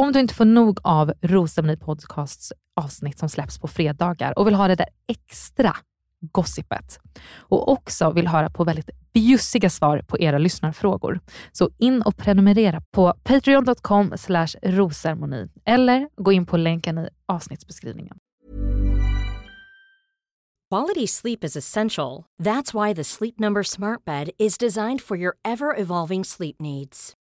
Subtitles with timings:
[0.00, 4.54] Om du inte får nog av Rosceremoni Podcasts avsnitt som släpps på fredagar och vill
[4.54, 5.76] ha det där extra
[6.20, 6.98] gossipet
[7.38, 11.20] och också vill höra på väldigt bjussiga svar på era lyssnarfrågor.
[11.52, 14.12] Så in och prenumerera på patreon.com
[14.62, 18.16] rosermoni eller gå in på länken i avsnittsbeskrivningen.
[20.70, 22.24] Quality sleep is essential.
[22.42, 27.16] That's why the Sleep Number smart bed is designed for your ever-evolving sleep needs.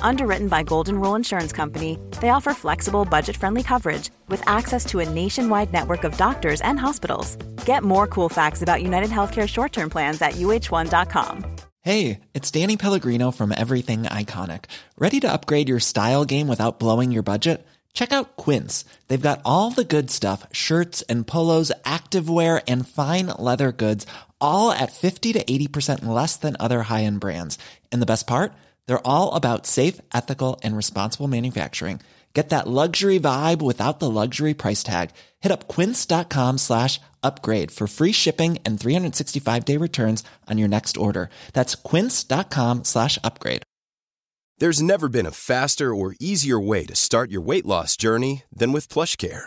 [0.00, 5.00] Underwritten by Golden Rule Insurance Company, they offer flexible, budget friendly coverage with access to
[5.00, 7.36] a nationwide network of doctors and hospitals.
[7.64, 11.44] Get more cool facts about United Healthcare short term plans at uh1.com.
[11.82, 14.64] Hey, it's Danny Pellegrino from Everything Iconic.
[14.98, 17.66] Ready to upgrade your style game without blowing your budget?
[17.92, 18.84] Check out Quince.
[19.08, 24.06] They've got all the good stuff shirts and polos, activewear, and fine leather goods,
[24.40, 27.58] all at 50 to 80% less than other high end brands.
[27.90, 28.52] And the best part?
[28.88, 32.00] They're all about safe, ethical, and responsible manufacturing.
[32.34, 35.10] Get that luxury vibe without the luxury price tag.
[35.40, 40.96] Hit up quince.com slash upgrade for free shipping and 365 day returns on your next
[40.96, 41.30] order.
[41.52, 43.62] That's quince.com slash upgrade.
[44.58, 48.72] There's never been a faster or easier way to start your weight loss journey than
[48.72, 49.46] with PlushCare.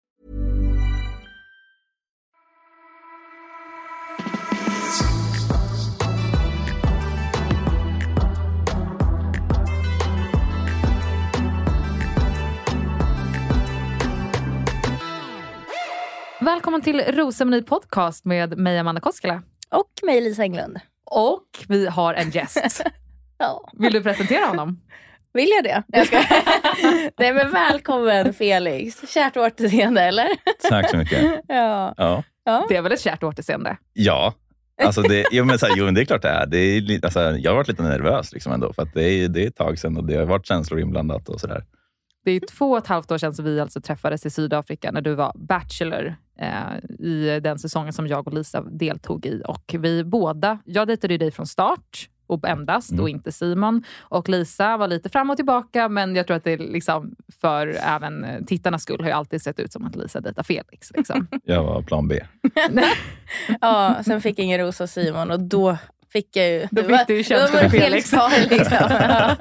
[16.41, 19.43] Välkommen till Rosceremoni Podcast med mig Amanda Koskela.
[19.69, 20.79] Och mig Lisa Englund.
[21.05, 22.83] Och vi har en gäst.
[23.37, 23.69] Ja.
[23.73, 24.79] Vill du presentera honom?
[25.33, 25.83] Vill jag det?
[25.87, 26.17] Jag ska...
[27.17, 29.13] Nej men välkommen Felix.
[29.13, 30.27] Kärt återseende eller?
[30.69, 31.21] Tack så mycket.
[31.47, 31.93] Ja.
[31.97, 32.65] Ja, ja.
[32.69, 33.77] Det är väl ett kärt återseende?
[33.93, 34.33] ja.
[34.83, 36.45] Alltså det, jo, men så här, jo, men det är klart det är.
[36.45, 39.43] Det är alltså, jag har varit lite nervös liksom ändå, för att det, är, det
[39.43, 41.63] är ett tag sedan och det har varit känslor inblandat och sådär.
[42.25, 45.01] Det är två och ett halvt år sedan som vi alltså träffades i Sydafrika när
[45.01, 46.15] du var Bachelor
[46.99, 49.41] i den säsongen som jag och Lisa deltog i.
[49.47, 53.03] Och vi båda, jag dejtade ju dig från start och endast Mm.
[53.03, 53.83] och inte Simon.
[54.01, 58.23] Och Lisa var lite fram och tillbaka, men jag tror att det liksom för även
[58.23, 60.91] eh, tittarnas skull har ju alltid sett ut som att Lisa dejtar Felix.
[60.95, 61.27] Liksom.
[61.43, 62.19] Jag var plan B.
[63.61, 65.77] ja, sen fick Inger Rosa och Simon och då
[66.13, 66.67] fick jag ju...
[66.71, 68.77] Då fick du ju känslor för Felix liksom.
[68.89, 69.35] Ja.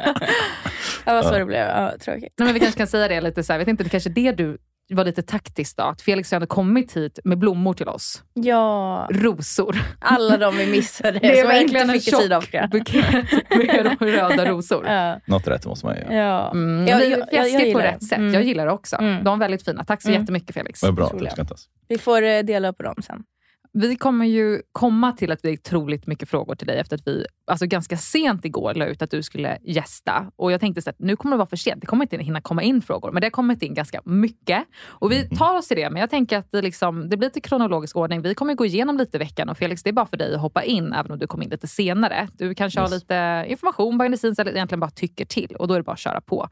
[1.04, 1.66] Det var så det blev.
[1.66, 2.32] Ja, tråkigt.
[2.36, 4.10] Nej, men vi kanske kan säga det lite så här, jag vet inte, det kanske
[4.10, 4.58] är det du
[4.94, 8.22] var lite taktiskt då, att Felix hade kommit hit med blommor till oss.
[8.34, 9.76] Ja, Rosor.
[9.98, 12.68] alla de vi missade Det är som jag inte fick i tjock Sydafrika.
[12.72, 14.86] bukett med röda rosor.
[14.90, 15.20] Ja.
[15.26, 16.14] Något rätt måste man göra.
[16.14, 16.50] Ja.
[16.50, 18.06] Mm, Jag- jag- jag- jag på gillar rätt det.
[18.06, 18.18] sätt.
[18.18, 18.34] Mm.
[18.34, 18.96] Jag gillar det också.
[18.96, 19.24] Mm.
[19.24, 19.84] De är väldigt fina.
[19.84, 20.20] Tack så Mm.
[20.20, 20.82] jättemycket Felix.
[20.82, 21.68] Vad bra uppskattas.
[21.88, 23.22] Vi får eh, dela på dem sen.
[23.72, 27.06] Vi kommer ju komma till att vi har otroligt mycket frågor till dig efter att
[27.06, 30.30] vi alltså ganska sent igår la ut att du skulle gästa.
[30.36, 31.80] Och jag tänkte så att nu kommer det vara för sent.
[31.80, 33.12] Det kommer inte hinna komma in frågor.
[33.12, 34.64] Men det har kommit in ganska mycket.
[34.86, 35.90] Och vi tar oss till det.
[35.90, 38.22] Men jag tänker att det, liksom, det blir lite kronologisk ordning.
[38.22, 39.48] Vi kommer gå igenom lite i veckan.
[39.48, 41.50] Och Felix, det är bara för dig att hoppa in även om du kom in
[41.50, 42.28] lite senare.
[42.38, 42.94] Du kanske har Yes.
[42.94, 45.56] lite information behind the scenes eller egentligen bara tycker till.
[45.58, 46.48] Och då är det bara att köra på.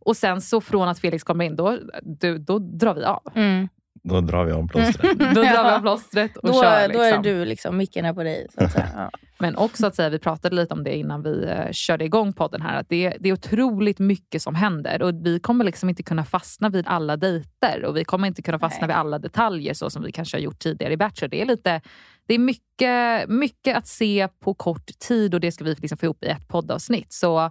[0.00, 3.22] Och sen så från att Felix kommer in, då, då, då drar vi av.
[3.34, 3.68] Mm.
[4.02, 5.18] Då drar vi om plåstret.
[5.18, 6.88] Då drar vi av plåstret och Då, kör.
[6.92, 7.22] då är Liksom.
[7.22, 8.46] du, liksom, micken är på dig.
[8.54, 8.88] Så att säga.
[8.96, 9.10] Ja.
[9.40, 12.62] Men också att säga, vi pratade lite om det innan vi eh, körde igång podden
[12.62, 16.24] här, att det, det är otroligt mycket som händer och vi kommer liksom inte kunna
[16.24, 18.88] fastna vid alla dejter och vi kommer inte kunna fastna Nej.
[18.88, 21.28] vid alla detaljer så som vi kanske har gjort tidigare i Bachelor.
[21.30, 21.80] Det är, lite,
[22.26, 26.06] det är mycket, mycket att se på kort tid och det ska vi liksom få
[26.06, 27.12] ihop i ett poddavsnitt.
[27.12, 27.50] Så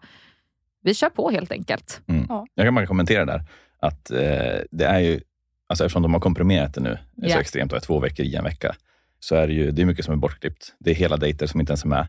[0.84, 2.02] vi kör på helt enkelt.
[2.08, 2.26] Mm.
[2.30, 2.46] Ja.
[2.54, 3.42] Jag kan bara kommentera där.
[3.80, 5.20] Att eh, det är ju,
[5.68, 7.30] alltså eftersom de har komprimerat det nu Ja.
[7.34, 8.76] så extremt, och är två veckor i en vecka,
[9.20, 10.74] så är det ju det är mycket som är bortklippt.
[10.80, 12.08] Det är hela dejter som inte ens är med.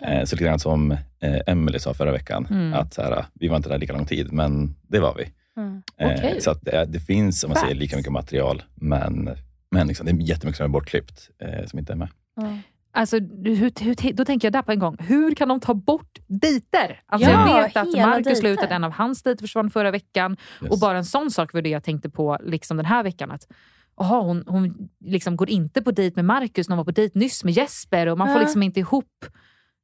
[0.00, 2.72] Eh, så lite grann som eh, Emily sa förra veckan, Mm.
[2.74, 5.28] att så här, vi var inte där lika lång tid, men det var vi.
[5.56, 5.82] Mm.
[5.98, 6.40] Eh, Okej.
[6.40, 7.80] Så att det, det finns, om man säger, Facts.
[7.80, 9.30] lika mycket material, men,
[9.70, 11.30] men liksom, det är jättemycket som är bortklippt,
[11.66, 12.08] som inte är med.
[12.36, 12.58] Ja.
[12.94, 16.18] Alltså, hur, hur, då tänker jag där på en gång, hur kan de ta bort
[16.26, 17.00] dejter?
[17.06, 18.34] Alltså, Ja, jag vet att Marcus dejter.
[18.40, 20.36] slutade, en av hans dejter försvann förra veckan.
[20.62, 20.70] Yes.
[20.70, 23.30] Och bara en sån sak var det jag tänkte på liksom den här veckan.
[23.30, 23.46] Att
[23.94, 27.18] aha, hon, hon liksom går inte på dejt med Marcus när hon var på dejt
[27.18, 28.40] nyss med Jesper och man får Ja.
[28.42, 29.24] liksom inte ihop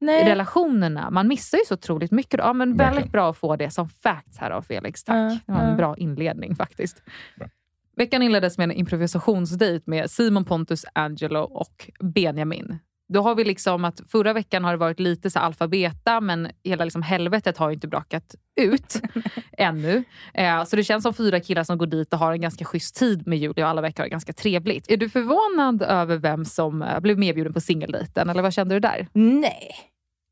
[0.01, 0.25] Nej.
[0.25, 1.11] relationerna.
[1.11, 2.41] Man missar ju så otroligt mycket.
[2.41, 3.11] Ja, men väldigt Verkligen.
[3.11, 5.05] bra att få det som facts här av Felix.
[5.05, 5.17] Tack.
[5.17, 7.03] Ja, Det var en bra inledning faktiskt.
[7.39, 7.49] Bra.
[7.97, 12.79] Veckan inleddes med en improvisationsdejt med Simon Pontus, Angelo och Benjamin.
[13.09, 16.85] Då har vi liksom att förra veckan har det varit lite så alfabeta men hela
[16.85, 19.01] liksom helvetet har ju inte brakat ut
[19.59, 20.05] ännu.
[20.35, 22.97] Eh, så det känns som fyra killar som går dit och har en ganska schysst
[22.97, 24.91] tid med Julia och alla veckor är ganska trevligt.
[24.91, 28.81] Är du förvånad över vem som eh, blev medbjuden på singeldejten eller vad kände du
[28.81, 29.07] där?
[29.13, 29.71] Nej,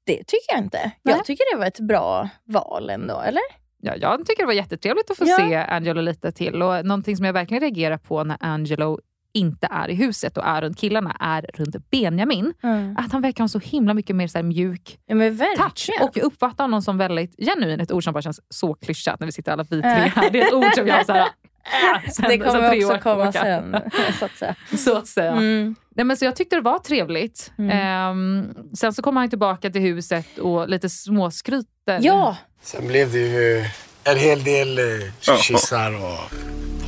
[0.07, 0.93] det tycker jag inte.
[1.03, 1.15] Nej.
[1.17, 3.43] Jag tycker det var ett bra val ändå, eller?
[3.83, 5.37] Ja, jag tycker det var jättetrevligt att få Ja.
[5.37, 6.63] se Angelo lite till.
[6.63, 9.01] Och någonting som jag verkligen reagerar på när Angelo
[9.37, 12.55] inte är i huset och är runt killarna är runt Benjamin.
[12.97, 15.91] Att han verkar ha så himla mycket mer så här mjuk Ja, men touch.
[16.01, 17.81] Och jag uppfattar honom som väldigt genuin.
[17.81, 20.31] Ett ord som bara känns så klyschat när vi sitter alla vi tre här.
[20.31, 21.27] Det är ett ord som jag så här, äh,
[22.11, 23.77] sen, det sen kommer tre också år komma sen.
[24.19, 24.55] Så att säga.
[24.77, 25.33] Så att säga.
[25.33, 25.75] Mm.
[25.97, 27.53] Nej, men så jag tyckte det var trevligt.
[27.59, 27.71] Mm.
[27.71, 31.99] Ehm, sen så kom han tillbaka till huset och lite småskryter.
[32.01, 33.65] Ja, Sen blev det ju
[34.05, 34.85] en hel del eh,
[35.43, 36.33] kyssar och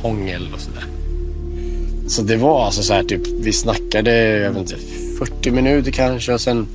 [0.01, 0.83] hångel och sådär.
[2.09, 4.75] Så det var alltså så här typ, vi snackade, jag vet inte,
[5.19, 6.67] 40 minuter kanske och sen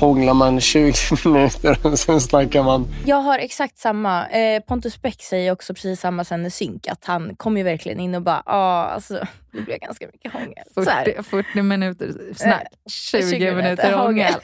[0.00, 0.92] hånglar man 20
[1.24, 2.86] minuter och sen snackar man.
[3.06, 4.28] jag har exakt samma.
[4.28, 6.88] Eh, Pontus Beck säger också precis samma sen i synk.
[6.88, 9.14] Att han kom ju verkligen in och bara, ja alltså
[9.52, 10.64] det blev ganska mycket hångel.
[10.74, 11.04] Så här.
[11.04, 14.32] 40, 40 minuter snack, 20, 20 minuter minuter hångel.
[14.34, 14.40] hångel.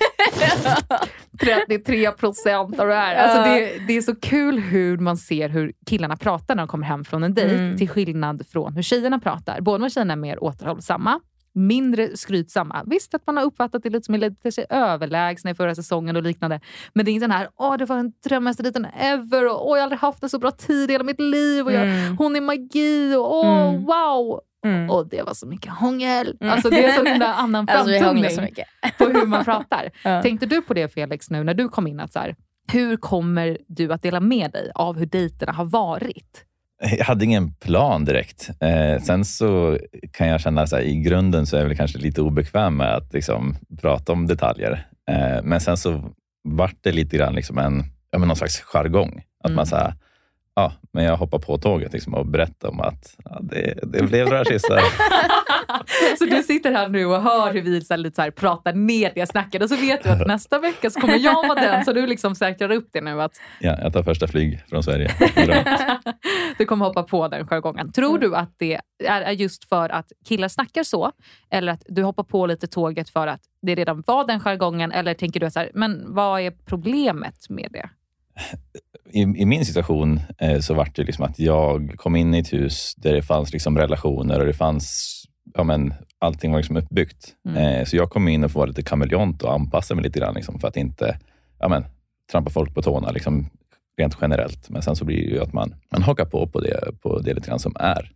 [1.41, 3.15] 33 procent av det här.
[3.15, 6.87] Alltså det, det är så kul hur man ser hur killarna pratar när de kommer
[6.87, 7.79] hem från en dejt Mm.
[7.79, 9.61] till skillnad från hur tjejerna pratar.
[9.61, 11.21] Båda tjejerna är mer återhållsamma,
[11.57, 12.83] mindre skrytsamma.
[12.87, 16.23] Visst att man har uppfattat det lite som lite sig överlägsna i förra säsongen och
[16.23, 16.61] liknande.
[16.95, 19.77] Men det är inte den här, åh det var den drömmigaste dejten ever och åh
[19.77, 22.17] jag har aldrig haft en så bra tid i hela mitt liv och jag, Mm.
[22.19, 23.85] hon är magi och åh Mm.
[23.85, 24.41] wow.
[24.65, 24.91] Mm.
[24.91, 26.37] Och det var så mycket hångel.
[26.41, 28.67] Alltså det är så himla annan Alltså framtoning mycket.
[28.99, 29.91] på hur man pratar.
[30.05, 30.23] Ja.
[30.23, 32.01] Tänkte du på det Felix nu när du kom in?
[32.01, 32.37] att så här,
[32.73, 36.45] Hur kommer du att dela med dig av hur dejterna har varit?
[36.99, 38.51] Jag hade ingen plan direkt.
[38.61, 39.79] Eh, sen så
[40.13, 42.95] kan jag känna så här, i grunden så är jag väl kanske lite obekväm med
[42.95, 44.87] att liksom, prata om detaljer.
[45.11, 46.11] Eh, men sen så
[46.45, 49.23] vart det lite grann liksom en, ja, men någon slags jargong.
[49.45, 49.57] Att Mm.
[49.57, 49.95] man säger,
[50.57, 54.45] ja, men jag hoppar på tåget liksom, och berättar om att ja, det, det blev
[54.45, 54.81] kyssar.
[56.19, 58.73] Så du sitter här nu och hör hur vi så här, lite så här, pratar
[58.73, 61.85] ner det snacket och så vet du att nästa vecka så kommer jag vara den.
[61.85, 63.23] Så du liksom säkrar upp det nu.
[63.23, 65.11] att Ja, jag tar första flyg från Sverige.
[66.59, 67.93] Du kommer hoppa på den jargongen.
[67.93, 71.13] Tror du att det är är just för att killar snackar så?
[71.51, 74.93] Eller att du hoppar på lite tåget för att det redan var den jargongen?
[74.93, 77.89] Eller tänker du så här, men vad är problemet med det?
[79.11, 82.53] I, I min situation eh, så var det liksom att jag kom in i ett
[82.53, 85.15] hus där det fanns liksom relationer och det fanns,
[85.57, 87.35] ja men, allting var liksom uppbyggt.
[87.49, 87.57] Mm.
[87.57, 90.35] Eh, så jag kom in och får vara lite kameleont och anpassa mig lite grann
[90.35, 91.19] liksom, för att inte
[91.59, 91.85] ja men,
[92.33, 93.47] trampa folk på tårna liksom,
[93.99, 94.71] rent generellt.
[94.71, 97.35] Men sen så blir det ju att man, man hakar på på det, på det
[97.35, 98.13] lite grann som är.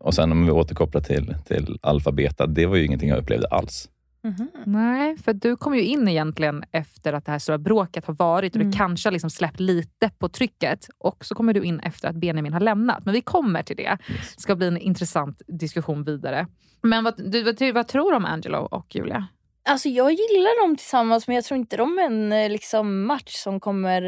[0.00, 3.88] Och sen om vi återkopplar till, till alfabeta, det var ju ingenting jag upplevde alls.
[4.24, 4.50] Mhm.
[4.66, 8.54] Nej, för du kom ju in egentligen efter att det här stora bråket har varit
[8.54, 8.70] och Mm.
[8.70, 10.86] du kanske har liksom släppt lite på trycket.
[10.98, 13.04] Och så kommer du in efter att Benjamin har lämnat.
[13.04, 13.82] Men vi kommer till det.
[13.82, 14.34] Yes.
[14.36, 16.46] Det ska bli en intressant diskussion vidare.
[16.82, 19.26] Men vad, du, vad, vad tror du om Angelo och Julia?
[19.68, 23.34] Alltså jag gillar dem tillsammans men jag tror inte de är en eh, liksom, match
[23.34, 24.02] som kommer...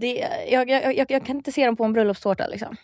[0.00, 2.46] Det, jag, jag, jag, jag kan inte se dem på en bröllopstårta.
[2.46, 2.76] Liksom.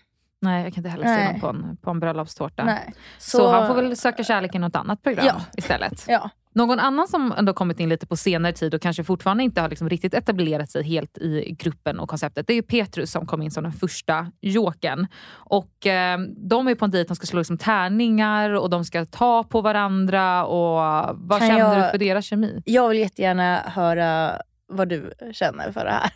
[0.42, 2.64] Nej, jag kan inte heller se honom på en, på en bröllopstårta.
[2.64, 2.94] Nej.
[3.18, 5.40] Så, han får väl söka kärlek i något annat program Ja.
[5.56, 6.04] istället.
[6.08, 6.30] Ja.
[6.54, 9.68] Någon annan som ändå kommit in lite på senare tid och kanske fortfarande inte har
[9.68, 13.50] liksom riktigt etablerat sig helt i gruppen och konceptet, det är Petrus som kom in
[13.50, 15.06] som den första joken.
[15.32, 19.06] Och eh, de är på en dejt, de ska slå liksom tärningar och de ska
[19.06, 20.44] ta på varandra.
[20.46, 20.76] Och
[21.18, 22.62] vad Kan känner jag- du för deras kemi?
[22.64, 24.38] Jag vill jättegärna höra
[24.76, 26.10] vad du känner för det här.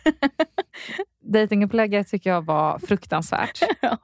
[1.33, 3.59] Dejtingupplägget tycker jag var fruktansvärt.
[3.81, 3.97] Ja.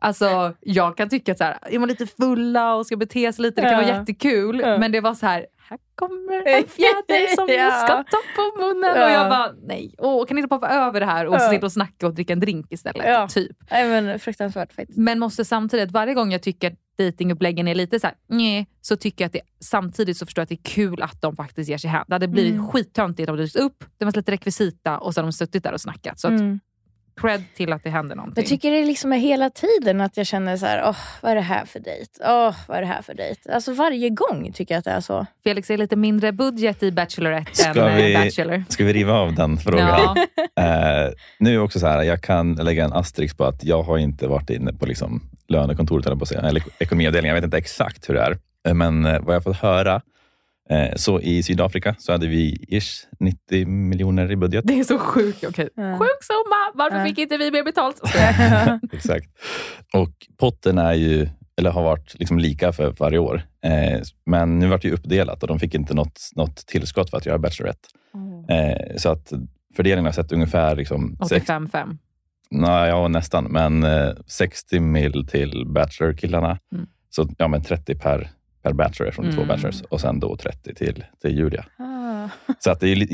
[0.00, 3.42] Alltså, jag kan tycka att så här, är man lite fulla och ska bete sig
[3.42, 3.86] lite, det kan Ja.
[3.86, 4.60] vara jättekul.
[4.60, 4.78] Ja.
[4.78, 7.70] Men det var så här, här kommer en fjäder som Ja.
[7.70, 8.90] ska ta på munnen.
[8.90, 9.10] Och Ja.
[9.12, 11.38] jag bara, nej, åh, kan inte poppa över det här och Ja.
[11.50, 13.06] sitta och snacka och dricka en drink istället?
[13.06, 13.28] Ja.
[13.28, 13.56] Typ.
[13.70, 14.98] Nej, men fruktansvärt faktiskt.
[14.98, 19.24] Men måste samtidigt, varje gång jag tycker datinguppläggen är lite så här, nej, så tycker
[19.24, 21.78] jag att det samtidigt så förstår jag att det är kul att de faktiskt ger
[21.78, 22.04] sig hän.
[22.08, 22.68] Det hade blivit Mm.
[22.68, 25.72] skittöntigt om de dykt upp, det var lite rekvisita och så har de suttit där
[25.72, 26.20] och snackat.
[26.20, 26.60] Så att, Mm.
[27.20, 28.42] Cred till att det händer någonting.
[28.42, 31.36] Jag tycker det liksom är hela tiden att jag känner så här, åh vad är
[31.36, 32.10] det här för dejt?
[32.24, 33.52] Åh vad är det här för dejt?
[33.52, 35.26] Alltså varje gång tycker jag att det är så.
[35.44, 38.64] Felix, är lite mindre budget i Bachelorette Ska än eh, vi- Bachelor?
[38.68, 39.88] Ska vi riva av den frågan?
[39.88, 40.16] Ja.
[40.58, 43.82] Eh, nu är det också så här, jag kan lägga en asterisk på att jag
[43.82, 47.34] har inte varit inne på liksom lönekontoret, på säga, eller ekonomiavdelningen.
[47.34, 48.38] Jag vet inte exakt hur det är.
[48.68, 50.00] Eh, Men eh, vad jag fått höra,
[50.96, 54.64] så i Sydafrika så hade vi ish 90 miljoner i budget.
[54.68, 55.44] Det är så sjukt.
[55.44, 55.68] Okay.
[55.74, 55.98] Ja.
[55.98, 57.04] Sjuk summa, varför Ja.
[57.06, 58.00] fick inte vi mer betalt?
[58.92, 59.26] Exakt.
[59.94, 63.42] Och potten är ju, eller har varit liksom lika för varje år.
[63.64, 67.16] Eh, men nu vart det ju uppdelat och de fick inte något, något tillskott för
[67.16, 67.88] att göra Bachelorette.
[68.48, 69.32] Eh, så att
[69.76, 71.96] fördelningen har sett ungefär liksom sex, 85-5.
[72.50, 76.58] nej, ja, nästan, men eh, 60 mil till Bachelor-killarna.
[76.74, 76.86] Mm.
[77.10, 78.30] Så ja, men 30 per,
[78.62, 79.48] per Bachelor från två Mm.
[79.48, 81.64] Bachelors och sen då 30 till, till Julia.
[81.78, 82.28] Ah.
[82.58, 83.06] Så att det är,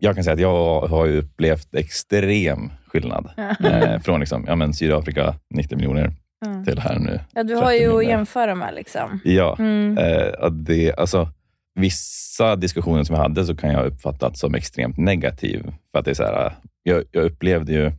[0.00, 3.30] jag kan säga att jag har upplevt extrem skillnad.
[3.64, 6.12] Eh, från liksom, ja, men Sydafrika 90 miljoner
[6.46, 6.64] Mm.
[6.64, 7.20] till här nu.
[7.34, 8.02] Ja, du 30 har ju att miljoner.
[8.08, 9.20] jämföra med liksom.
[9.24, 9.98] Ja, Mm.
[9.98, 11.28] eh, att det, alltså,
[11.74, 15.62] vissa diskussioner som jag hade så kan jag uppfattat som extremt negativ.
[15.92, 16.52] För att det är så här,
[16.82, 17.92] jag, jag upplevde ju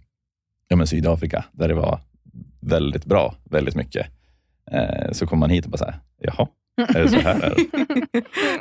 [0.68, 2.00] ja, men Sydafrika där det var
[2.60, 4.08] väldigt bra, väldigt mycket.
[4.72, 7.56] Eh, så kom man hit och bara så här, jaha, är det så här?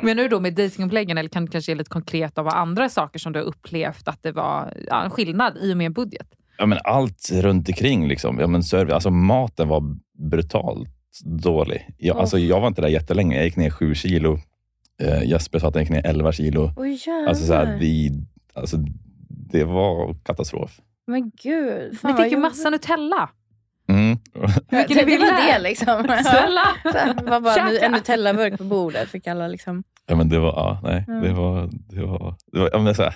[0.05, 3.19] Men nu då med dejtinguppläggen, eller kan du kanske ge lite konkret av andra saker
[3.19, 6.27] som du har upplevt att det var ja, en skillnad i och med budget?
[6.57, 8.07] ja, men allt runt omkring.
[8.07, 8.39] Liksom.
[8.39, 9.83] Ja, men service, alltså, maten var
[10.29, 10.89] brutalt
[11.25, 11.89] dålig.
[11.97, 12.21] Jag, Åh.
[12.21, 13.35] alltså, jag var inte där jättelänge.
[13.35, 14.39] Jag gick ner sju kilo.
[15.01, 16.61] Eh, Jesper sa att jag gick ner 11 kilo.
[16.65, 17.27] Jävlar.
[17.27, 18.11] Alltså, så här, vi,
[18.53, 18.77] alltså,
[19.29, 20.79] det var katastrof.
[21.07, 21.99] Men gud.
[21.99, 23.29] Fan, Ni fick ju massa Nutella.
[23.89, 24.17] Mm.
[24.71, 26.03] Vilket det, det var det liksom.
[26.23, 26.65] Snälla!
[27.17, 29.09] Det var bara en Nutella-burk på bordet.
[29.09, 29.83] Fick alla liksom.
[30.07, 31.21] Ja, men det var, ja, nej, Mm.
[31.23, 33.15] det var, det var, det var ja, men så här,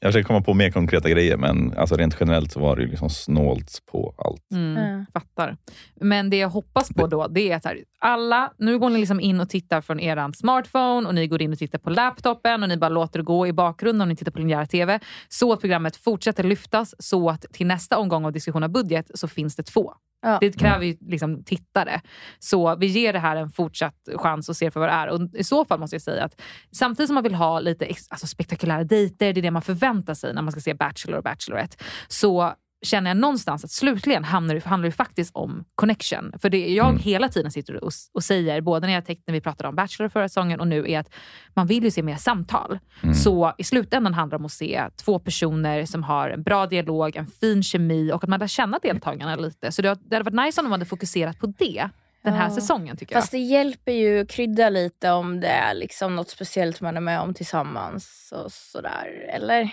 [0.00, 2.88] jag försöker komma på mer konkreta grejer, men alltså, rent generellt så var det ju
[2.88, 4.50] liksom snålt på allt.
[4.52, 5.04] Mm, Ja.
[5.20, 5.56] Fattar.
[6.00, 9.20] Men det jag hoppas på då, det är att här, alla, nu går ni liksom
[9.20, 12.68] in och tittar från er smartphone och ni går in och tittar på laptopen och
[12.68, 15.00] ni bara låter det gå i bakgrunden om ni tittar på linjär TV.
[15.28, 19.28] Så att programmet fortsätter lyftas så att till nästa omgång av diskussion av budget så
[19.28, 19.92] finns det två.
[20.22, 20.38] Ja.
[20.40, 22.00] Det kräver ju liksom tittare.
[22.38, 25.08] Så vi ger det här en fortsatt chans och ser för vad det är.
[25.08, 26.40] Och I så fall måste jag säga att
[26.72, 30.34] samtidigt som man vill ha lite alltså spektakulära dejter, det är det man förväntar sig
[30.34, 31.76] när man ska se Bachelor och Bachelorette,
[32.08, 36.32] så känner jag någonstans att slutligen handlar det, handlar det faktiskt om connection.
[36.42, 36.98] För det jag Mm.
[36.98, 40.08] hela tiden sitter och, och säger, både när, jag tänkte, när vi pratade om Bachelor
[40.08, 41.14] förra säsongen och nu, är att
[41.54, 42.78] man vill ju se mer samtal.
[43.02, 43.14] Mm.
[43.14, 47.16] Så i slutändan handlar det om att se två personer som har en bra dialog,
[47.16, 49.72] en fin kemi och att man lär känna deltagarna lite.
[49.72, 51.88] Så det, det hade varit nice om de hade fokuserat på det
[52.24, 52.54] den här Ja.
[52.54, 56.80] säsongen tycker Fast det hjälper ju att krydda lite om det är liksom något speciellt
[56.80, 58.32] man är med om tillsammans.
[58.44, 59.28] och sådär.
[59.34, 59.70] Eller?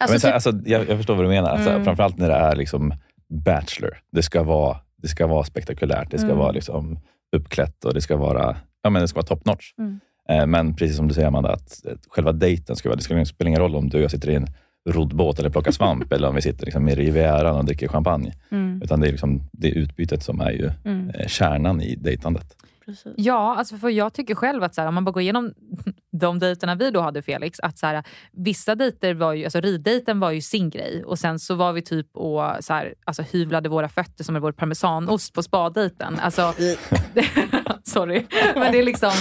[0.00, 1.50] Men Alltså, så, typ, alltså, jag, jag förstår vad du menar.
[1.50, 1.84] Alltså, Mm.
[1.84, 2.94] Framförallt när det är liksom
[3.44, 3.98] Bachelor.
[4.12, 6.38] Det ska vara, det ska vara spektakulärt, det ska Mm.
[6.38, 6.98] vara liksom
[7.36, 9.72] uppklätt och det ska vara, ja, men det ska vara top notch.
[9.78, 10.00] Mm.
[10.28, 13.24] Eh, Men precis som du säger Amanda, att eh, själva dejten ska vara, det ska
[13.24, 14.46] spela ingen roll om du och jag sitter i en
[14.90, 18.32] roddbåt eller plockar svamp eller om vi sitter liksom i Rivieran och dricker champagne.
[18.50, 21.94] mm, Utan det är, liksom, det är utbytet som är ju mm, eh, kärnan i
[21.96, 22.56] dejtandet.
[22.84, 23.12] Precis.
[23.16, 25.54] Ja, alltså för jag tycker själv att så här, om man bara går igenom
[26.12, 30.20] de dejterna vi då hade Felix, att så här, vissa dejter var ju, alltså riddejten
[30.20, 33.68] var ju sin grej och sen så var vi typ och så här, alltså hyvlade
[33.68, 36.18] våra fötter som en vår parmesanost på spaddejten.
[36.18, 36.54] Alltså,
[37.84, 38.26] sorry.
[38.54, 39.12] Men det är liksom,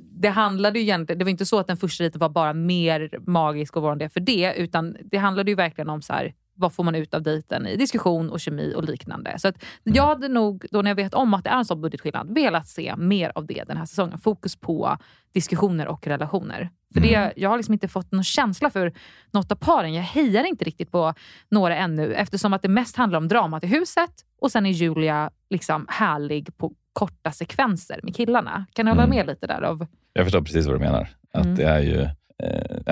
[0.00, 3.10] det handlade ju egentligen, det var inte så att den första dejten var bara mer
[3.26, 6.72] magisk och var det för det, utan det handlade ju verkligen om så här, vad
[6.72, 9.38] får man ut av dejten i diskussion och kemi och liknande.
[9.38, 11.80] Så att jag hade nog, då när jag vet om att det är en sån
[11.80, 14.18] budgetskillnad, velat se mer av det den här säsongen.
[14.18, 14.96] Fokus på
[15.34, 16.70] diskussioner och relationer.
[16.94, 18.92] För det, jag har liksom inte fått någon känsla för
[19.30, 19.94] något av paren.
[19.94, 21.14] Jag hejar inte riktigt på
[21.50, 24.10] några ännu eftersom att det mest handlar om dramat i huset
[24.40, 28.66] och sen är Julia liksom härlig på korta sekvenser med killarna.
[28.72, 29.16] Kan ni hålla Mm.
[29.16, 29.62] med lite där?
[29.62, 31.08] Av, Jag förstår precis vad du menar.
[31.32, 31.56] Att Mm.
[31.56, 32.08] det är ju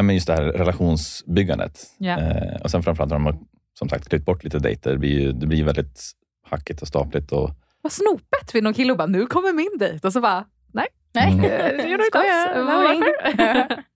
[0.00, 1.78] eh, just det här relationsbyggandet.
[2.00, 3.47] Eh, och sen framförallt har de
[3.78, 4.93] som sagt klippt bort lite dejter.
[4.93, 6.11] Det blir, ju- det blir väldigt
[6.47, 7.33] hackigt och stapligt.
[7.33, 7.50] Och,
[7.83, 10.07] vad snopet vid någon kille och bara, nu kommer min dejt.
[10.07, 10.87] Och så bara, nej.
[11.14, 11.45] Nej, Mm.
[11.45, 12.66] Eh, det gjorde du inte alls.
[12.66, 13.83] Varför?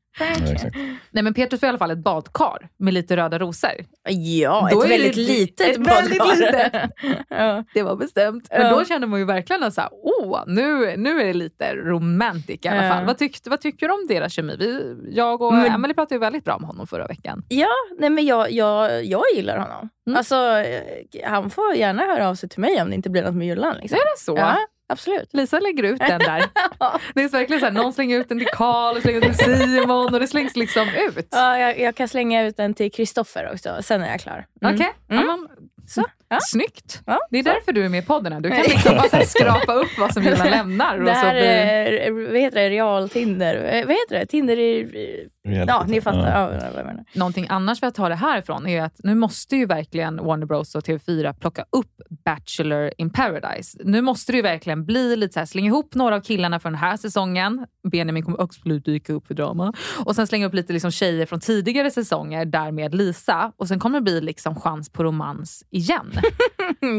[1.11, 3.71] Nej men Petrus får i alla fall ett badkar med lite röda rosor.
[4.09, 6.37] Ja, Då ett är väldigt det- litet ett väldigt badkar.
[6.37, 6.91] litet.
[7.29, 7.65] ja.
[7.75, 8.49] Det var bestämt.
[8.51, 8.71] Men Ja.
[8.79, 12.69] då känner man ju verkligen att så åh, nu, nu är det lite romantik i
[12.69, 12.93] alla Ja.
[12.95, 13.05] fall.
[13.07, 14.57] Vad, tyckte, vad tycker du om deras kemi?
[14.59, 17.43] Vi, jag och Men- Emily pratade ju väldigt bra om honom förra veckan.
[17.49, 19.89] Ja, nej men jag, jag, jag gillar honom.
[20.07, 20.17] Mm.
[20.17, 20.83] Alltså, eh,
[21.25, 23.77] han får gärna höra av sig till mig om det inte blir något med Jullan.
[23.81, 23.97] Liksom.
[23.97, 24.37] Är det så?
[24.37, 24.57] Ja,
[24.89, 25.29] absolut.
[25.35, 26.45] Lisa lägger ut den där.
[27.15, 29.35] Det är verkligen så här, någon slänger ut den till Karl, och slänger ut den
[29.35, 31.29] till Simon och det slängs liksom ut.
[31.31, 34.47] Ja, jag, jag kan slänga ut den till Kristoffer också, sen är jag klar.
[34.63, 34.75] Mm.
[34.75, 35.25] Okej, Mm.
[35.27, 35.39] ja,
[35.87, 36.05] Så,
[36.41, 37.03] snyggt.
[37.07, 37.49] Ja, Det är så.
[37.49, 38.33] därför du är med i podden.
[38.33, 38.41] här.
[38.41, 40.99] Du kan liksom bara så skrapa upp vad som Julan lämnar.
[40.99, 41.99] Och Det så här blir...
[41.99, 43.55] är, vad heter det, real-Tinder.
[43.55, 44.27] Eh, Vad heter det?
[44.27, 45.29] Tinder i...
[45.53, 46.53] Ja, ni fattar.
[46.75, 46.93] Ja.
[47.15, 50.75] Någonting annars för att ta det härifrån är att nu måste ju verkligen Warner Bros
[50.75, 53.79] och TV4 plocka upp Bachelor in paradise.
[53.85, 56.73] Nu måste det ju verkligen bli lite så här, slänga ihop några av killarna från
[56.73, 57.67] den här säsongen.
[57.91, 59.73] Benjamin kommer absolut dyka upp för drama.
[60.05, 63.53] Och sen slänga upp lite liksom tjejer från tidigare säsonger, därmed Lisa.
[63.57, 66.13] Och sen kommer det bli liksom chans på romans igen.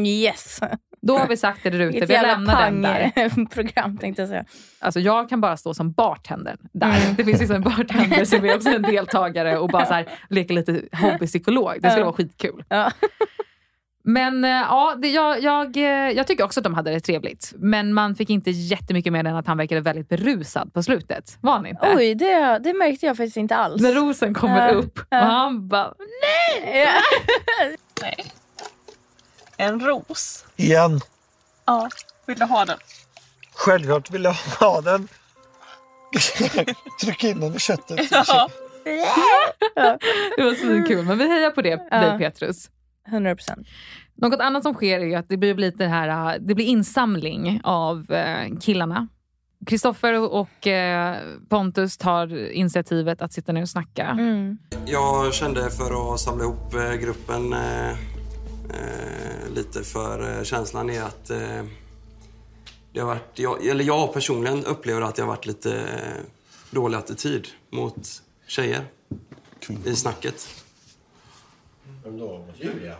[0.06, 0.60] Yes.
[1.02, 3.10] Då har vi sagt det där ute, vi lämnar den där.
[3.14, 4.44] pang-program tänkte jag säga.
[4.78, 7.02] Alltså jag kan bara stå som bartender där.
[7.02, 7.14] Mm.
[7.16, 10.54] Det finns liksom en bartender som är också en deltagare och bara så här, leker
[10.54, 11.72] lite hobbypsykolog.
[11.82, 12.64] Det skulle vara skitkul.
[12.68, 12.92] Ja.
[14.04, 17.52] Men eh, ja, det, jag, jag, eh, jag tycker också att de hade det trevligt.
[17.56, 21.38] Men man fick inte jättemycket mer än att han verkade väldigt berusad på slutet.
[21.40, 21.94] Var han inte?
[21.96, 23.82] Oj, det, det märkte jag faktiskt inte alls.
[23.82, 24.74] När rosen kommer Ja.
[24.74, 25.18] upp och Ja.
[25.18, 25.94] han bara
[26.74, 26.88] Ja.
[29.60, 30.44] En ros.
[30.56, 31.00] Igen.
[31.66, 31.88] Ja.
[32.26, 32.78] Vill du ha den?
[33.54, 35.08] Självklart vill jag ha den.
[37.00, 38.10] Tryck in den i köttet.
[39.74, 39.98] Ja.
[40.36, 41.04] det var svinkul.
[41.04, 41.96] Men vi hejar på det, Ja.
[42.00, 42.70] dig Petrus.
[43.08, 43.66] 100 procent.
[44.14, 48.12] Något annat som sker är att det blir lite här, äh, det blir insamling av
[48.12, 49.08] eh, killarna.
[49.66, 51.16] Kristoffer och eh,
[51.48, 54.06] Pontus tar initiativet att sitta ner och snacka.
[54.06, 54.58] Mm.
[54.86, 57.54] Jag kände för att samla ihop gruppen
[58.74, 61.64] eh, lite för eh, känslan är att eh,
[62.92, 66.24] det har varit, jag, eller jag personligen upplever att det har varit lite eh,
[66.70, 68.84] dålig attityd mot tjejer
[69.84, 70.48] i snacket.
[72.04, 72.38] Vem då?
[72.38, 72.96] Mot Julia?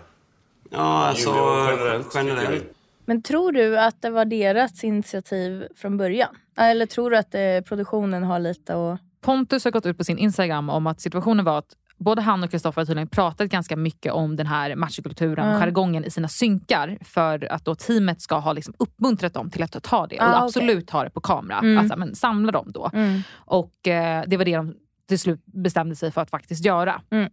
[0.70, 2.64] Ja, alltså Julia generellt, generellt.
[3.04, 6.36] Men tror du att det var deras initiativ från början?
[6.56, 9.00] Eller tror du att eh, produktionen har lite att...
[9.20, 12.50] Pontus har gått ut på sin Instagram om att situationen var att både han och
[12.50, 15.60] Kristoffer har tydligen pratat ganska mycket om den här machokulturen och Mm.
[15.60, 19.82] jargongen i sina synkar för att då teamet ska ha liksom uppmuntrat dem till att
[19.82, 20.44] ta det och Ah, okej.
[20.44, 21.58] absolut ha det på kamera.
[21.58, 21.78] Mm.
[21.78, 22.90] Alltså, men samla dem då.
[22.92, 23.22] Mm.
[23.34, 24.74] Och eh, det var det de
[25.08, 27.02] till slut bestämde sig för att faktiskt göra.
[27.10, 27.30] Mm.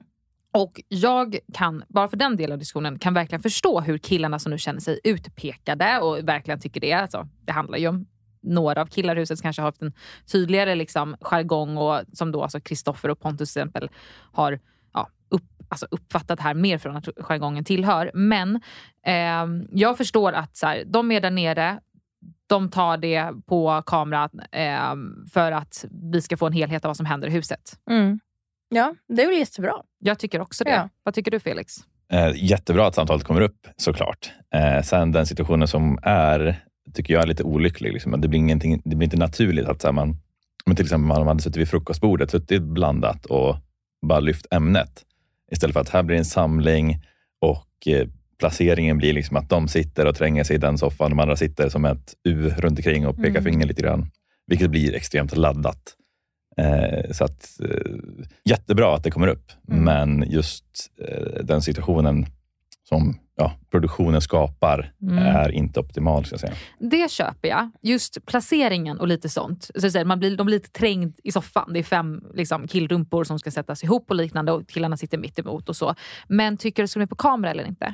[0.53, 4.51] Och jag kan, bara för den delen av diskussionen, kan verkligen förstå hur killarna som
[4.51, 6.93] nu känner sig utpekade och verkligen tycker det.
[6.93, 8.05] Alltså, det handlar ju om
[8.47, 9.93] några av killar i huset som kanske har haft en
[10.31, 13.89] tydligare liksom, jargong och som då alltså Kristoffer och Pontus till exempel
[14.31, 14.59] har
[14.93, 18.11] ja, upp, alltså uppfattat här mer från att jargongen tillhör.
[18.13, 18.61] Men
[19.03, 21.79] ehm, jag förstår att så här, de är där nere,
[22.47, 26.97] de tar det på kamera ehm, för att vi ska få en helhet av vad
[26.97, 27.79] som händer i huset.
[27.89, 28.19] Mm.
[28.69, 29.73] Ja, det är väl jättebra.
[29.99, 30.71] Jag tycker också det.
[30.71, 30.89] Ja.
[31.03, 31.75] Vad tycker du Felix?
[32.11, 34.31] Eh, jättebra att samtalet kommer upp såklart.
[34.53, 37.93] Eh, sen den situationen som är, tycker jag är lite olycklig.
[37.93, 38.21] Liksom.
[38.21, 40.17] Det, blir ingenting, det blir inte naturligt att så här, man,
[40.65, 43.55] men till exempel man hade suttit vid frukostbordet, suttit blandat och
[44.07, 45.03] bara lyft ämnet.
[45.51, 47.01] Istället för att här blir en samling
[47.41, 48.07] och eh,
[48.39, 51.69] placeringen blir liksom att de sitter och tränger sig i den soffan, de andra sitter
[51.69, 53.43] som ett U runt omkring och pekar Mm.
[53.43, 54.11] finger lite grann.
[54.47, 55.93] Vilket blir extremt laddat.
[56.57, 57.91] Eh, så att, eh,
[58.45, 59.83] jättebra att det kommer upp, Mm.
[59.83, 60.65] men just
[61.07, 62.25] eh, den situationen
[62.89, 65.17] som ja, produktionen skapar Mm.
[65.17, 66.25] är inte optimal.
[66.25, 66.53] Ska jag säga.
[66.79, 67.71] Det köper jag.
[67.81, 69.71] Just placeringen och lite sånt.
[69.75, 71.73] Så säger, man blir, de blir lite trängd i soffan.
[71.73, 75.39] Det är fem liksom, killrumpor som ska sättas ihop och liknande och killarna sitter mitt
[75.39, 75.95] emot och så.
[76.27, 77.93] Men tycker du det ska bli på kamera eller inte?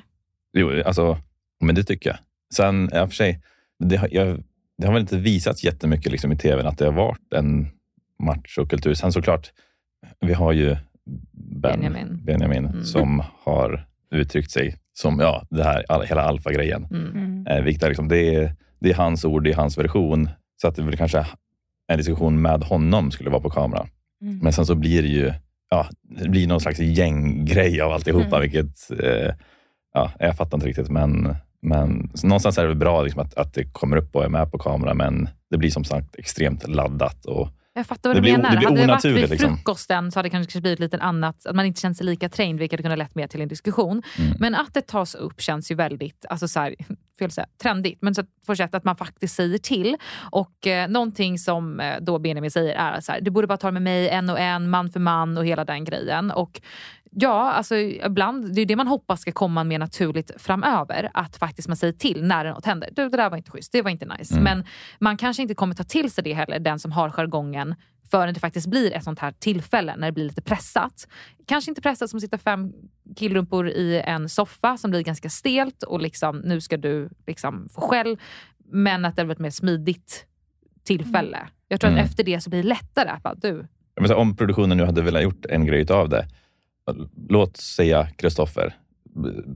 [0.53, 1.17] Jo, alltså,
[1.61, 2.17] men det tycker jag.
[2.55, 3.41] Sen, ja, för sig,
[3.79, 4.43] det, har- jag,
[4.77, 7.67] det har väl inte visats jättemycket liksom, i tvn att det har varit en
[8.23, 8.93] machokultur.
[8.93, 9.51] Sen såklart,
[10.19, 10.69] vi har ju
[11.31, 12.19] ben, Benjamin.
[12.25, 12.83] Benjamin Mm.
[12.83, 16.87] som har uttryckt sig som ja, det här, all, hela alfa-grejen.
[16.91, 17.11] Mm.
[17.11, 17.47] Mm.
[17.47, 20.29] Eh, vilket är, liksom, det, är, det är hans ord, det är hans version.
[20.61, 21.25] Så att det väl kanske
[21.87, 23.87] en diskussion med honom skulle vara på kamera.
[24.21, 24.39] Mm.
[24.39, 25.33] Men sen så blir det ju
[25.69, 28.41] ja, det blir någon slags gänggrej av alltihopa, Mm.
[28.41, 29.33] vilket eh,
[29.93, 30.89] ja, jag fattar inte riktigt.
[30.89, 34.29] Men, men någonstans är det väl bra liksom, att, att det kommer upp och är
[34.29, 37.25] med på kamera, men det blir som sagt extremt laddat.
[37.25, 38.51] Och, Jag fattar vad Det du blir menar.
[38.51, 39.57] det blir hade det varit vid liksom.
[39.57, 42.59] frukosten så hade det kanske blivit lite annat, att man inte känt sig lika trängd
[42.59, 44.03] vilket hade kunnat lett mer till en diskussion.
[44.17, 44.33] Mm.
[44.39, 46.75] Men att det tas upp känns ju väldigt, alltså så här,
[47.19, 48.23] fel säga, trendigt, men så
[48.71, 49.95] att man faktiskt säger till.
[50.31, 53.67] Och eh, någonting som eh, då Benjamin säger är så här, du borde bara ta
[53.67, 56.31] det med mig en och en, man för man och hela den grejen.
[56.31, 56.61] Och
[57.15, 61.09] Ja, alltså ibland, det är det man hoppas ska komma mer naturligt framöver.
[61.13, 62.89] Att faktiskt man säger till när något händer.
[62.91, 64.33] Du, det där var inte schysst, det var inte nice.
[64.33, 64.43] Mm.
[64.43, 64.65] Men
[64.99, 67.75] man kanske inte kommer ta till sig det heller, den som har jargongen
[68.11, 71.07] förrän det faktiskt blir ett sånt här tillfälle när det blir lite pressat.
[71.47, 72.73] Kanske inte pressat som sitter fem
[73.15, 77.81] killrumpor i en soffa som blir ganska stelt och liksom, nu ska du liksom få
[77.81, 78.17] skäll.
[78.71, 80.25] Men att det blir ett mer smidigt
[80.83, 81.39] tillfälle.
[81.67, 82.03] Jag tror Mm.
[82.03, 83.09] att efter det så blir det lättare.
[83.09, 83.67] Att bara, du,
[83.99, 86.27] Men så, om produktionen nu hade velat gjort en grej av det.
[87.29, 88.77] Låt säga Kristoffer.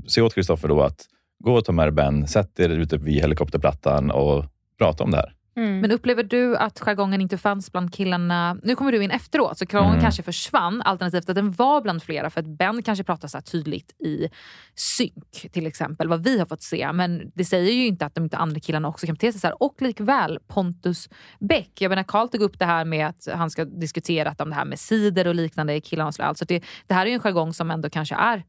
[0.07, 1.05] Se åt Kristoffer då att
[1.43, 4.45] gå och ta med Ben, sätt er ute vid helikopterplattan och
[4.77, 5.36] prata om det här.
[5.57, 5.79] Mm.
[5.79, 8.57] Men upplever du att jargongen inte fanns bland killarna?
[8.63, 10.03] Nu kommer du in efteråt, så jargongen Mm.
[10.03, 10.81] kanske försvann.
[10.81, 14.29] Alternativt att den var bland flera, för att Ben kanske pratar så här tydligt i
[14.75, 16.93] synk, till exempel, vad vi har fått se.
[16.93, 19.47] Men det säger ju inte att de inte andra killarna också kan bete sig så
[19.47, 19.63] här.
[19.63, 21.81] Och likväl Pontus Bäck.
[21.81, 24.65] Jag menar, Carl tog upp det här med att han ska diskutera om det här
[24.65, 26.07] med cider och liknande i killarna.
[26.07, 26.29] Och så där.
[26.29, 28.43] alltså det, det här är ju en jargong som ändå kanske är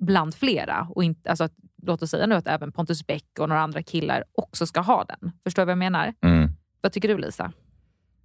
[0.00, 0.86] bland flera.
[0.90, 1.52] Och inte, alltså, att,
[1.86, 5.04] låt oss säga nu att även Pontus Bäck och några andra killar också ska ha
[5.04, 5.32] den.
[5.44, 6.14] Förstår du vad jag menar?
[6.20, 6.50] Mm.
[6.80, 7.52] Vad tycker du Lisa?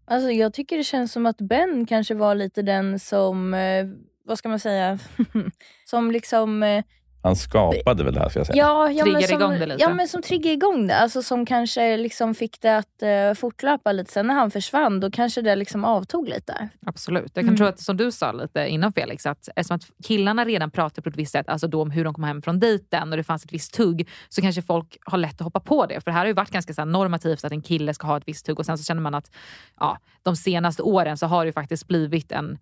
[0.06, 3.88] Alltså, jag tycker det känns som att Ben kanske var lite den som, eh,
[4.26, 5.00] vad ska man säga,
[5.86, 6.64] som liksom...
[6.64, 6.84] Eh,
[7.22, 8.58] Han skapade väl det här, ska jag säga.
[8.58, 9.82] ja, ja, men som, igång det lite.
[9.84, 10.98] Ja, men som triggar igång det.
[10.98, 14.12] Alltså som kanske liksom fick det att eh, fortlöpa lite.
[14.12, 16.70] Sen när han försvann, då kanske det liksom avtog lite.
[16.86, 17.32] Absolut.
[17.34, 17.58] Jag kan Mm.
[17.58, 21.10] tro att som du sa lite innan Felix, att eftersom att killarna redan pratar på
[21.10, 23.46] ett visst sätt, alltså då om hur de kom hem från dejten och det fanns
[23.46, 26.02] ett visst tugg, så kanske folk har lätt att hoppa på det.
[26.02, 28.18] För det här har ju varit ganska så här normativt att en kille ska ha
[28.18, 29.32] ett visst tugg och sen så känner man att
[29.80, 32.58] ja, de senaste åren så har det ju faktiskt blivit en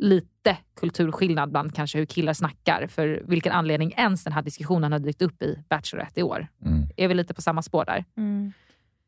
[0.00, 2.86] lite kulturskillnad bland kanske hur killar snackar.
[2.86, 6.46] För vilken anledning ens den här diskussionen har dykt upp i Bachelorette i år.
[6.64, 8.04] Mm, Är vi lite på samma spår där?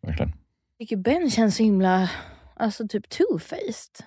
[0.06, 0.32] verkligen.
[0.78, 2.10] Jag tycker Ben känns så himla,
[2.56, 4.02] alltså typ two-faced.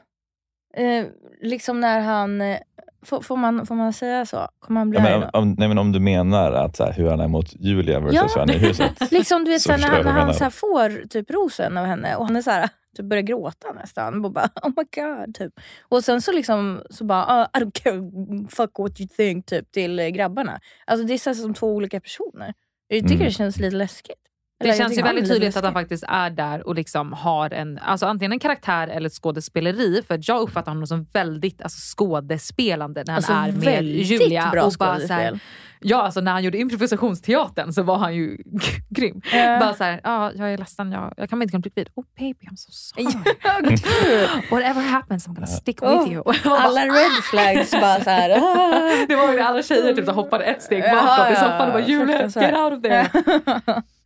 [0.78, 1.06] Eh,
[1.42, 2.58] liksom när han, eh,
[3.06, 4.48] får, får, man, får man säga så?
[4.60, 7.10] Kommer han bli Ja, men, om, nej, men om du menar att så här, hur
[7.10, 8.44] han är mot Julia versus Ja.
[8.44, 8.92] är i huset.
[9.12, 12.16] Liksom du vet Så så när han, han så här, får typ rosen av henne
[12.16, 14.26] och han är så här, typ börjar gråta nästan.
[14.26, 15.36] Och bara oh my god.
[15.36, 15.54] Typ.
[15.90, 18.02] Och sen så liksom så bara "Ah, I don't care
[18.50, 20.60] fuck what you think typ till grabbarna.
[20.86, 22.54] Alltså det är så som två olika personer.
[22.88, 23.26] Jag tycker Mm.
[23.26, 24.22] det känns lite läskigt.
[24.60, 27.80] Det Eller känns ju väldigt tydligt att han faktiskt är där och liksom har en,
[27.80, 30.04] alltså antingen en karaktär eller ett skådespeleri.
[30.08, 34.50] För jag uppfattar honom som väldigt alltså, skådespelande när han Alltså, är med Julia.
[34.52, 35.40] bra och bara så här.
[35.80, 38.38] Ja, alltså när han gjorde improvisationsteatern så var han ju
[38.90, 39.22] grym.
[39.34, 39.60] Ja.
[39.60, 41.90] Bara så här, ja, jag är ledsen, jag, jag kan inte komma vid.
[41.96, 43.06] Oh baby, I'm so sorry.
[44.52, 46.24] Whatever happens I'm gonna stick with Oh, you.
[46.26, 48.30] Man bara, Alla red flags bara så här.
[48.30, 49.06] ah.
[49.08, 51.88] det var ju alla tjejer typ, som hoppade ett steg bakåt i soffan och bara
[51.88, 53.10] Julia, get out of there.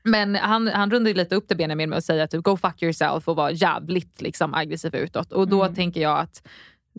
[0.09, 2.83] Men han, han rundade ju lite upp det Benjamin med att säga typ go fuck
[2.83, 5.31] yourself och vara jävligt liksom, aggressiv utåt.
[5.31, 6.47] Och då tänker jag att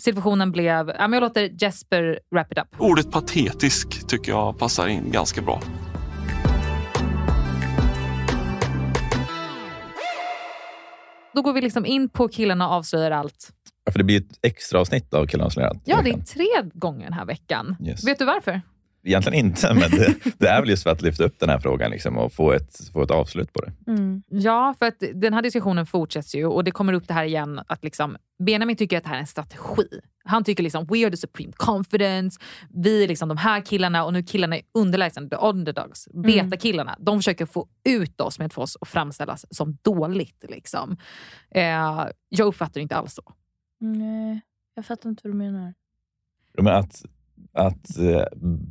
[0.01, 2.67] situationen blev, ja, men jag låter Jesper wrap it up.
[2.79, 5.63] Ordet patetisk tycker jag passar in ganska bra.
[11.35, 13.51] Då går vi liksom in på killarna och avslöjar allt.
[13.85, 15.83] Ja, för det blir ett extra avsnitt av Killarna som allt.
[15.85, 17.77] Ja, det är tre gånger den här veckan.
[17.87, 18.07] Yes.
[18.07, 18.63] Vet du varför?
[19.03, 21.91] Egentligen inte, men det, det är väl just för att lyfta upp den här frågan
[21.91, 23.73] liksom, och få ett, få ett avslut på det.
[23.87, 24.23] Mm.
[24.29, 27.61] Ja, för att den här diskussionen fortsätter ju och det kommer upp det här igen
[27.67, 30.01] att liksom, Benjamin tycker att det här är en strategi.
[30.25, 32.41] Han tycker liksom we are the supreme confidence,
[32.75, 36.97] vi är liksom de här killarna och nu killarna är underlägsna, the underdogs, beta-killarna.
[36.99, 40.45] De försöker få ut oss med att få oss att framställas som dåligt.
[40.49, 40.97] Liksom.
[41.51, 43.23] Eh, jag uppfattar det inte alls så.
[43.79, 44.41] Nej,
[44.75, 45.75] jag fattar inte vad du menar.
[46.59, 47.05] Men att,
[47.53, 48.23] att eh,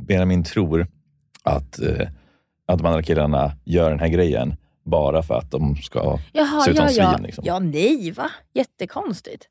[0.07, 0.87] Benjamin tror
[1.43, 2.07] att, eh,
[2.67, 4.55] att de andra killarna gör den här grejen
[4.85, 7.13] bara för att de ska Jaha, se ut som ja, ja.
[7.13, 7.23] svin.
[7.25, 7.43] Liksom.
[7.47, 8.29] ja, nej va?
[8.53, 9.45] Jättekonstigt.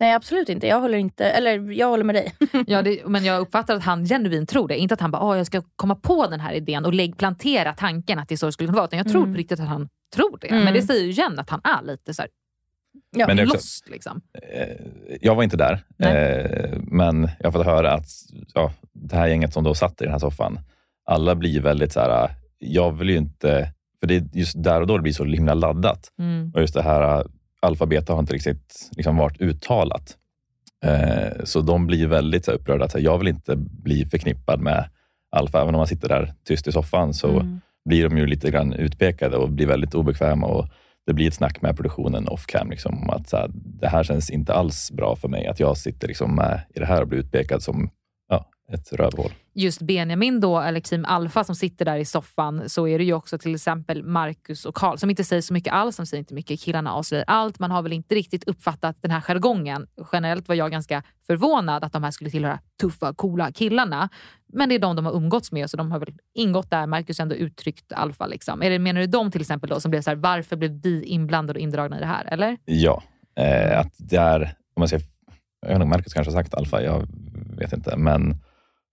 [0.00, 0.66] Nej, absolut inte.
[0.66, 2.34] Jag håller inte, eller jag håller med dig.
[2.66, 4.78] Ja, det, men jag uppfattar att han genuint tror det.
[4.78, 7.72] Inte att han bara, "Åh, jag ska komma på den här idén och lägg, plantera
[7.72, 8.86] tanken att det är så det skulle kunna vara.
[8.86, 9.34] Utan jag tror Mm.
[9.34, 10.46] på riktigt att han tror det.
[10.48, 10.64] Mm.
[10.64, 12.30] Men det säger ju igen att han är lite så här,
[13.16, 13.26] Ja.
[13.26, 13.88] Men det också- lost.
[13.90, 14.20] Liksom.
[14.52, 14.76] Eh,
[15.20, 18.08] jag var inte där, eh, men jag har fått höra att
[18.54, 20.60] ja, det här gänget som då satt i den här soffan,
[21.04, 24.86] alla blir väldigt så här, jag vill ju inte, för det är just där och
[24.86, 26.08] då det blir så himla laddat.
[26.18, 26.50] Mm.
[26.54, 27.26] Och just det här
[27.62, 30.16] alfabeta har inte riktigt liksom varit uttalat.
[30.84, 32.84] Eh, så de blir väldigt så här, upprörda.
[32.84, 34.88] Att, så här, jag vill inte bli förknippad med
[35.30, 35.60] alfa.
[35.62, 37.60] Även om man sitter där tyst i soffan så Mm.
[37.84, 40.46] blir de ju lite grann utpekade och blir väldigt obekväma.
[40.46, 40.68] Och
[41.10, 42.70] det blir ett snack med produktionen off cam.
[42.70, 45.46] Liksom, om att så här, det här känns inte alls bra för mig.
[45.46, 47.90] Att jag sitter liksom med i det här och blir utpekad som
[48.28, 49.30] ja, ett rövhål.
[49.54, 53.12] just Benjamin då, eller Team Alpha som sitter där i soffan, så är det ju
[53.12, 55.96] också till exempel Marcus och Karl som inte säger så mycket alls.
[55.96, 57.58] De säger inte mycket, killarna avslöjar allt.
[57.58, 59.86] Man har väl inte riktigt uppfattat den här jargongen.
[60.12, 64.08] Generellt var jag ganska förvånad att de här skulle tillhöra tuffa, coola killarna.
[64.52, 66.86] Men det är de de har umgåtts med, så de har väl ingått där.
[66.86, 68.26] Marcus har ändå uttryckt alfa.
[68.26, 68.58] Liksom.
[68.58, 71.62] Menar du de till exempel då som blev så här, varför blev vi inblandade och
[71.62, 72.24] indragna i det här?
[72.24, 72.56] Eller?
[72.64, 73.02] Ja,
[73.36, 75.06] eh, att det är, om man säger,
[75.60, 77.08] jag vet inte, Marcus kanske har sagt alfa, jag
[77.58, 78.36] vet inte, men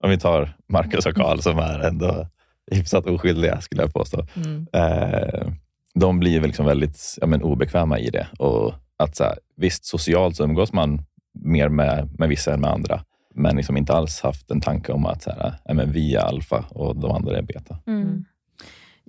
[0.04, 2.26] om vi tar Marcus och Karl som är ändå
[2.70, 4.26] hyfsat oskyldiga skulle jag påstå.
[4.36, 4.66] Mm.
[4.72, 5.48] Eh,
[5.94, 8.26] de blir väl liksom väldigt ja, men, obekväma i det.
[8.38, 12.70] Och att, så här, visst, socialt så umgås man mer med, med vissa än med
[12.70, 16.14] andra, men liksom inte alls haft en tanke om att så här, ja, men vi
[16.14, 17.78] är alfa och de andra är beta.
[17.86, 18.24] Mm.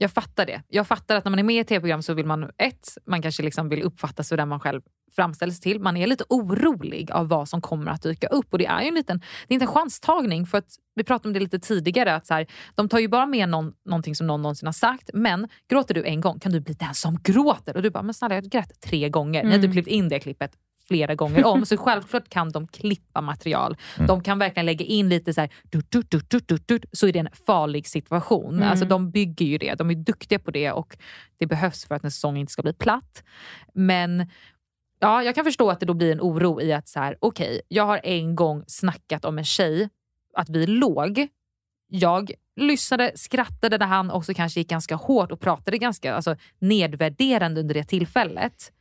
[0.01, 0.61] Jag fattar det.
[0.67, 3.21] Jag fattar att när man är med i ett tv-program så vill man, ett, man
[3.21, 4.81] kanske liksom vill uppfattas så där man själv
[5.15, 5.79] framställs till.
[5.79, 8.45] Man är lite orolig av vad som kommer att dyka upp.
[8.49, 10.45] Och det är ju en liten, det är inte en chanstagning.
[10.45, 12.15] För att vi pratade om det lite tidigare.
[12.15, 15.09] att så här, De tar ju bara med någon, någonting som någon någonsin har sagt.
[15.13, 17.75] Men gråter du en gång kan du bli den som gråter.
[17.75, 19.43] Och du bara, men snälla jag grät tre gånger.
[19.43, 19.67] Ni har Mm.
[19.67, 20.51] typ klippt in det klippet
[20.89, 21.65] flera gånger om.
[21.65, 23.77] Så självklart kan de klippa material.
[23.97, 24.07] Mm.
[24.07, 25.49] De kan verkligen lägga in lite så här,
[26.91, 28.55] så är det en farlig situation.
[28.55, 28.69] Mm.
[28.69, 29.75] Alltså de bygger ju det.
[29.75, 30.97] De är duktiga på det och
[31.39, 33.23] det behövs för att en säsong inte ska bli platt.
[33.73, 34.29] Men
[34.99, 37.61] ja, jag kan förstå att det då blir en oro i att så här, okej,
[37.67, 39.89] jag har en gång snackat om en tjej,
[40.33, 41.27] att vi låg.
[41.91, 47.61] Jag lyssnade, skrattade när han också kanske gick ganska hårt och pratade ganska alltså, nedvärderande
[47.61, 48.71] under det tillfället.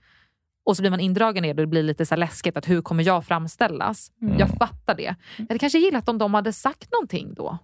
[0.69, 2.69] Och så blir man indragen i det och det blir lite så här läskigt att
[2.69, 4.13] hur kommer jag framställas?
[4.23, 4.39] Mm.
[4.39, 5.15] Jag fattar det.
[5.37, 7.59] Jag hade kanske gillat om de hade sagt någonting då.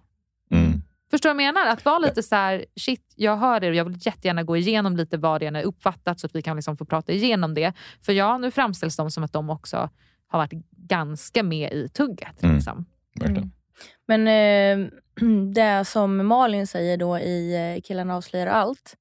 [0.51, 0.81] Mm.
[1.11, 1.71] Förstår du vad jag menar?
[1.71, 4.97] Att vara lite så här, shit, jag hör det och jag vill jättegärna gå igenom
[4.97, 7.73] lite vad det är uppfattat så att vi kan liksom få prata igenom det.
[8.01, 9.89] För ja, nu framställs de som att de också
[10.27, 12.43] har varit ganska med i tugget.
[12.43, 12.55] Mm.
[12.55, 12.85] Liksom.
[13.19, 13.51] Verkligen.
[14.07, 14.87] Men eh,
[15.53, 18.97] det som Malin säger då i eh, Killarna avslöjar allt.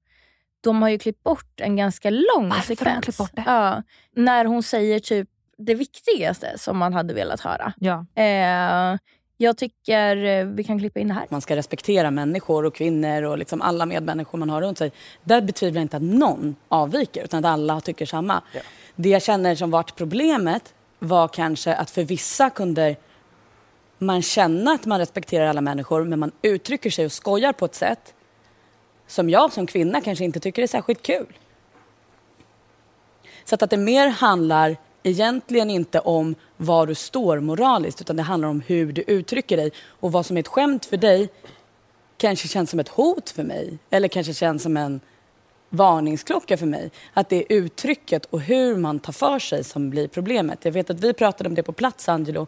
[0.65, 3.05] De har ju klippt bort en ganska lång Varför har de sekvens.
[3.05, 3.43] klippt bort det?
[3.47, 3.83] Ja,
[4.17, 7.73] när hon säger typ det viktigaste som man hade velat höra.
[7.79, 8.07] Ja.
[8.23, 8.99] Eh,
[9.37, 11.27] jag tycker eh, vi kan klippa in det här.
[11.31, 14.93] Man ska respektera människor och kvinnor och liksom alla medmänniskor man har runt sig.
[15.25, 18.43] Där betvivlar jag inte att någon avviker utan att alla tycker samma.
[18.97, 22.97] Det jag känner som varit problemet var kanske att för vissa kunde
[23.99, 27.75] man känna att man respekterar alla människor men man uttrycker sig och skojar på ett
[27.75, 28.15] sätt
[29.15, 31.39] som jag som kvinna kanske inte tycker är särskilt kul.
[33.45, 38.49] Så att, det mer handlar egentligen inte om var du står moraliskt utan det handlar
[38.49, 39.73] om hur du uttrycker dig.
[39.87, 41.29] Och vad som är ett skämt för dig
[42.17, 45.01] kanske känns som ett hot för mig eller kanske känns som en
[45.69, 46.91] varningsklocka för mig.
[47.13, 50.65] Att det är uttrycket och hur man tar för sig som blir problemet.
[50.65, 52.47] Jag vet att vi pratade om det på plats, Angelo.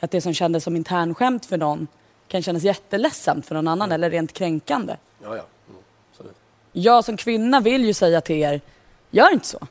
[0.00, 1.86] Att det som kändes som internskämt för någon
[2.28, 4.96] kan kännas jätteledsamt för någon annan eller rent kränkande.
[5.22, 5.42] Ja, ja.
[6.72, 8.60] Jag som kvinna vill ju säga till er,
[9.10, 9.66] gör inte så.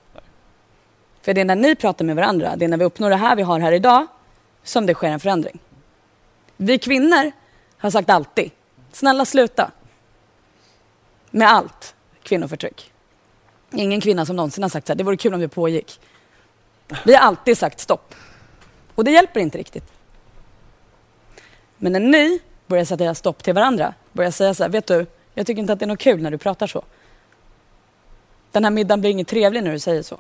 [1.22, 3.36] För det är när ni pratar med varandra, det är när vi uppnår det här
[3.36, 4.08] vi har här idag,
[4.64, 5.60] som det sker en förändring.
[6.58, 7.32] Vi kvinnor
[7.78, 8.52] har sagt alltid,
[8.92, 9.72] snälla sluta.
[11.32, 12.92] Med allt kvinnoförtryck.
[13.72, 16.00] Ingen kvinna som någonsin har sagt så här, det vore kul om det pågick.
[17.06, 18.16] Vi har alltid sagt stopp.
[18.96, 19.92] Och det hjälper inte riktigt.
[21.78, 25.06] Men när ni börjar sätta stopp till varandra, börjar säga så här, vet du,
[25.40, 26.84] jag tycker inte att det är något kul när du pratar så.
[28.52, 30.20] Den här middagen blir inget trevlig när du säger så.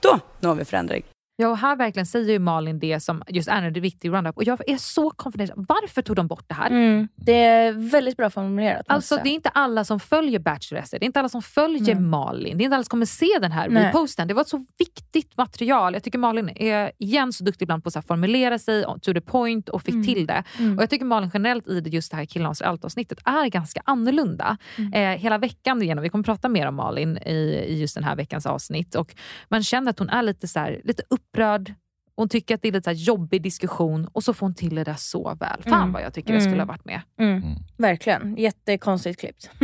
[0.00, 1.02] Då når vi förändring.
[1.40, 4.36] Ja, och här verkligen säger ju Malin det som just är en viktig roundup.
[4.36, 5.66] Och jag är så konfunderad.
[5.68, 6.70] Varför tog de bort det här?
[6.70, 8.86] Mm, det är väldigt bra formulerat.
[8.88, 12.04] Alltså det är inte alla som följer Bachelorette, det är inte alla som följer Nej.
[12.04, 13.86] Malin, det är inte alla som kommer se den här Nej.
[13.86, 14.28] reposten.
[14.28, 15.94] Det var ett så viktigt material.
[15.94, 19.68] Jag tycker Malin är igen så duktig ibland på att formulera sig to the point
[19.68, 20.06] och fick Mm.
[20.06, 20.44] till det.
[20.58, 20.76] Mm.
[20.76, 24.56] Och Jag tycker Malin generellt i just det här Killarnas allt avsnittet är ganska annorlunda.
[24.78, 24.92] Mm.
[24.92, 28.16] Eh, hela veckan igenom, vi kommer prata mer om Malin i, i just den här
[28.16, 28.94] veckans avsnitt.
[28.94, 29.14] Och
[29.48, 31.74] man känner att hon är lite, så här, lite upprörd,
[32.16, 34.74] hon tycker att det är lite så här jobbig diskussion och så får hon till
[34.74, 35.62] det där så väl.
[35.62, 35.92] Fan Mm.
[35.92, 37.00] vad jag tycker det skulle ha varit med.
[37.20, 37.42] Mm.
[37.76, 38.36] Verkligen.
[38.36, 39.50] Jättekonstigt klippt.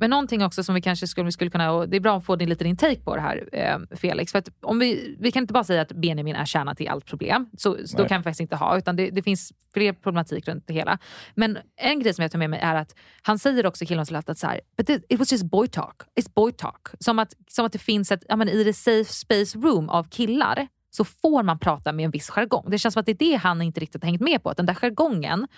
[0.00, 2.24] Men någonting också som vi kanske skulle, vi skulle kunna, och det är bra att
[2.24, 4.32] få din, lite din take på det här eh, Felix.
[4.32, 7.06] För att om vi, vi kan inte bara säga att Benjamin är kärnan till allt
[7.06, 7.50] problem.
[7.58, 10.66] Så, så då kan vi faktiskt inte ha, utan det, det finns fler problematik runt
[10.66, 10.98] det hela.
[11.34, 14.38] Men en grej som jag tar med mig är att han säger också killen att
[14.38, 16.02] så här, But it, it was just boy talk.
[16.20, 16.88] It's boy talk.
[17.00, 20.04] Som att, som att det finns ett, ja, men i det safe space room av
[20.04, 22.70] killar så får man prata med en viss jargong.
[22.70, 24.50] Det känns som att det är det han inte riktigt har hängt med på.
[24.50, 25.48] Att den där jargongen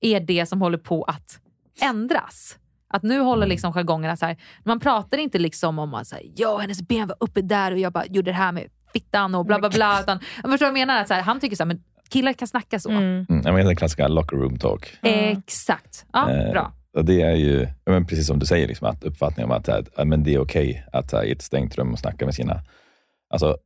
[0.00, 1.40] är det som håller på att
[1.80, 2.58] ändras.
[2.88, 6.58] Att nu håller liksom jargongerna så här, man pratar inte liksom om att här, ja
[6.58, 9.58] hennes ben var uppe där och jag bara gjorde det här med fittan och bla
[9.58, 10.00] bla bla.
[10.00, 11.00] Utan, jag förstår vad jag menar?
[11.00, 12.90] Att så här, han tycker så här, men killar kan snacka så.
[12.90, 14.98] Mm, jag menar den klassiska locker room talk.
[15.02, 16.06] Exakt.
[16.12, 16.72] Ja, Eh, bra.
[16.96, 20.08] och det är ju, men precis som du säger, liksom, att uppfattningen om att, att
[20.08, 22.62] men det är okej att uh, i ett stängt rum och snacka med sina...
[23.30, 23.56] Alltså,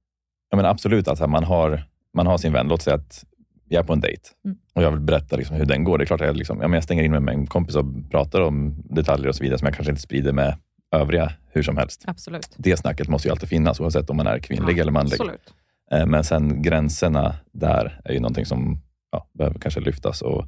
[0.51, 1.83] jag menar, absolut att uh, man, har,
[2.15, 2.69] man har sin vän.
[2.69, 3.25] Låt säga att
[3.73, 4.57] jag är på en dejt Mm.
[4.75, 5.99] och jag vill berätta liksom, hur den går.
[5.99, 8.41] Det är klart att jag, liksom, ja, jag stänger in med en kompis och pratar
[8.41, 10.57] om detaljer och så vidare som jag kanske inte sprider med
[10.93, 12.05] övriga hur som helst.
[12.07, 12.55] Absolut.
[12.57, 15.13] Det snacket måste ju alltid finnas oavsett om man är kvinnlig Ja, eller manlig.
[15.21, 15.55] absolut.
[15.93, 18.81] Eh, Men sen gränserna där är ju någonting som
[19.13, 20.47] ja, behöver kanske lyftas och,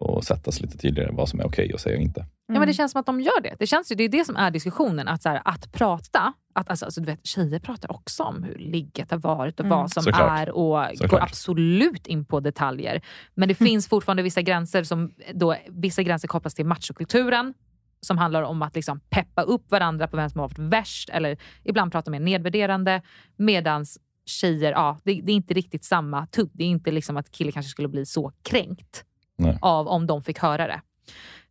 [0.00, 2.26] och sättas lite tydligare vad som är okej att säga och inte.
[2.46, 3.56] Ja, men det känns som att de gör det.
[3.58, 5.08] Det, känns ju, det är det som är diskussionen.
[5.08, 6.32] Att, så här, att prata.
[6.54, 9.78] Att, alltså, alltså, du vet, tjejer pratar också om hur ligget har varit och Mm.
[9.78, 10.40] vad som Såklart.
[10.40, 11.10] är och Såklart.
[11.10, 13.02] går absolut in på detaljer.
[13.34, 17.54] Men det finns fortfarande vissa gränser som då, vissa gränser kopplas till machokulturen
[18.00, 21.36] som handlar om att liksom peppa upp varandra på vem som har varit värst eller
[21.62, 23.02] ibland prata mer nedvärderande.
[23.36, 26.50] Medans tjejer, ja, det, det är inte riktigt samma tugg.
[26.52, 29.04] Det är inte liksom att killar kanske skulle bli så kränkt
[29.36, 29.58] Nej.
[29.60, 30.80] av om de fick höra det.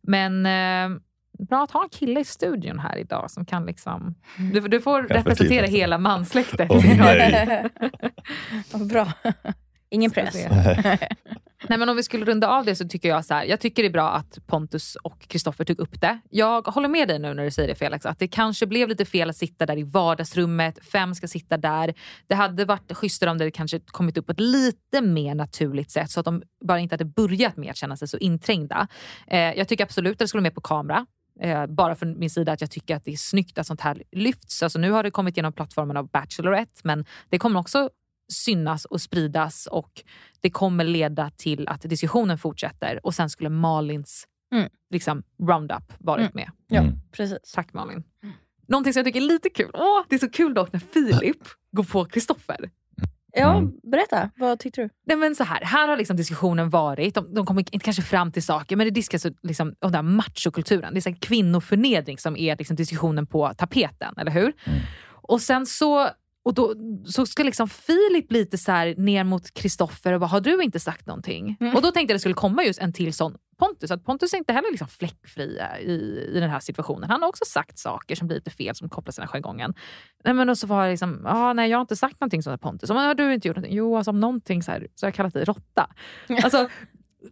[0.02, 0.98] Men eh,
[1.48, 4.14] bra att ha en kille i studion här idag som kan liksom...
[4.52, 6.70] Du, du får Kanske representera hela mansläktet.
[6.70, 7.68] Åh, nej.
[8.72, 9.12] Vad bra.
[9.90, 10.36] Ingen press.
[11.68, 13.82] Nej, men om vi skulle runda av det så tycker jag så här, jag tycker
[13.82, 16.20] det är bra att Pontus och Kristoffer tog upp det.
[16.30, 19.04] Jag håller med dig nu när du säger det Felix, att det kanske blev lite
[19.04, 21.94] fel att sitta där i vardagsrummet, fem ska sitta där.
[22.26, 26.10] Det hade varit schysstare om det kanske kommit upp på ett lite mer naturligt sätt
[26.10, 28.88] så att de bara inte hade börjat med att känna sig så inträngda.
[29.26, 31.06] Eh, jag tycker absolut att det skulle vara med på kamera.
[31.40, 34.02] Eh, bara från min sida att jag tycker att det är snyggt att sånt här
[34.12, 34.62] lyfts.
[34.62, 37.90] Alltså nu har det kommit genom plattformen av Bachelorette men det kommer också
[38.32, 40.02] synas och spridas och
[40.40, 44.68] det kommer leda till att diskussionen fortsätter och sen skulle Malins Mm.
[44.90, 46.32] liksom, roundup varit Mm.
[46.34, 46.50] med.
[46.68, 46.94] Ja, Mm.
[47.12, 47.52] precis.
[47.54, 48.02] Tack Malin.
[48.68, 49.70] Någonting som jag tycker är lite kul.
[49.74, 51.36] Åh, det är så kul dock när Filip
[51.72, 52.70] går på Kristoffer.
[53.36, 53.72] Ja, Mm.
[53.82, 54.30] berätta.
[54.36, 54.88] Vad tyckte du?
[55.06, 58.32] Nej, men så här, här har liksom diskussionen varit, de, de kommer inte kanske fram
[58.32, 60.94] till saker, men det diskas liksom, om den här machokulturen.
[60.94, 64.52] Det är så här kvinnoförnedring som är liksom diskussionen på tapeten, eller hur?
[65.06, 66.08] Och sen så
[66.44, 66.74] och då,
[67.06, 70.80] så ska liksom Filip lite så här ner mot Kristoffer och bara, har du inte
[70.80, 71.56] sagt någonting?
[71.74, 73.90] Och då tänkte jag det skulle komma just en till sån Pontus.
[73.90, 75.92] Att Pontus är inte heller liksom fläckfri i,
[76.36, 77.10] i den här situationen.
[77.10, 79.74] Han har också sagt saker som blir lite fel som kopplas till den här jargongen.
[80.24, 82.60] Nej, men och så var jag liksom, ah, nej jag har inte sagt någonting sånt
[82.60, 82.88] Pontus.
[82.90, 83.76] Men har du inte gjort någonting?
[83.76, 85.90] Jo, alltså om någonting så, här, så har jag kallat dig råtta.
[86.44, 86.68] Alltså,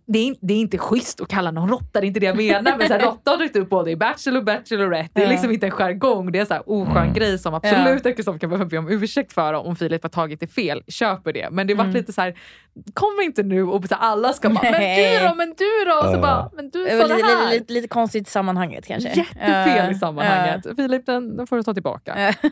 [0.06, 2.36] det är, det är inte schysst att kalla någon råtta, det är inte det jag
[2.36, 2.76] menar.
[2.78, 5.10] Men så här, råtta har dykt upp både i Bachelor och Bachelorette.
[5.14, 5.30] Det är Ja.
[5.30, 7.12] liksom inte en jargong, det är en så här oskön Mm.
[7.14, 10.40] grej som absolut att Kristoffer kan behöva be om ursäkt för om Filip har tagit
[10.40, 10.82] det fel.
[10.88, 11.48] Köper det.
[11.50, 11.96] Men det vart Mm.
[11.96, 12.34] lite så här,
[12.94, 15.18] kom inte nu och så här, alla ska bara, men Nej.
[15.20, 15.96] du då, men du då?
[15.98, 16.20] Och så Ja.
[16.22, 17.44] bara, men du Det sa var det lite, här.
[17.44, 19.08] lite, lite, lite konstigt i sammanhanget kanske.
[19.08, 20.66] Jättefel i Eh, sammanhanget.
[20.76, 22.34] Filip, den, den får du ta tillbaka.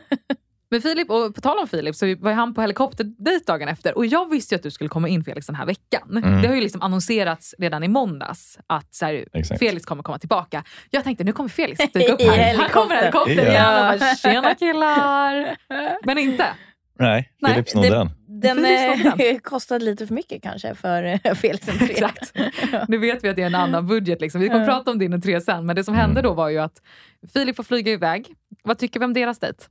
[0.71, 4.05] Men Filip, och på tal om Filip, så var han på helikopterdejt dagen efter och
[4.05, 6.17] jag visste ju att du skulle komma in Felix den här veckan.
[6.17, 6.41] Mm.
[6.41, 9.25] Det har ju liksom annonserats redan i måndags att så här.
[9.59, 10.63] Felix kommer komma tillbaka.
[10.89, 12.37] Jag tänkte nu kommer Felix dyka upp här.
[12.57, 13.29] Här kommer helikopter.
[13.35, 13.89] helikoptern Ja.
[13.89, 15.57] igen bara tjena killar.
[16.05, 16.45] Men inte.
[16.99, 18.09] Nej, Nej, Filip snodde det- den.
[18.41, 18.65] Den
[19.19, 21.87] eh, kostade lite för mycket kanske för eh, Felix entré.
[21.91, 22.33] Exakt.
[22.87, 24.21] Nu vet vi att det är en annan budget.
[24.21, 24.41] Liksom.
[24.41, 24.65] Vi kommer Ja.
[24.73, 25.65] prata om din entré sen.
[25.65, 26.81] Men det som hände då var ju att
[27.33, 28.25] Filip får flyga iväg.
[28.63, 29.63] Vad tycker vi om deras dejt?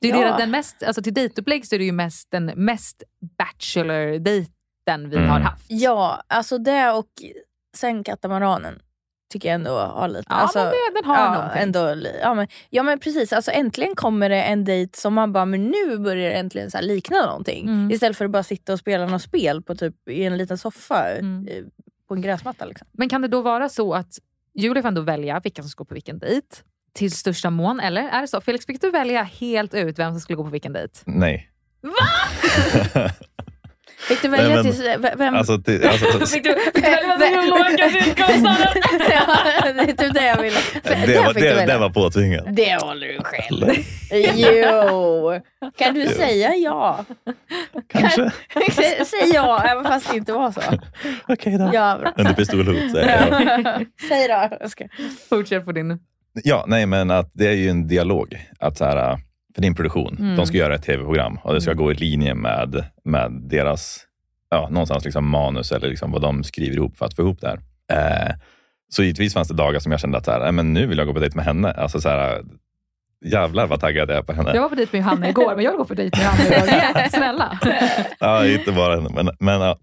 [0.00, 0.36] Det är Ja.
[0.36, 3.02] den mest, alltså till dejtupplägg så är det ju mest den mest
[3.38, 5.28] bachelor-dejten vi Mm.
[5.28, 5.64] har haft.
[5.68, 7.06] Ja, alltså det och
[7.76, 8.82] sen katamaranen
[9.32, 10.24] tycker jag ändå har lite.
[10.28, 11.62] Ja, alltså, men det, den har ja, någonting.
[11.62, 15.44] ändå, ja, men, ja men precis, alltså, äntligen kommer det en dejt som man bara,
[15.44, 17.68] men nu börjar det äntligen så här likna någonting.
[17.68, 17.90] Mm.
[17.90, 21.10] Istället för att bara sitta och spela något spel på typ, i en liten soffa
[21.10, 21.48] Mm.
[21.48, 21.64] eh,
[22.08, 22.64] på en gräsmatta.
[22.64, 22.88] Liksom.
[22.92, 24.18] Men kan det då vara så att
[24.54, 26.46] Julia får ändå välja vilka som ska gå på vilken dejt?
[26.94, 28.02] Till största mån, eller?
[28.08, 28.40] Är det så?
[28.40, 30.94] Felix, fick du välja helt ut vem som skulle gå på vilken dejt?
[31.06, 31.50] Nej.
[34.08, 34.96] Fick du Nej, välja men- till...
[35.16, 35.34] Vem?
[35.34, 37.48] Alltså, till, alltså, Fick du, fick du välja till
[39.10, 40.58] ja, det är typ det jag ville.
[40.82, 42.44] Det, där var, det, det var påtvingat.
[42.56, 43.66] Det håller du själv.
[44.34, 45.40] Jo.
[45.78, 47.04] Kan du säga ja?
[47.88, 48.22] Kanske.
[48.54, 50.60] Sä- Säg ja, även fast det inte var så.
[51.28, 51.70] Okej då.
[51.72, 51.98] Ja.
[52.16, 53.86] Under pistolhot säger jag.
[54.08, 54.56] Säg då.
[54.60, 54.84] Jag ska.
[55.28, 55.98] Fortsätt på din.
[56.44, 58.46] Ja, nej men att det är ju en dialog.
[58.58, 59.18] Att så här,
[59.54, 60.36] för din produktion, Mm.
[60.36, 63.98] de ska göra ett tv-program och det ska gå i linje med, med deras
[64.50, 67.48] ja, någonstans liksom manus eller liksom vad de skriver ihop för att få ihop det
[67.48, 67.58] här.
[68.28, 68.34] Eh,
[68.92, 70.98] så givetvis fanns det dagar som jag kände att så här, "Nej, men nu vill
[70.98, 71.70] jag gå på dejt med henne.
[71.70, 72.42] Alltså så här,
[73.24, 74.50] jävlar vad taggad jag är på henne.
[74.54, 76.56] Jag var på dejt med Johanna igår, men jag vill gå på dejt med Johanna
[76.56, 77.10] idag igen.
[77.10, 77.58] Snälla.
[78.20, 79.10] Ja, inte bara henne.
[79.14, 79.78] Men, men, ja.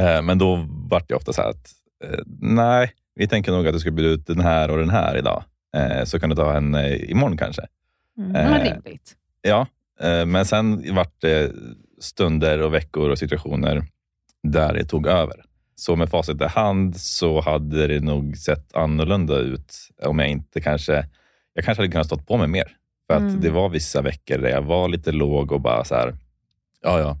[0.00, 1.68] Eh, men då vart det ofta så här att
[2.04, 5.16] eh, nej, vi tänker nog att du ska bjuda ut den här och den här
[5.16, 5.44] idag.
[5.76, 7.62] Eh, så kan du ta henne imorgon kanske.
[8.18, 8.36] Mm.
[8.36, 9.16] Eh, Men rimligt.
[9.42, 9.66] Ja,
[10.00, 11.52] eh, men sen vart det
[12.00, 13.84] stunder och veckor och situationer
[14.42, 15.44] där det tog över.
[15.76, 20.60] Så med facit i hand så hade det nog sett annorlunda ut om jag inte
[20.60, 21.06] kanske...
[21.52, 22.76] Jag kanske hade kunnat stått på mig mer.
[23.06, 23.40] För att Mm.
[23.40, 26.16] det var vissa veckor där jag var lite låg och bara så här,
[26.82, 27.18] ja, ja,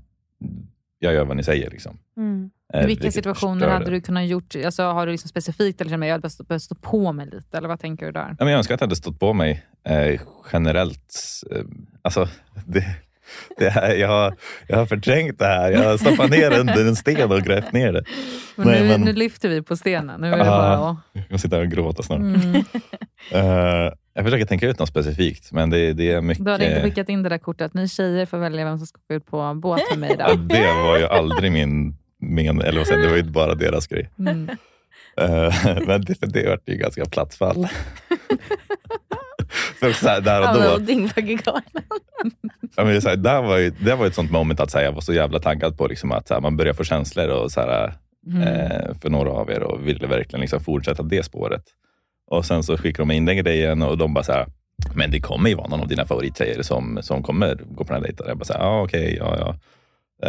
[0.98, 1.70] jag gör vad ni säger.
[1.70, 1.98] Liksom.
[2.16, 2.50] Mm.
[2.74, 3.72] Eh, I vilka vilket situationer förstörde.
[3.72, 7.26] hade du kunnat gjort, alltså har du liksom specifikt eller jag behöver stå, på mig
[7.26, 8.36] lite eller vad tänker du där?
[8.38, 10.20] Jag önskar att jag hade stått på mig eh,
[10.52, 11.14] generellt.
[11.52, 11.62] Eh,
[12.02, 12.28] alltså,
[12.66, 12.84] det,
[13.58, 14.34] det här, jag, har,
[14.68, 15.70] jag har förträngt det här.
[15.72, 18.04] Jag har stoppat ner under en sten och grävt ner det.
[18.56, 20.20] Men, Nej, nu, men- nu lyfter vi på stenen.
[20.20, 20.96] Nu är det Ah, bara.
[21.12, 22.18] Jag kommer sitta här och gråta snart.
[22.18, 22.54] Mm.
[23.32, 26.44] Eh, jag försöker tänka ut något specifikt, men det, det är mycket...
[26.44, 27.74] Du hade inte skickat in det där kortet.
[27.74, 30.38] Ni tjejer får välja vem som ska gå ut på båt med mig idag.
[30.38, 34.10] det var ju aldrig min men, eller vad säger, det var ju bara deras grej.
[34.18, 34.48] Mm.
[35.20, 35.54] Eh,
[35.86, 37.68] men det, det var ju ganska platt fall.
[39.80, 41.62] För så här, där och då, Ja, Dingbaggegalan.
[42.76, 44.84] Ja, men så här, där var ju, det var ett sånt moment att så här,
[44.84, 47.52] jag var så jävla taggad på liksom, att så här, man börjar få känslor och,
[47.52, 47.94] så här,
[48.26, 48.42] Mm.
[48.42, 51.62] eh, för några av er och ville verkligen liksom, fortsätta det spåret.
[52.30, 54.46] Och sen så skickade de in den grejen och de bara så här,
[54.94, 57.94] men det kommer ju vara någon av dina favorittjejer som, som kommer gå på den
[57.94, 58.26] här dejten.
[58.28, 59.56] Jag bara så här, ja okej, ja ja.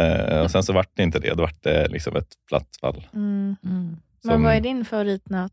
[0.00, 3.06] Eh, och sen så vart det inte det, då vart det liksom ett platt fall.
[3.14, 3.56] Mm.
[3.64, 3.96] Mm.
[4.24, 5.52] Men vad är din favoritnöt?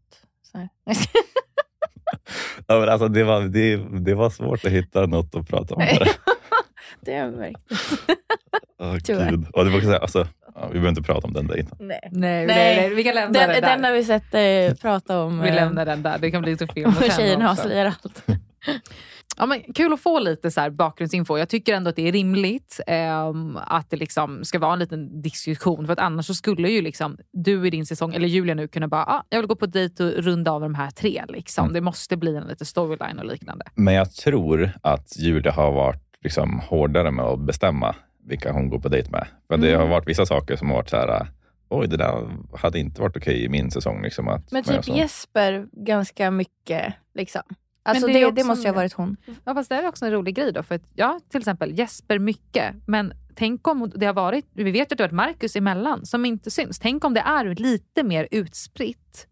[2.68, 5.82] Ja, men alltså, det, var, det, det var svårt att hitta något att prata om.
[7.02, 7.62] Det är verkligen.
[8.80, 9.32] Åh, Tyvärr.
[9.32, 9.46] Gud.
[9.54, 10.28] Och det var också, alltså,
[10.60, 11.78] ja, vi behöver inte prata om den dejten.
[11.80, 12.00] Nej.
[12.12, 12.76] Nej, nej.
[12.76, 13.62] nej, vi kan lämna den, det där.
[13.62, 15.42] den har vi sett eh, prata om.
[15.42, 16.18] Vi eh, lämnar den där.
[16.18, 17.48] Det kan bli lite film Och också.
[17.48, 18.24] avslöjar allt.
[19.40, 21.38] Ja, men kul att få lite så här bakgrundsinfo.
[21.38, 25.22] Jag tycker ändå att det är rimligt ehm, att det liksom ska vara en liten
[25.22, 25.86] diskussion.
[25.86, 28.88] För att annars så skulle ju liksom du i din säsong, eller Julia nu, kunna
[28.88, 31.24] bara ah, jag vill gå på dejt och runda av de här tre.
[31.28, 31.64] Liksom.
[31.64, 31.74] Mm.
[31.74, 33.66] Det måste bli en liten storyline och liknande.
[33.76, 37.96] Men jag tror att Julia har varit liksom hårdare med att bestämma
[38.28, 39.28] vilka hon går på dejt med.
[39.48, 39.80] Det Mm.
[39.82, 41.28] har varit vissa saker som har varit så här,
[41.70, 44.02] oj det där hade inte varit okej i min säsong.
[44.04, 44.88] Liksom, att Men typ.
[44.88, 46.94] Jesper ganska mycket.
[47.14, 47.42] Liksom.
[47.84, 49.18] Alltså det det, det, måste ju ha varit hon.
[49.46, 50.64] Ja, fast det är också en rolig grej då.
[50.64, 52.76] För att, ja, till exempel Jesper mycket.
[52.86, 56.06] Men tänk om det har varit, vi vet ju att det har varit Marcus emellan
[56.06, 56.80] som inte syns.
[56.80, 59.28] Tänk om det är lite mer utspritt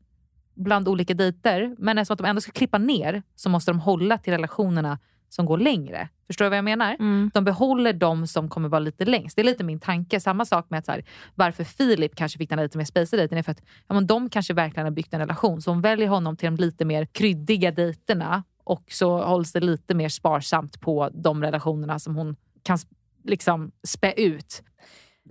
[0.55, 1.75] bland olika dejter.
[1.77, 5.45] Men eftersom att de ändå ska klippa ner så måste de hålla till relationerna som
[5.45, 6.09] går längre.
[6.27, 6.95] Förstår du vad jag menar?
[6.99, 7.31] Mm.
[7.33, 9.35] De behåller de som kommer vara lite längst.
[9.35, 10.19] Det är lite min tanke.
[10.19, 11.05] Samma sak med att så här,
[11.35, 14.29] varför Filip kanske fick den lite mer spacey dejten är för att ja, men de
[14.29, 15.61] kanske verkligen har byggt en relation.
[15.61, 19.93] Så hon väljer honom till de lite mer kryddiga dejterna och så hålls det lite
[19.93, 22.77] mer sparsamt på de relationerna som hon kan
[23.23, 24.63] liksom spä ut.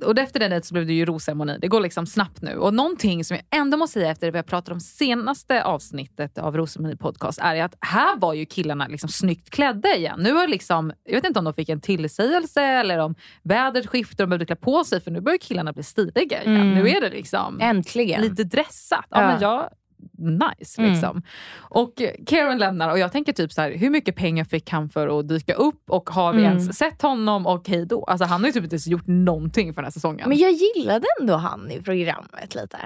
[0.03, 1.59] Och efter den dejten så blev det ju rosceremoni.
[1.61, 2.57] Det går liksom snabbt nu.
[2.57, 6.38] Och någonting som jag ändå måste säga efter det vi har pratat om senaste avsnittet
[6.38, 10.20] av Rosceremoni podcast är att här var ju killarna liksom snyggt klädda igen.
[10.22, 14.22] Nu har liksom, jag vet inte om de fick en tillsägelse eller om vädret skiftade
[14.22, 16.57] och de behövde klä på sig för nu börjar killarna bli stiliga igen.
[16.57, 16.74] Mm.
[16.74, 18.20] Nu är det liksom Äntligen.
[18.22, 19.05] lite dressat.
[19.11, 19.26] Ja, Ja.
[19.26, 19.68] Men jag,
[20.18, 20.92] nice Mm.
[20.92, 21.22] liksom.
[21.59, 24.88] Och eh, Karen lämnar och jag tänker typ så här, hur mycket pengar fick han
[24.88, 26.50] för att dyka upp och har vi Mm.
[26.50, 28.05] ens sett honom och hej då?
[28.05, 30.28] Alltså han har ju typ inte gjort någonting för den här säsongen.
[30.28, 32.78] Men jag gillade ändå han i programmet lite.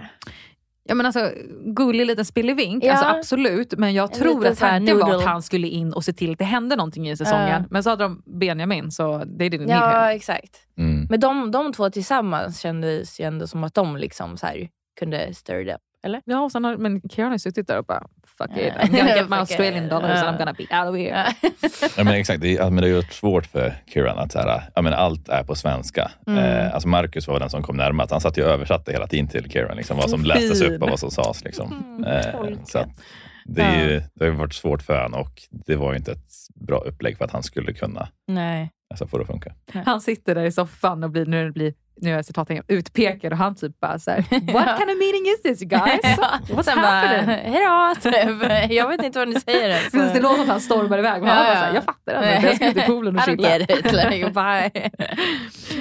[0.90, 1.30] Ja, men alltså,
[1.64, 2.92] gullig liten spillevink, Ja.
[2.92, 3.74] alltså, absolut.
[3.78, 6.38] Men jag En tror att tanken var att han skulle in och se till att
[6.38, 7.48] det hände någonting i säsongen.
[7.48, 7.64] Ja.
[7.70, 10.56] Men så hade de Benjamin, så det är det ni Ja, exakt.
[10.78, 11.06] Mm.
[11.10, 14.68] Men de, de två tillsammans kändes ju ändå som att de liksom så här
[15.00, 15.80] kunde stir it up.
[16.02, 16.22] Eller?
[16.24, 18.06] Ja, och sen har, men Karen har suttit där och bara
[18.38, 18.72] fuck it.
[18.74, 21.26] I'm gonna get my Australian dollars and I'm gonna be out of here.
[21.96, 24.38] Ja, men exakt, det, är- ja, men det har gjort svårt för Kieran att så
[24.38, 26.10] här, ja, men allt är på svenska.
[26.26, 26.44] Mm.
[26.44, 28.10] Eh, alltså Marcus var den som kom närmast.
[28.10, 30.90] Han satt ju och översatte hela tiden till Kieran, liksom, vad som lästes upp och
[30.90, 31.44] vad som sades.
[31.44, 32.04] Liksom.
[32.06, 32.64] Eh, tolka.
[32.64, 32.88] så att
[33.44, 36.12] det, är ju, det har ju varit svårt för honom och det var ju inte
[36.12, 38.70] ett bra upplägg för att han skulle kunna Nej.
[38.90, 39.54] alltså, få det att funka.
[39.84, 43.32] Han sitter där i soffan och blir, nu, det blir, nu är jag citaten utpekad
[43.32, 44.18] och han typ bara såhär,
[44.52, 46.18] what kind of meeting is this you guys?
[46.50, 47.36] What's Sen happening?
[47.36, 47.94] hejdå!
[48.02, 48.72] Typ.
[48.72, 49.92] Jag vet inte vad ni säger ens.
[49.92, 52.56] Det låter som att han stormar iväg men han bara såhär, jag fattar inte, jag
[52.56, 53.58] ska ut i poolen och chilla.
[53.58, 54.90] Like, bye.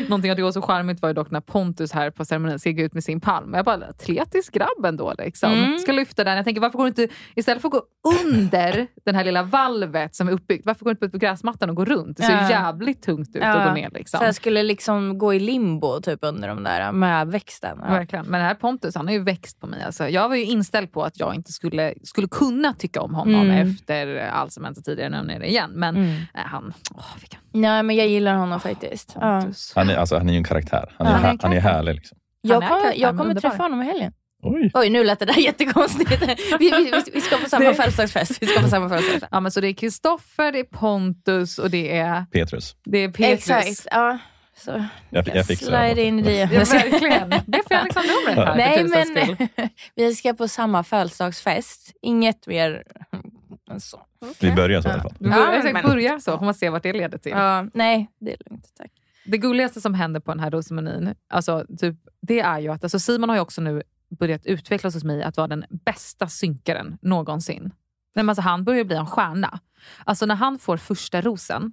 [0.07, 2.71] Någonting jag tycker var så charmigt var ju dock när Pontus här på ceremonin ska
[2.71, 3.53] gå ut med sin palm.
[3.53, 5.53] Jag bara, atletisk grabb ändå liksom.
[5.53, 5.79] Mm.
[5.79, 6.35] Ska lyfta den.
[6.35, 7.81] Jag tänker varför går du inte, istället för att gå
[8.25, 11.69] under den här lilla valvet som är uppbyggt, varför går du inte ut på gräsmattan
[11.69, 12.17] och går runt?
[12.17, 12.49] Det ser Ja.
[12.49, 14.17] jävligt tungt ut att gå ner liksom.
[14.19, 17.77] Så jag skulle liksom gå i limbo typ under de där med växten.
[17.81, 17.89] Ja.
[17.89, 18.25] Verkligen.
[18.25, 19.83] Men den här Pontus han har ju växt på mig.
[19.83, 23.41] Alltså, jag var ju inställd på att jag inte skulle, skulle kunna tycka om honom
[23.41, 23.67] Mm.
[23.71, 25.71] efter allt som hänt tidigare nu är det igen.
[25.73, 26.07] Men Mm.
[26.09, 29.11] nej, han, åh, vilken Nej men jag gillar honom faktiskt.
[29.15, 29.43] Ja.
[29.75, 30.95] Han är, alltså, han är ju en karaktär.
[30.97, 31.95] Han är, Ja, han är han härlig.
[31.95, 32.17] Liksom.
[32.41, 34.13] Jag, är kommer- jag kommer träffa honom i helgen.
[34.43, 34.71] Oj.
[34.73, 36.11] Oj nu lät det där jättekonstigt.
[36.59, 38.41] Vi, vi, vi, ska på samma födelsedagsfest.
[38.41, 39.31] Vi ska på samma födelsedagsfest.
[39.31, 42.75] Ja, men så det är Kristoffer, det är Pontus och det är, Petrus.
[42.85, 43.49] det är Petrus.
[43.49, 43.87] Exakt.
[43.91, 44.17] Ja.
[44.57, 46.03] Så Jag, jag fixar slide det.
[46.03, 46.37] in i det.
[46.37, 47.29] Ja, verkligen.
[47.29, 48.55] Det får jag liksom numret här.
[48.55, 51.91] Nej men vi ska på samma födelsedagsfest.
[52.01, 52.83] Inget mer
[53.71, 54.01] än så.
[54.39, 55.13] Vi börjar så i alla fall.
[55.19, 57.31] Ja, börjar, exakt, men- börja så, får man se vart det leder till.
[57.31, 58.65] Ja, nej, det är lugnt.
[58.77, 58.91] Tack.
[59.25, 62.99] Det gulligaste som händer på den här rosceremonin, alltså, typ, det är ju att alltså,
[62.99, 63.83] Simon har ju också nu
[64.19, 67.63] börjat utvecklas hos mig att vara den bästa synkaren någonsin.
[67.63, 69.59] Nej, men alltså, han börjar bli en stjärna.
[70.05, 71.71] Alltså när han får första rosen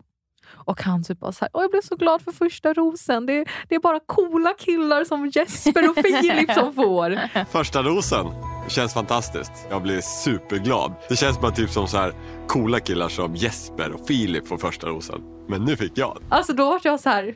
[0.56, 3.26] och han typ bara så här, jag blev så glad för första rosen.
[3.26, 7.18] Det, det är bara coola killar som Jesper och Filip som får.
[7.50, 8.26] Första rosen
[8.68, 9.52] känns fantastiskt.
[9.70, 10.94] Jag blir superglad.
[11.08, 12.12] Det känns bara typ som så här
[12.46, 15.20] coola killar som Jesper och Filip får första rosen.
[15.48, 16.18] Men nu fick jag.
[16.28, 17.34] Alltså då var jag så här,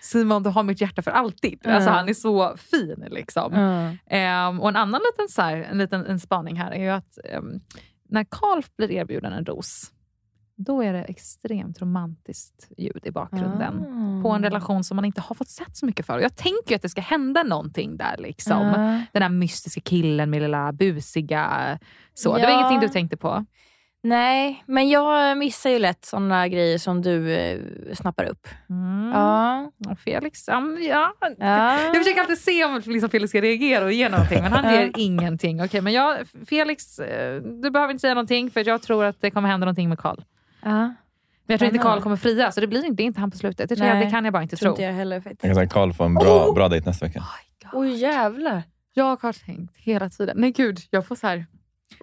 [0.00, 1.60] Simon du har mitt hjärta för alltid.
[1.64, 1.76] Mm.
[1.76, 3.52] Alltså han är så fin liksom.
[3.52, 3.98] Mm.
[4.10, 7.18] Ehm, och en annan liten, så här, en liten en spaning här är ju att
[7.24, 7.60] ehm,
[8.08, 9.90] när Karl blir erbjuden en ros,
[10.64, 13.84] då är det extremt romantiskt ljud i bakgrunden.
[14.20, 14.22] Ah.
[14.22, 16.18] På en relation som man inte har fått sett så mycket för.
[16.18, 18.16] Jag tänker ju att det ska hända någonting där.
[18.18, 18.62] liksom.
[18.66, 19.00] Ja.
[19.12, 21.78] Den här mystiska killen med lilla busiga...
[22.14, 22.34] Så.
[22.36, 22.46] Det Ja.
[22.48, 23.44] var ingenting du tänkte på?
[24.02, 27.58] Nej, men jag missar ju lätt såna grejer som du eh,
[27.94, 28.48] snappar upp.
[28.70, 29.10] Mm.
[29.14, 29.70] Ja.
[30.04, 30.62] Felix, ja.
[30.80, 31.12] Ja.
[31.38, 34.92] Jag försöker alltid se om liksom Felix ska reagera och ge någonting, men han ger
[34.96, 35.62] ingenting.
[35.64, 39.30] Okej, men jag, Felix, eh, du behöver inte säga någonting för jag tror att det
[39.30, 40.20] kommer hända någonting med Karl.
[40.62, 40.70] Ja.
[40.70, 40.94] Men
[41.46, 41.78] jag tror inte.
[41.78, 43.68] Karl kommer fria, så det blir inte, det är inte han på slutet.
[43.68, 44.72] Det, tror jag, det kan jag bara inte tror tro.
[44.72, 45.44] inte jag heller faktiskt.
[45.44, 47.24] Jag kan säga att Karl får en bra, bra dejt nästa vecka.
[47.72, 48.62] Oj jävlar.
[48.94, 51.46] Jag har tänkt hela tiden, nej gud, jag får så här.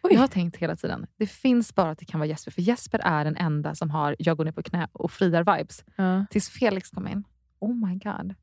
[0.09, 2.99] Jag har tänkt hela tiden, det finns bara att det kan vara Jesper, för Jesper
[3.03, 5.83] är den enda som har jag går ner på knä och friar vibes.
[5.95, 6.25] Ja.
[6.29, 7.23] Tills Felix kom in.
[7.59, 8.35] Oh my god.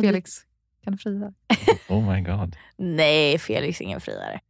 [0.00, 0.32] Du- Felix,
[0.84, 1.32] kan du fria?
[1.88, 2.56] Oh my god.
[2.76, 4.40] Nej, Felix är ingen friare.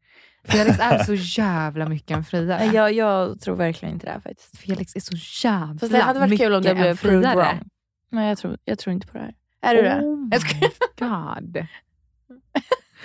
[0.44, 2.64] Felix är så jävla mycket en friare.
[2.64, 4.58] Jag, jag tror verkligen inte det här faktiskt.
[4.58, 7.60] Felix är så jävla Fast det hade varit kul om det mycket blev en friare.
[8.10, 9.34] Nej, jag tror, jag tror inte på det här.
[9.62, 10.00] Är du det?
[10.00, 11.40] Oh my Jag skojar.
[11.40, 11.66] god.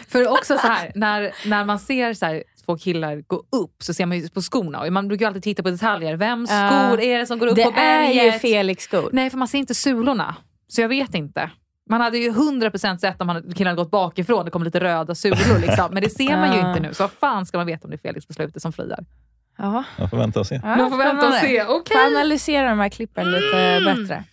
[0.08, 3.94] För också så här, när, när man ser så här, två killar gå upp så
[3.94, 4.82] ser man ju på skorna.
[4.82, 6.16] Och man brukar ju alltid titta på detaljer.
[6.16, 8.22] Vems skor är det som går upp Det på berget?
[8.22, 9.10] är ju Felix skor.
[9.14, 10.36] Nej, för man ser inte sulorna.
[10.68, 11.52] Så jag vet inte.
[11.90, 14.46] Man hade ju 100% sett om man, killen hade gått bakifrån.
[14.46, 15.60] Det kom lite röda sulor.
[15.60, 15.88] Liksom.
[15.94, 16.94] Men det ser man ju inte nu.
[16.94, 19.06] Så vad fan ska man veta om det är Felix på slutet som friar?
[19.58, 19.84] Ja.
[19.98, 20.60] Jag får vänta och se.
[20.64, 21.64] Ja, Man får vänta och se.
[21.64, 21.98] Okej.
[21.98, 24.02] Får analysera de här klippen lite Mm.
[24.04, 24.24] bättre.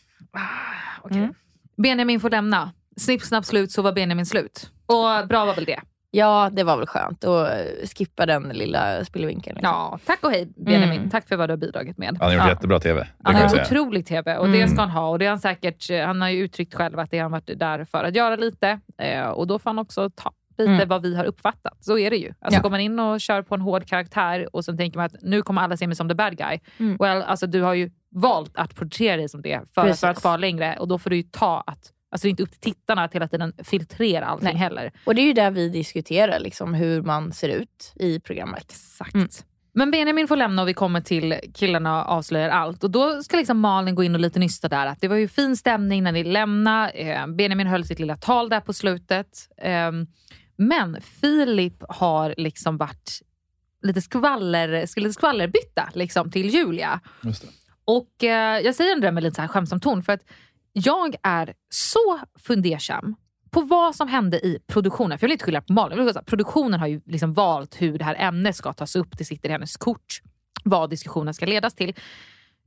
[1.03, 1.19] Okej.
[1.19, 1.35] Mm.
[1.77, 2.73] Benjamin får lämna.
[2.97, 4.71] Snipp, snapp, slut så var Benjamin slut.
[4.87, 5.81] Och bra var väl det.
[6.17, 9.57] Ja, det var väl skönt att eh, skippa den lilla spillvinkeln.
[9.57, 9.73] Liksom.
[9.75, 10.99] Ja, tack och hej Benjamin.
[10.99, 11.11] Mm.
[11.11, 12.09] Tack för vad du har bidragit med.
[12.09, 12.49] Han har gjort ja.
[12.49, 13.01] jättebra TV.
[13.01, 15.09] Det Han har otrolig TV och det ska han ha.
[15.09, 17.59] Och det är han, säkert, han har ju uttryckt själv att det har han varit
[17.59, 18.81] där för att göra lite.
[18.99, 20.89] Eh, och då får han också ta lite Mm.
[20.89, 21.85] vad vi har uppfattat.
[21.85, 22.33] Så är det ju.
[22.41, 22.63] Alltså Ja.
[22.63, 25.43] Går man in och kör på en hård karaktär och sen tänker man att nu
[25.43, 26.59] kommer alla se mig som the bad guy.
[26.79, 26.97] Mm.
[26.97, 30.37] Well, alltså, du har ju valt att porträttera dig som det för, för att vara
[30.37, 33.05] längre och då får du ju ta att Alltså det är inte upp till tittarna
[33.05, 34.57] att hela tiden filtrera allting Nej.
[34.57, 34.93] heller.
[35.05, 38.65] Och det är ju där vi diskuterar, liksom, hur man ser ut i programmet.
[38.71, 39.15] Exakt.
[39.15, 39.29] Mm.
[39.75, 42.85] Men Benjamin får lämna och vi kommer till killarna avslöjar allt.
[42.85, 44.87] Och Då ska liksom Malin gå in och lite nysta där.
[44.87, 46.91] Att det var ju fin stämning när ni lämnade.
[46.91, 49.49] Eh, Benjamin höll sitt lilla tal där på slutet.
[49.63, 49.93] Eh,
[50.57, 53.21] men Filip har liksom varit
[53.83, 57.01] lite, skvaller, lite skvallerbytta liksom, till Julia.
[57.23, 57.49] Just det.
[57.85, 60.25] Och eh, Jag säger det med lite så här skämtsam ton för att
[60.79, 63.15] jag är så fundersam
[63.51, 65.19] på vad som hände i produktionen.
[65.19, 66.05] För Jag vill inte skylla på Malin.
[66.05, 69.19] Vill säga, Produktionen har ju liksom valt hur det här ämnet ska tas upp.
[69.19, 70.23] Det sitter i hennes kort
[70.65, 71.95] vad diskussionen ska ledas till.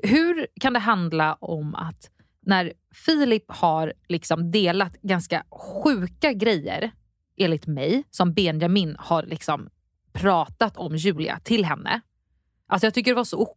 [0.03, 2.09] Hur kan det handla om att
[2.45, 2.73] när
[3.05, 6.91] Filip har liksom delat ganska sjuka grejer,
[7.37, 9.69] enligt mig, som Benjamin har liksom
[10.13, 12.01] pratat om Julia till henne.
[12.71, 13.47] Alltså jag tycker det var så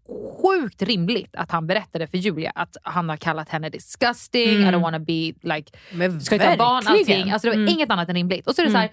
[0.42, 4.74] sjukt rimligt att han berättade för Julia att han har kallat henne disgusting, I Mm.
[4.74, 7.30] don't wanna be like, Men ska inte ha barn, allting.
[7.30, 7.74] Alltså det var Mm.
[7.74, 8.46] inget annat än rimligt.
[8.46, 8.82] Och så är det Mm.
[8.82, 8.90] så här,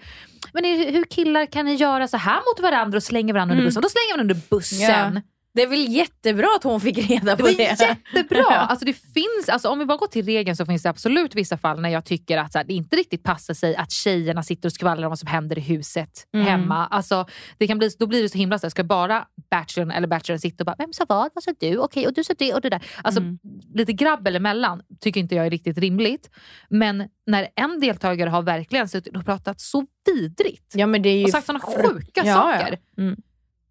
[0.52, 0.64] men
[0.94, 3.66] hur killar kan ni göra så här mot varandra och slänga varandra under Mm.
[3.68, 3.78] bussen?
[3.78, 5.14] Och då slänger man under bussen.
[5.14, 5.20] Ja.
[5.54, 7.62] Det är väl jättebra att hon fick reda Det på var det.
[7.80, 8.38] jättebra!
[8.50, 8.56] Ja.
[8.56, 11.56] Alltså det finns, alltså om vi bara går till regeln så finns det absolut vissa
[11.56, 14.72] fall när jag tycker att här, det inte riktigt passar sig att tjejerna sitter och
[14.72, 16.46] skvallrar om vad som händer i huset Mm.
[16.46, 16.86] hemma.
[16.86, 17.26] Alltså,
[17.58, 20.38] det kan bli, då blir det så himla så här, ska bara bachelorn eller bachelorn
[20.40, 21.30] sitta och bara “vem sa vad?
[21.34, 21.78] Vad sa du?
[21.78, 22.82] Okej, och du sa det och det där”.
[23.02, 23.38] Alltså Mm.
[23.74, 26.30] lite grabbel emellan tycker inte jag är riktigt rimligt.
[26.70, 31.30] Men när en deltagare har verkligen suttit och pratat så vidrigt Ja, det är och
[31.30, 32.78] sagt sådana sjuka Ja, saker.
[32.96, 33.02] Ja.
[33.02, 33.16] Mm.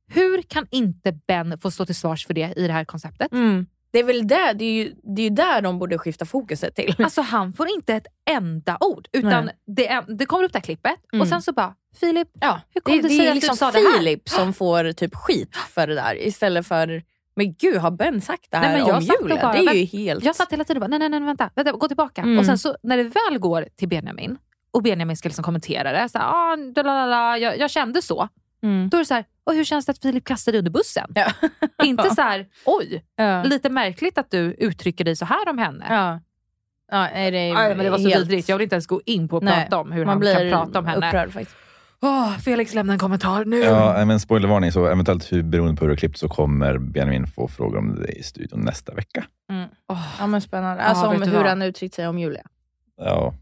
[0.10, 3.32] Hur kan inte Ben få stå till svars för det i det här konceptet?
[3.32, 3.66] Mm.
[3.92, 6.96] Det är väl där, det är ju, det är där de borde skifta fokuset till.
[7.04, 9.08] Alltså han får inte ett enda ord.
[9.12, 11.22] Utan det, är, det kommer upp det här klippet Mm.
[11.22, 13.54] och sen så bara Filip, Ja, hur kom det, det, det sig är att liksom
[13.54, 13.98] du sa det här?
[13.98, 17.04] Filip som får typ skit för det där istället för
[17.36, 19.42] Men gud, har Ben sagt det här Nej, men jag om Julia?
[19.42, 20.24] bara- det är ju helt...
[20.26, 22.22] Jag satt hela tiden och bara, nej, nej, nej vänta, vänta, gå tillbaka.
[22.22, 22.40] Mm.
[22.40, 24.38] Och sen så när det väl går till Benjamin
[24.72, 28.28] och Benjamin ska liksom kommentera det, så här, ah, jag, jag kände så.
[28.64, 28.90] Mm.
[28.90, 31.14] Då är det så här, och hur känns det att Filip kastade dig under bussen?
[31.84, 33.44] Inte så här, oj, Ja.
[33.44, 35.86] lite märkligt att du uttrycker dig så här om henne.
[35.90, 36.20] Ja.
[36.92, 38.26] Ja, nej, det, är Aj, men det var så helt...
[38.28, 40.20] vidrigt, jag vill inte ens gå in på att Nej, prata om hur man han
[40.20, 41.08] blir kan prata om henne.
[41.08, 41.56] upprörd faktiskt.
[42.02, 43.60] Åh, Felix lämna en kommentar nu.
[43.60, 47.48] Ja, men spoilervarning, så eventuellt beroende på hur det är klippt så kommer Benjamin få
[47.48, 49.26] frågor om det i studion nästa vecka.
[49.52, 49.70] Mm.
[50.20, 50.84] Ja men spännande.
[50.84, 51.46] Alltså Ja, om hur vad?
[51.46, 52.44] han uttryckt sig om Julia.
[52.98, 53.34] Ja,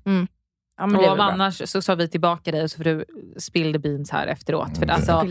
[0.80, 3.06] Ja, men och om annars så sa vi tillbaka dig och så får du
[3.38, 4.78] spill the beans här efteråt.
[4.78, 4.96] För Mm.
[4.96, 5.24] alltså,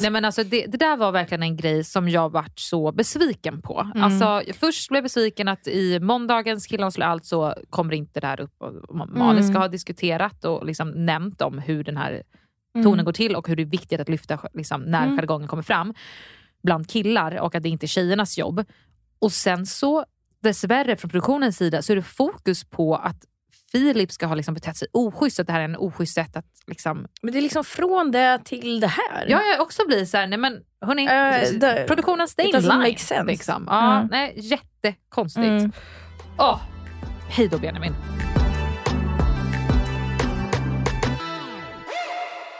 [0.00, 3.62] nej men alltså det, det där var verkligen en grej som jag vart så besviken
[3.62, 3.80] på.
[3.94, 4.02] Mm.
[4.04, 8.26] Alltså, först blev jag besviken att i måndagens Killarna slår allt så kommer inte det
[8.26, 8.54] här upp.
[8.62, 9.48] Och Malin Mm.
[9.52, 12.22] ska ha diskuterat och liksom nämnt om hur den här
[12.74, 13.04] tonen Mm.
[13.04, 15.16] går till och hur det är viktigt att lyfta liksom, när Mm.
[15.18, 15.94] jargongen kommer fram
[16.62, 18.64] bland killar och att det inte är tjejernas jobb.
[19.18, 20.04] Och sen så
[20.42, 23.24] dessvärre från produktionens sida så är det fokus på att
[23.72, 26.44] Filip ska ha liksom betett sig oschysst, att det här är en oschysst sätt att
[26.66, 27.06] liksom...
[27.22, 29.26] Men det är liksom från det till det här.
[29.28, 32.78] Ja, jag också blir så här, nej men hörni, Eh, det- produktionen stay in line.
[32.78, 33.24] make sense.
[33.24, 33.64] Liksom.
[33.70, 34.08] Ja, Mm.
[34.10, 35.44] nej, jättekonstigt.
[35.46, 35.72] Mm.
[36.38, 36.60] Åh,
[37.28, 37.94] hej då Benjamin.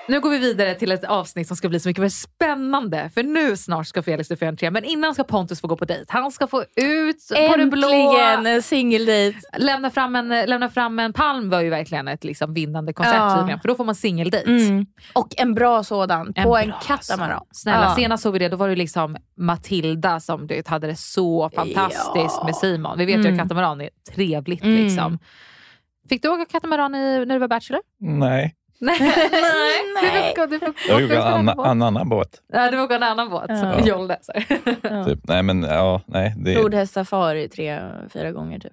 [0.08, 3.10] Nu går vi vidare till ett avsnitt som ska bli så mycket mer spännande.
[3.14, 4.70] För nu snart ska Felix få entré.
[4.70, 6.04] Men innan ska Pontus få gå på dejt.
[6.08, 7.16] Han ska få ut
[7.50, 7.88] på det blå.
[7.88, 9.38] Äntligen en singeldejt.
[9.56, 13.36] Lämna fram, en, lämna fram en palm var ju verkligen ett liksom vinnande koncept Ja.
[13.36, 13.60] tydligen.
[13.60, 14.46] För då får man singeldejt.
[14.50, 14.86] Mm.
[15.12, 17.44] Och en bra sådan på en katamaran.
[17.52, 17.94] Snälla, Ja.
[17.94, 21.50] senast såg vi det, då var det liksom Matilda som du vet, hade det så
[21.54, 22.42] fantastiskt Ja.
[22.44, 22.98] med Simon.
[22.98, 23.32] Vi vet ju Mm.
[23.34, 24.62] att katamaran är trevligt.
[24.64, 24.84] Mm.
[24.84, 25.18] Liksom.
[26.08, 27.80] Fick du åka katamaran i, när du var Bachelor?
[28.00, 28.54] nej.
[28.82, 28.96] Nej.
[30.02, 30.34] Nej.
[30.36, 31.66] Du får, du får, Jag åka gjorde en en annan, båt.
[31.66, 32.40] en annan båt.
[32.52, 33.44] Ja, du får åka en annan båt.
[33.48, 33.80] Ja.
[33.86, 34.16] Jolle.
[34.82, 35.04] Ja.
[35.04, 35.18] Typ.
[35.28, 36.34] Nej, men ja, nej.
[36.36, 37.80] Det, Flodhästsafari tre,
[38.12, 38.72] fyra gånger typ.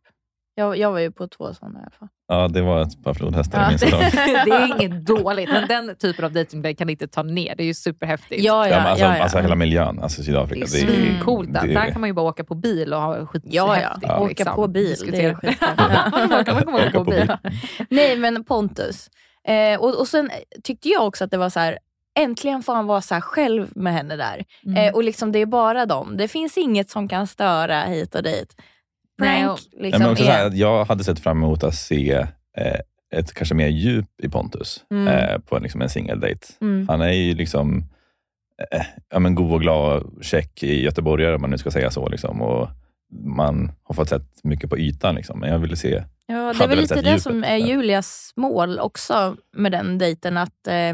[0.55, 2.07] Jag, jag var ju på två sådana i alla fall.
[2.28, 3.68] ja, det var ett par flodhästar Ja.
[3.68, 3.99] i min salong.
[4.45, 7.55] det är inget dåligt, men den typen av dejting kan inte ta ner.
[7.55, 8.43] Det är ju superhäftigt.
[8.43, 9.24] Ja, Ja, ja, alltså, ja, ja.
[9.24, 10.66] alltså hela miljön, alltså Det Sydafrika.
[10.66, 11.62] är det är- där.
[11.62, 13.53] det är- Där kan man ju bara åka på bil och ha skithäftigt.
[13.55, 14.18] Ja, ja.
[14.20, 14.55] Åka liksom.
[14.55, 15.68] på bil, det är skitkul.
[16.30, 17.32] Man kan man åka på bil.
[17.89, 19.10] Nej men Pontus.
[19.47, 20.29] Eh, och, och sen
[20.63, 21.77] tyckte jag också att det var så här.
[22.19, 24.45] Äntligen får han vara så här själv med henne där.
[24.65, 24.77] Mm.
[24.87, 26.17] Eh, och liksom det är bara dem.
[26.17, 28.55] Det finns inget som kan störa hit och dit.
[29.17, 31.75] Nej, Prank och- Nej, liksom men också så här, jag hade sett fram emot att
[31.75, 32.13] se
[32.57, 32.79] eh,
[33.15, 35.07] ett kanske mer djup i Pontus Mm.
[35.07, 36.45] eh, på liksom en singeldejt.
[36.61, 36.87] Mm.
[36.89, 37.83] Han är ju liksom
[38.71, 42.09] eh, ja, men god och glad, check i göteborgare om man nu ska säga så.
[42.09, 42.67] Liksom, och
[43.12, 45.39] man har fått sett mycket på ytan, liksom.
[45.39, 47.57] men jag ville se Ja, det är väl lite det djupet som är.
[47.57, 50.38] Julias mål också med den dejten.
[50.38, 50.93] Att eh,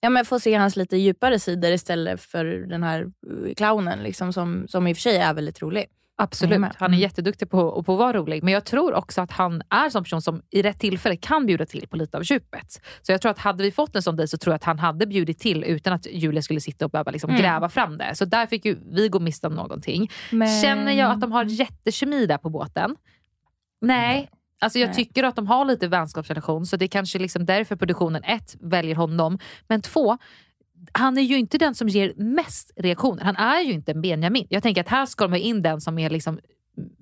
[0.00, 4.32] ja, men få se hans lite djupare sidor istället för den här eh, clownen liksom,
[4.32, 5.86] som, som i och för sig är väldigt rolig.
[6.16, 6.72] Absolut, Jajamän.
[6.78, 7.00] han är Mm.
[7.00, 8.42] jätteduktig på, på att vara rolig.
[8.42, 11.46] Men jag tror också att han är en sån person som i rätt tillfälle kan
[11.46, 12.80] bjuda till på lite av djupet.
[13.02, 14.78] Så jag tror att hade vi fått en sån dejt så tror jag att han
[14.78, 17.42] hade bjudit till utan att Julia skulle sitta och behöva liksom Mm.
[17.42, 18.14] gräva fram det.
[18.14, 20.10] Så där fick ju vi gå miste om någonting.
[20.32, 20.62] Men...
[20.62, 22.96] Känner jag att de har jättekemi där på båten?
[23.80, 24.30] Nej.
[24.60, 24.94] Alltså jag Nej.
[24.96, 28.94] tycker att de har lite vänskapsrelation så det är kanske liksom därför produktionen ett väljer
[28.94, 29.38] honom.
[29.68, 30.18] Men två,
[30.92, 33.24] han är ju inte den som ger mest reaktioner.
[33.24, 34.46] Han är ju inte en Benjamin.
[34.50, 36.38] Jag tänker att här ska de ha in den som är liksom,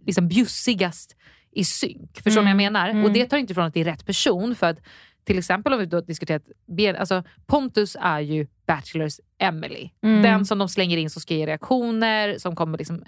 [0.06, 1.16] liksom bjussigast
[1.52, 2.20] i synk.
[2.22, 2.88] Förstår ni Mm, vad jag menar?
[2.88, 3.04] mm.
[3.04, 4.54] Och det tar inte ifrån att det är rätt person.
[4.54, 4.78] För att
[5.24, 9.90] till exempel om vi då diskuterat, Ben- alltså Pontus är ju Bachelors Emily.
[10.02, 10.22] Mm.
[10.22, 13.04] Den som de slänger in som ska ge reaktioner, som kommer liksom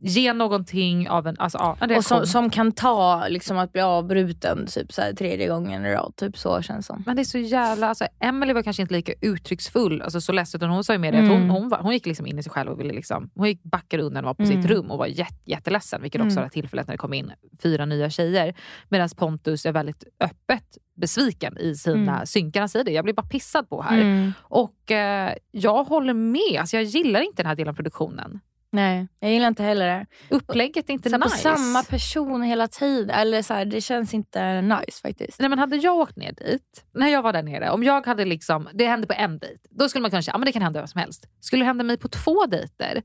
[0.00, 2.18] ge någonting av en, alltså, ja, en reaktion.
[2.18, 5.92] Och som, som kan ta liksom, att bli avbruten typ, så här, tredje gången i
[5.94, 6.12] rad.
[6.16, 7.02] Typ så känns det som.
[7.06, 7.88] Men det är så jävla...
[7.88, 11.14] Alltså, Emily var kanske inte lika uttrycksfull, alltså, så ledsen, utan hon sa ju med
[11.14, 11.50] det att hon, Mm.
[11.50, 14.02] hon, var, hon gick liksom in i sig själv och ville liksom, hon gick backade
[14.02, 14.62] undan och var på Mm.
[14.62, 16.42] sitt rum och var jätte, jätteledsen, vilket också Mm.
[16.42, 17.32] var tillfället när det kom in
[17.62, 18.54] fyra nya tjejer.
[18.88, 20.64] Medan Pontus är väldigt öppet
[21.00, 22.26] besviken i sina Mm.
[22.26, 22.60] synkar.
[22.60, 24.00] Han säger det, jag blir bara pissad på här.
[24.00, 24.32] Mm.
[24.40, 28.40] Och eh, jag håller med, alltså, jag gillar inte den här delen av produktionen.
[28.72, 30.06] Nej, jag gillar inte heller det.
[30.30, 31.28] Upplägget är inte Så nice.
[31.28, 33.10] På samma person hela tiden.
[33.10, 35.40] Eller så här, det känns inte nice faktiskt.
[35.40, 38.24] Nej, men hade jag åkt ner dit, när jag var där nere, om jag hade
[38.24, 40.80] liksom, det hände på en dejt, då skulle man kunna säga att det kan hända
[40.80, 41.28] vad som helst.
[41.40, 43.02] Skulle det hända mig på två dejter,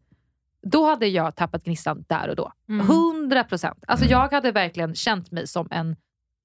[0.63, 2.51] då hade jag tappat gnistan där och då.
[2.69, 2.85] Mm.
[2.89, 3.83] 100 procent.
[3.87, 5.95] Alltså, jag hade verkligen känt mig som en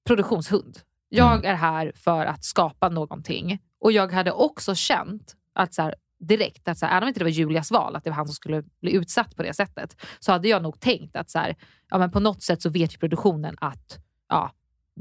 [0.07, 0.77] produktionshund.
[1.09, 1.45] Jag Mm.
[1.51, 3.59] är här för att skapa någonting.
[3.81, 7.19] Och jag hade också känt att så här, direkt, att så här, även om inte
[7.19, 9.95] det var Julias val, att det var han som skulle bli utsatt på det sättet,
[10.19, 11.55] så hade jag nog tänkt att så här,
[11.89, 13.99] ja, men på något sätt så vet ju produktionen att
[14.29, 14.51] ja,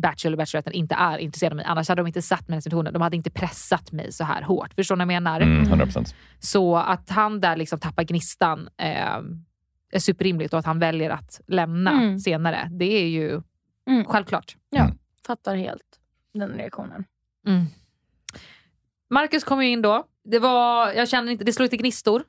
[0.02, 1.64] Bachelor och Bacheloretten inte är intresserade av mig.
[1.68, 2.92] Annars hade de inte satt mig i den situationen.
[2.92, 4.74] De hade inte pressat mig så här hårt.
[4.74, 5.40] Förstår ni vad jag menar?
[5.40, 6.14] mm, 100 procent.
[6.38, 8.68] Så att han där liksom tappar gnistan.
[8.76, 9.18] Eh,
[9.92, 12.18] är superrimligt och att han väljer att lämna Mm.
[12.18, 12.68] senare.
[12.72, 13.42] Det är ju
[13.86, 14.04] Mm.
[14.04, 14.56] självklart.
[14.70, 14.90] Ja,
[15.26, 15.82] fattar helt
[16.34, 17.04] den reaktionen.
[17.46, 17.64] Mm.
[19.10, 20.04] Marcus kom ju in då.
[20.30, 22.22] Det, var, jag känner inte, det slår inte gnistor.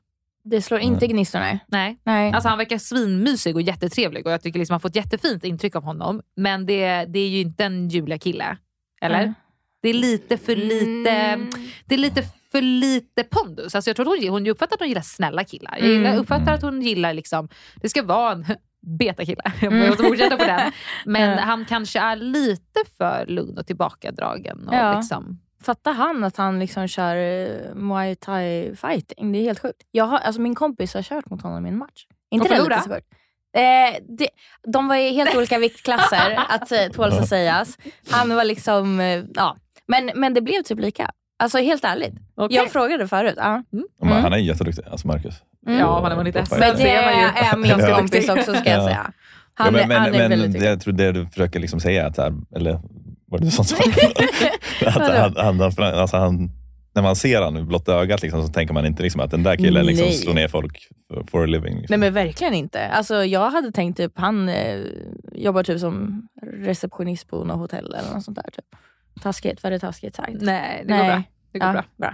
[0.44, 1.60] Det slår inte gnistor, nej.
[1.68, 2.00] Nej.
[2.04, 2.32] nej.
[2.34, 5.76] Alltså han verkar svinmysig och jättetrevlig och jag tycker liksom man får ett jättefint intryck
[5.76, 6.22] av honom.
[6.36, 8.58] Men det, det är ju inte en Julia-kille.
[9.02, 9.18] Eller?
[9.26, 9.34] Nej.
[9.82, 11.38] Det är lite för lite,
[11.86, 13.76] det är lite för lite pondus.
[13.76, 15.78] Alltså jag tror hon, hon uppfattar att hon gillar snälla killar.
[15.80, 16.22] Jag gillar, Mm.
[16.22, 17.50] uppfattar att hon gillar, liksom,
[17.82, 18.46] det ska vara en
[18.98, 19.42] betakille.
[19.62, 20.72] Jag måste fortsätta på den.
[21.06, 24.68] Men han kanske är lite för lugn och tillbakadragen.
[24.68, 24.96] Och Ja.
[24.98, 29.32] liksom, Fattar han att han liksom kör eh, muay thai fighting?
[29.32, 29.82] Det är helt sjukt.
[29.92, 32.06] Jag har, alltså min kompis har kört mot honom i en match.
[32.32, 33.08] inte Och det lite sjukt?
[33.58, 34.28] Eh, det,
[34.74, 37.78] de var i helt olika viktklasser, att eh, tåls att sägas.
[38.12, 39.58] Han var liksom, eh, ja.
[39.88, 41.12] Men, men det blev typ lika.
[41.40, 42.14] Alltså helt ärligt.
[42.36, 42.58] Okej.
[42.58, 43.34] Jag frågade förut.
[43.38, 43.64] Ja.
[44.02, 45.36] Men Han är jätteduktig, alltså Marcus.
[45.68, 45.80] Mm.
[45.80, 46.60] Ja, han har vunnit SM.
[46.60, 48.86] Men det är min kompis också ska jag Ja.
[48.86, 49.12] säga.
[49.54, 50.68] Han, ja, men, är- men, han är men väldigt duktig.
[50.70, 52.80] jag tror det du försöker liksom säga, att, här, eller
[53.30, 53.76] var det du som sa
[54.86, 56.52] att han, han, han, alltså han,
[56.96, 59.44] När man ser honom med blotta ögat liksom, så tänker man inte liksom att den
[59.44, 60.16] där killen liksom Nej.
[60.16, 61.74] slår ner folk for, for a living.
[61.74, 61.86] Liksom.
[61.90, 62.88] Nej men verkligen inte.
[62.88, 64.80] Alltså, jag hade tänkt typ han eh,
[65.34, 68.52] jobbar typ som receptionist på något hotell eller något sånt där.
[68.52, 68.66] Typ.
[69.22, 70.42] Taskigt, var det taskigt sagt?
[70.42, 71.24] Nej, det går bra.
[71.52, 72.14] Det går ja, bra.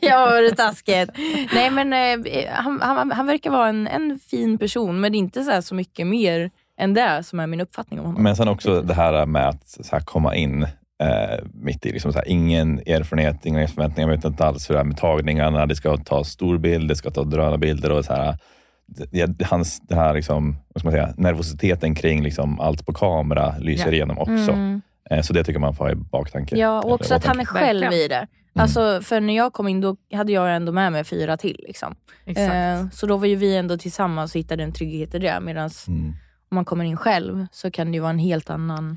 [0.00, 1.10] ja, var det taskigt.
[1.54, 5.50] Nej men eh, han, han, han verkar vara en, en fin person men inte så,
[5.50, 6.50] här så mycket mer
[6.82, 8.22] än det som är min uppfattning om honom.
[8.22, 10.62] Men sen också det här med att så här, komma in
[11.02, 14.74] eh, mitt i, liksom, så här, ingen erfarenhet, inga förväntningar, jag vet inte alls hur
[14.74, 18.36] det är med tagningarna, det ska ta storbild, det ska ta drönarbilder och så här,
[18.86, 22.92] det, det- hans, den här liksom, vad ska man säga, nervositeten kring liksom, allt på
[22.92, 23.92] kamera lyser Ja.
[23.92, 24.32] igenom också.
[24.52, 24.82] Mm.
[25.10, 26.56] Eh, så det tycker man får ha i baktanke.
[26.56, 28.26] Ja, och också att han är själv i det.
[28.54, 31.56] Alltså, för när jag kom in då hade jag ändå med mig fyra till.
[31.66, 31.94] Liksom.
[32.26, 32.54] Exakt.
[32.54, 35.40] Eh, så då var ju vi ändå tillsammans och hittade en trygghet i det.
[35.40, 36.12] Medan Mm.
[36.52, 38.96] Om man kommer in själv så kan det ju vara en helt annan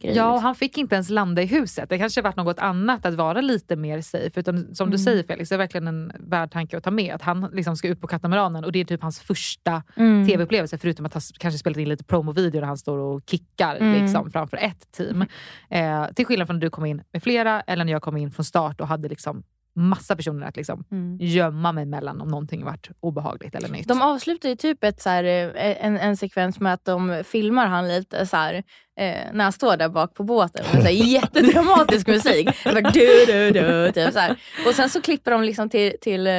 [0.00, 0.16] grej.
[0.16, 0.44] Ja, och liksom.
[0.44, 1.88] han fick inte ens landa i huset.
[1.88, 4.40] Det kanske varit något annat att vara lite mer safe.
[4.40, 4.98] Utan som du Mm.
[5.04, 7.14] säger Felix, det är verkligen en värd tanke att ta med.
[7.14, 10.26] Att han liksom ska ut på katamaranen och det är typ hans första Mm.
[10.28, 10.78] tv-upplevelse.
[10.78, 14.02] Förutom att han kanske spelat in lite promovideo där han står och kickar Mm.
[14.02, 15.24] liksom, framför ett team.
[15.70, 18.30] Eh, till skillnad från när du kom in med flera eller när jag kom in
[18.30, 19.42] från start och hade liksom
[19.74, 21.16] massa personer att liksom Mm.
[21.20, 23.88] gömma mig mellan om någonting varit obehagligt eller nytt.
[23.88, 27.66] De avslutar ju typ ett, så här, eh, en, en sekvens med att de filmar
[27.66, 28.62] han lite så här,
[29.00, 32.48] eh, när han står där bak på båten med så här, jättedramatisk musik.
[32.64, 34.36] Var du, du, du, typ så här.
[34.66, 36.34] Och sen så klipper de liksom till, till eh,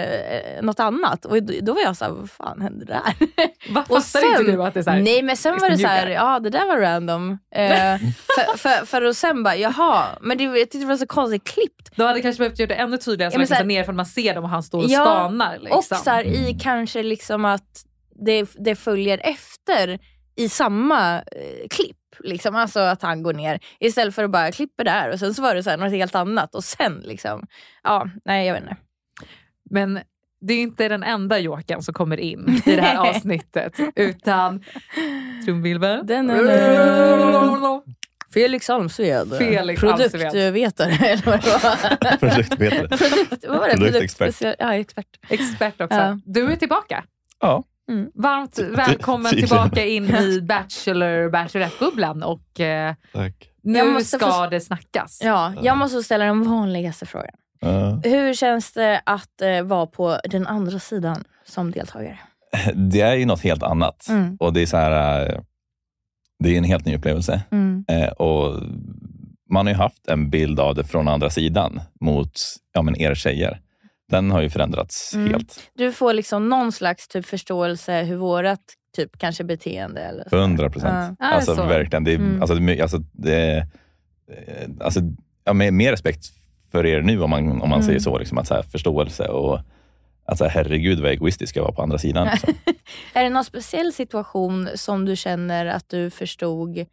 [0.62, 3.02] något annat och då, var jag så här, vad fan hände där?
[3.70, 5.78] Vad Och fattar inte du att det är så här, Nej men sen var det
[5.78, 7.32] så här, ja det där var random.
[7.56, 7.98] Eh,
[8.36, 11.44] för, för, för att sen bara, jaha, men det, jag tyckte det var så konstigt
[11.44, 11.96] klippt.
[11.96, 13.94] De hade kanske behövt göra det ännu tydligare så Ja, man kan se ner för
[13.94, 15.58] man ser dem och han står och Ja, spanar.
[15.60, 15.78] Liksom.
[15.78, 17.84] Och så här, i kanske liksom att
[18.26, 20.00] det, det följer efter
[20.36, 21.98] i samma eh, klipp.
[22.20, 25.42] Liksom, alltså att han går ner istället för att bara klippa där och sen så
[25.42, 27.48] var det så här, något helt annat och sen liksom,
[27.84, 28.78] ja nej jag vet inte.
[29.70, 30.00] Men
[30.42, 33.74] det är inte den enda Jokern som kommer in i det här avsnittet.
[33.96, 34.64] Utan
[35.46, 36.08] trumvirvel.
[38.34, 42.18] Felix Almsved, Felix produktvetare eller vad det var.
[42.18, 42.88] Produktvetare.
[42.88, 43.78] Produkt, vad var det?
[43.78, 44.56] Produktexpert.
[44.60, 45.08] Ja, expert.
[45.30, 45.98] Expert också.
[45.98, 46.20] Ja.
[46.26, 47.04] Du är tillbaka.
[47.40, 47.64] Ja.
[47.94, 48.12] Mm.
[48.16, 52.24] Varmt välkommen tillbaka in i Bachelor Bachelorette-bubblan.
[52.24, 52.94] Och eh,
[53.64, 55.22] nu ska få- det snackas.
[55.24, 57.36] Ja, jag måste ställa den vanligaste frågan.
[57.60, 58.02] Ja.
[58.04, 62.20] Hur känns det att eh, vara på den andra sidan som deltagare?
[62.74, 64.08] Det är ju något helt annat.
[64.10, 64.38] Mm.
[64.40, 65.40] Och det är så här, eh,
[66.40, 67.42] det är en helt ny upplevelse.
[67.52, 67.86] Mm.
[67.88, 68.60] Eh, och
[69.50, 72.32] man har ju haft en bild av det från andra sidan mot
[72.74, 73.60] ja, men er tjejer.
[74.14, 75.32] Den har ju förändrats Mm.
[75.32, 75.60] helt.
[75.74, 78.60] Du får liksom någon slags typ förståelse hur vårat
[78.96, 80.36] typ kanske beteende eller så.
[80.38, 81.18] 100 procent.
[81.20, 81.26] Ja.
[81.26, 81.68] Alltså Är det så?
[81.68, 82.04] verkligen.
[82.04, 82.42] Det, Mm.
[82.42, 83.58] alltså, det, alltså, det,
[84.32, 85.00] eh, alltså,
[85.44, 86.26] ja, med mer respekt
[86.72, 87.82] för er nu om man, om man Mm.
[87.84, 88.18] säger så.
[88.18, 89.60] Liksom, att, så här, förståelse och
[90.26, 92.28] att så här, herregud vad egoistisk jag var på andra sidan.
[92.32, 92.54] Liksom.
[93.14, 96.86] Är det någon speciell situation som du känner att du förstod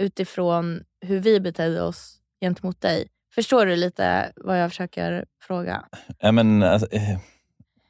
[0.00, 3.06] utifrån hur vi betedde oss gentemot dig?
[3.36, 5.84] Förstår du lite vad jag försöker fråga?
[6.20, 7.10] Ja, men, alltså, eh,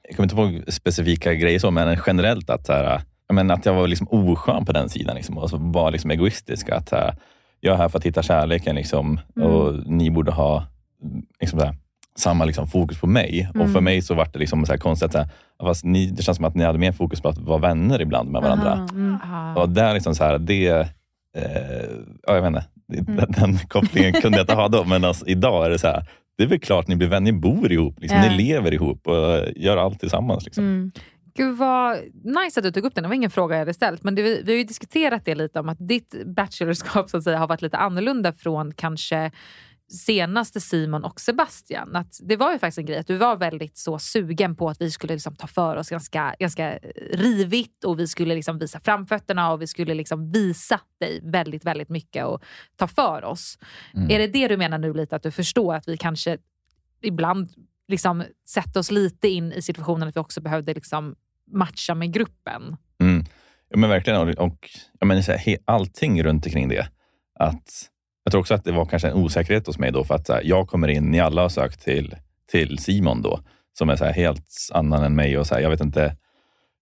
[0.09, 3.01] jag kommer inte ihåg specifika grejer, så, men generellt att, så här,
[3.33, 6.69] men att jag var liksom oskön på den sidan liksom, och så var liksom egoistisk.
[6.71, 7.15] Att, så här,
[7.61, 9.49] jag är här för att hitta kärleken liksom, Mm.
[9.49, 10.67] och ni borde ha
[11.41, 11.75] liksom, så här,
[12.17, 13.49] samma liksom, fokus på mig.
[13.51, 13.73] Och Mm.
[13.73, 15.13] för mig så var det liksom så här konstigt.
[15.13, 15.29] Så här,
[15.61, 18.31] fast ni, det känns som att ni hade mer fokus på att vara vänner ibland
[18.31, 18.73] med varandra.
[18.73, 19.17] Aha, mm.
[19.25, 19.55] Ah.
[19.63, 20.87] Och där liksom så här, det, eh,
[22.27, 23.17] ja, jag vet inte, Mm.
[23.17, 26.05] den, den kopplingen kunde jag inte ha då, men alltså, idag är det så här,
[26.39, 28.31] det är väl klart ni blir vänner, ni bor ihop, liksom, Ja.
[28.31, 30.45] ni lever ihop och gör allt tillsammans.
[30.45, 30.65] Liksom.
[30.65, 30.93] Mm.
[31.37, 33.03] Gud vad nice att du tog upp den.
[33.03, 34.05] Det var ingen fråga jag hade ställt.
[34.05, 37.39] Men det, vi har ju diskuterat det lite om att ditt bachelorskap så att säga,
[37.39, 39.31] har varit lite annorlunda från kanske
[39.89, 41.97] senaste Simon och Sebastian.
[41.97, 44.81] Att det var ju faktiskt en grej att du var väldigt så sugen på att
[44.81, 46.79] vi skulle liksom ta för oss ganska, ganska
[47.13, 51.89] rivigt och vi skulle liksom visa framfötterna och vi skulle liksom visa dig väldigt, väldigt
[51.89, 52.45] mycket och
[52.77, 53.59] ta för oss.
[53.95, 54.11] Mm.
[54.11, 56.39] Är det det du menar nu lite att du förstår att vi kanske
[57.03, 57.51] ibland
[57.89, 61.17] liksom sätta oss lite in i situationen att vi också behövde liksom
[61.53, 62.77] matcha med gruppen?
[63.01, 63.25] Mm.
[63.69, 64.21] Ja, men verkligen.
[64.21, 66.89] Och, och jag menar, så här, he- allting runt omkring det.
[67.39, 67.91] Att,
[68.27, 70.43] jag tror också att det var kanske en osäkerhet hos mig då, för att här,
[70.45, 72.17] jag kommer in, ni alla har sökt till,
[72.51, 73.41] till Simon då,
[73.79, 75.39] som är så här, helt annan än mig.
[75.39, 76.17] och så här, Jag vet inte,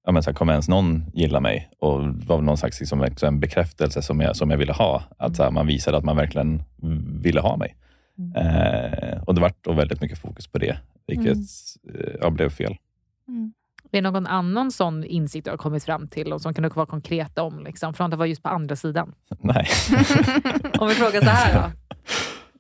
[0.05, 1.71] ja, men så här, kommer ens någon gilla mig?
[1.79, 4.73] Och det var väl någon slags liksom, också en bekräftelse som jag, som jag ville
[4.73, 5.03] ha.
[5.19, 6.63] Att så man visade att man verkligen
[7.23, 7.77] ville ha mig.
[8.37, 11.39] Eh, och det var då väldigt mycket fokus på det, vilket
[11.95, 12.77] eh, ja, blev fel.
[13.29, 13.64] Är
[13.95, 17.43] det någon annan sån insikt du har kommit fram till och som kunde vara konkreta
[17.43, 17.65] om?
[17.65, 19.15] Liksom, från att vara just på andra sidan?
[19.41, 19.69] Nej.
[20.79, 21.71] Om vi frågar så här då.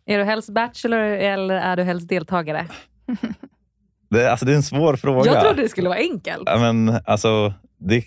[0.12, 2.66] Är du helst bachelor eller är du helst deltagare?
[4.10, 5.32] Det, alltså, det är en svår fråga.
[5.32, 6.42] Jag trodde det skulle vara enkelt.
[6.46, 8.04] Ja, men, alltså, det,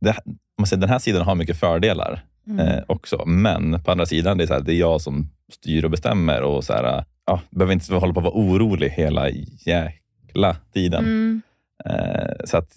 [0.00, 0.16] det,
[0.58, 2.68] man säger, den här sidan har mycket fördelar Mm.
[2.68, 5.84] eh, också, men på andra sidan det är, så här, det är jag som styr
[5.84, 9.28] och bestämmer och så här, ja, behöver inte hålla på att vara orolig hela
[9.66, 11.04] jäkla tiden.
[11.04, 11.42] Mm.
[11.86, 12.76] Eh, så att,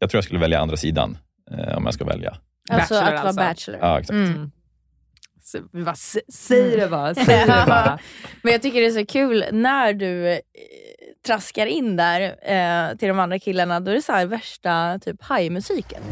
[0.00, 1.18] jag tror jag skulle välja andra sidan
[1.50, 2.36] eh, om jag ska välja.
[2.70, 3.40] Alltså Bachelor att vara alltså.
[3.40, 3.78] bachelor.
[3.82, 4.10] Ja, exakt.
[4.14, 4.50] Mm.
[5.42, 7.14] Så, vad, s- säg det bara.
[7.26, 7.98] Säg det bara.
[8.42, 10.38] Men jag tycker det är så kul när du eh,
[11.26, 12.20] traskar in där
[12.90, 13.80] eh, till de andra killarna.
[13.80, 16.02] Då är det så här värsta typ hajmusiken.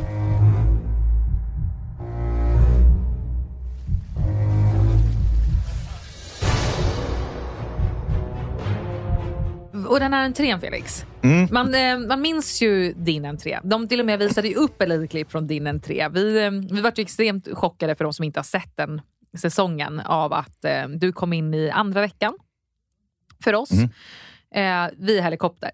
[9.87, 11.05] Och den här entrén Felix.
[11.23, 11.49] Mm.
[11.53, 13.59] Man, eh, man minns ju din entré.
[13.65, 16.09] De till och med visade upp ett klipp från din entré.
[16.09, 19.01] Vi, eh, vi var ju extremt chockade för de som inte har sett den
[19.39, 22.35] säsongen av att eh, du kom in i andra veckan
[23.45, 23.71] för oss.
[23.73, 23.85] Mm.
[24.55, 25.71] Eh, vi är helikopter.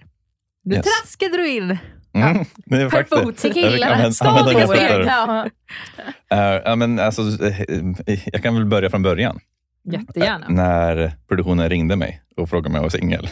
[0.65, 0.87] Nu Yes.
[0.87, 1.79] traskade du in.
[2.13, 2.45] Mm.
[2.57, 3.23] Det är Per faktiskt-
[3.93, 5.05] mina Stadiga.
[6.29, 6.61] Ja.
[6.65, 7.23] Ja, men alltså,
[8.33, 9.41] jag kan väl börja från början.
[9.85, 10.47] Jättegärna.
[10.49, 13.29] När produktionen ringde mig och frågade om jag var singel.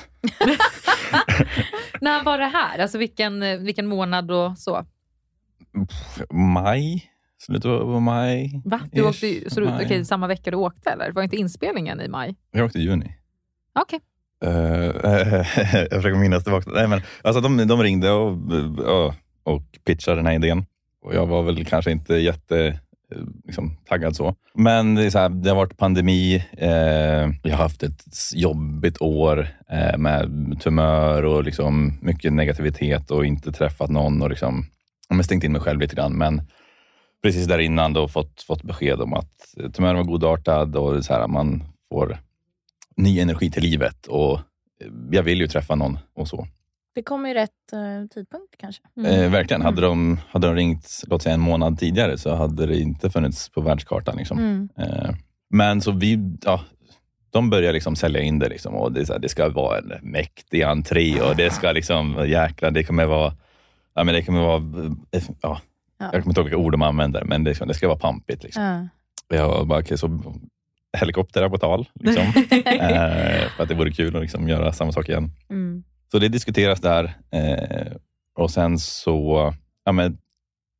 [2.00, 2.78] När var det här?
[2.78, 4.86] Alltså vilken, vilken månad och så?
[6.30, 7.10] Maj?
[7.38, 8.62] Slutet av maj?
[8.64, 8.80] Va?
[8.92, 9.84] Du åkte, så du, maj.
[9.84, 11.12] okej, samma vecka du åkte eller?
[11.12, 12.36] Var inte inspelningen i maj?
[12.50, 13.16] Jag åkte i juni.
[13.80, 14.00] Okej.
[14.44, 14.50] Eh,
[15.90, 16.70] jag försöker minnas det var också.
[16.70, 18.38] Nej, men, alltså, de, de ringde och,
[18.78, 20.66] och, och pitchade den här idén.
[21.02, 22.80] Och jag var väl kanske inte jätte
[23.44, 24.34] liksom, taggad så.
[24.54, 26.44] Men det, är så här, det har varit pandemi.
[26.52, 28.04] Eh, jag har haft ett
[28.34, 30.30] jobbigt år eh, med
[30.60, 34.66] tumör och liksom mycket negativitet och inte träffat någon och liksom,
[35.08, 36.18] jag har stängt in mig själv lite grann.
[36.18, 36.42] Men
[37.22, 41.12] precis där innan då fått, fått besked om att eh, tumören var godartad och så
[41.12, 42.18] här, man får
[42.96, 44.40] ny energi till livet och eh,
[45.10, 46.46] jag vill ju träffa någon och så.
[46.96, 48.82] Det kom ju rätt eh, tidpunkt kanske.
[49.06, 49.62] Eh, verkligen.
[49.62, 53.48] Hade, de, hade de ringt låt säga en månad tidigare så hade det inte funnits
[53.48, 54.16] på världskartan.
[54.16, 54.38] Liksom.
[54.38, 54.68] Mm.
[54.78, 55.10] Eh,
[55.50, 56.60] men så vi, ja,
[57.30, 58.48] de börjar liksom sälja in det.
[58.48, 62.70] Liksom, och det, här, det ska vara en mäktig entré och det ska liksom, jäklar,
[62.70, 63.32] det kommer vara,
[63.94, 64.62] ja, men det kommer vara,
[65.12, 65.60] eh, ja,
[65.98, 66.10] Ja.
[66.12, 68.44] jag kommer inte ihåg vilka ord de använder, men det, liksom, det ska vara pampigt.
[68.44, 68.62] Liksom.
[69.28, 69.36] Ja.
[69.36, 70.20] Jag bara, okej, så
[70.98, 71.88] helikoptrar på tal.
[71.94, 72.22] Liksom.
[72.66, 75.30] eh, för att det vore kul att liksom göra samma sak igen.
[75.50, 75.84] Mm.
[76.10, 77.92] Så det diskuteras där eh,
[78.38, 79.54] och sen så,
[79.84, 80.18] ja, men,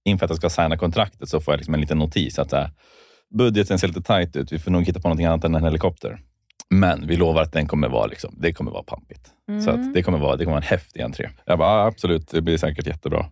[0.04, 2.56] inför att jag ska signa kontraktet så får jag liksom en liten notis att så
[2.56, 2.70] här,
[3.34, 4.52] budgeten ser lite tajt ut.
[4.52, 6.18] Vi får nog hitta på någonting annat än en helikopter.
[6.70, 9.30] Men vi lovar att den kommer vara, liksom, det kommer vara pampigt.
[9.64, 9.80] Så Mm.
[9.80, 11.28] att det, kommer vara, det kommer vara en häftig entré.
[11.44, 13.26] Jag bara, ja, absolut, det blir säkert jättebra.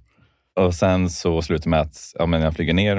[0.61, 2.97] Och sen så slutar med att ja, men jag flyger ner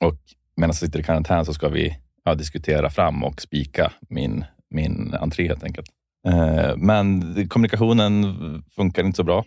[0.00, 0.16] och
[0.56, 5.14] medan jag sitter i karantän så ska vi ja, diskutera fram och spika min, min
[5.14, 5.90] entré helt enkelt.
[6.26, 9.44] Eh, men kommunikationen funkar inte så bra.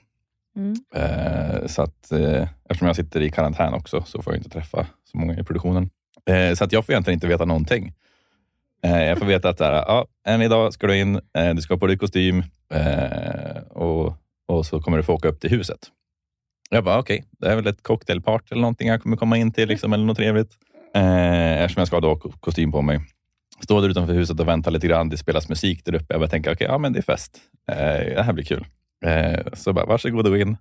[0.56, 0.76] Mm.
[0.96, 4.88] Eh, så att, eh, eftersom jag sitter i karantän också så får jag inte träffa
[5.12, 5.90] så många i produktionen.
[6.30, 7.94] Eh, så att jag får egentligen inte veta någonting.
[8.84, 11.78] Eh, jag får veta att där, ja, en idag ska du in, eh, du ska
[11.78, 12.44] på dig kostym
[13.70, 14.14] och,
[14.48, 15.80] och så kommer du få åka upp till huset.
[16.70, 19.68] Jag bara, okej, det är väl ett cocktailparty eller någonting jag kommer komma in till,
[19.70, 20.52] liksom, eller något trevligt.
[20.96, 23.00] Eh, eftersom jag ska ha då ko- kostym på mig.
[23.64, 25.10] Står där utanför huset och väntar lite grann.
[25.10, 26.06] Det spelas musik där uppe.
[26.14, 27.38] Jag bara tänker, okej, ja men det är fest.
[27.72, 28.66] Eh, det här blir kul.
[29.06, 30.58] Eh, så bara, varsågod och gå in.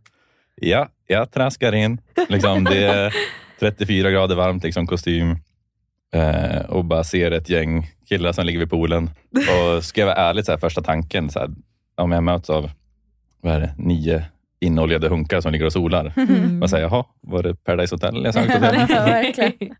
[0.55, 2.01] Ja, jag traskar in.
[2.28, 3.14] Liksom, det är
[3.61, 5.36] 34 grader varmt, liksom, kostym.
[6.14, 9.11] Eh, och bara ser ett gäng killar som ligger vid poolen.
[9.30, 11.51] Och ska jag vara ärlig, så här, första tanken, så här,
[11.96, 12.70] om jag möts av
[13.40, 14.24] vad är det, nio
[14.61, 16.12] inoljade hunkar som ligger och solar.
[16.16, 16.59] Mm.
[16.59, 18.44] Man säger, jaha, var det Paradise Hotel jag till?
[18.53, 19.76] ja, verkligen.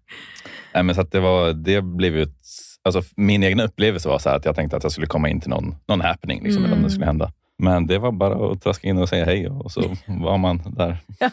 [0.75, 2.47] Nej, men så det, var, det blev ett,
[2.85, 5.41] alltså min egna upplevelse var så här att jag tänkte att jag skulle komma in
[5.41, 6.91] till någon, någon happening, liksom, eller om det Mm.
[6.91, 7.33] skulle hända.
[7.62, 10.97] Men det var bara att traska in och säga hej och så var man där.
[11.18, 11.31] Ja,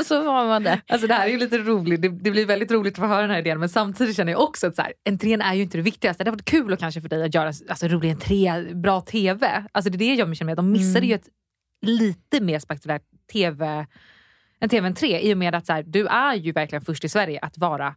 [0.00, 0.80] och så var man där.
[0.88, 2.02] Alltså det här är ju lite roligt.
[2.02, 4.40] Det, det blir väldigt roligt att få höra den här idén men samtidigt känner jag
[4.42, 6.24] också att så här, entrén är ju inte det viktigaste.
[6.24, 9.64] Det har varit kul och kanske för dig att göra alltså, rolig entré, bra TV.
[9.72, 10.56] Alltså det är det jag känner med.
[10.56, 11.08] De missade Mm.
[11.08, 11.28] ju ett
[11.86, 13.86] lite mer spektakulärt TV,
[14.60, 17.38] en TV-entré i och med att så här, du är ju verkligen först i Sverige
[17.42, 17.94] att vara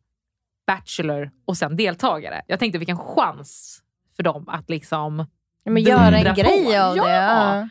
[0.67, 2.41] Bachelor och sen deltagare.
[2.47, 3.79] Jag tänkte vilken chans
[4.15, 5.25] för dem att liksom
[5.63, 6.79] Ja, men göra en grej på.
[6.81, 7.01] av det.
[7.01, 7.57] Ja.
[7.57, 7.69] Ja.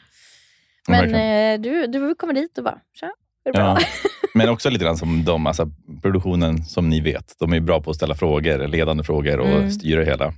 [0.88, 3.06] Men eh, du, du kommer dit och bara, tja,
[3.44, 3.78] är det bra?
[3.80, 3.86] Ja.
[4.34, 5.70] Men också lite grann som de, alltså
[6.02, 9.70] produktionen som ni vet, de är bra på att ställa frågor, ledande frågor och Mm.
[9.70, 10.32] styra hela.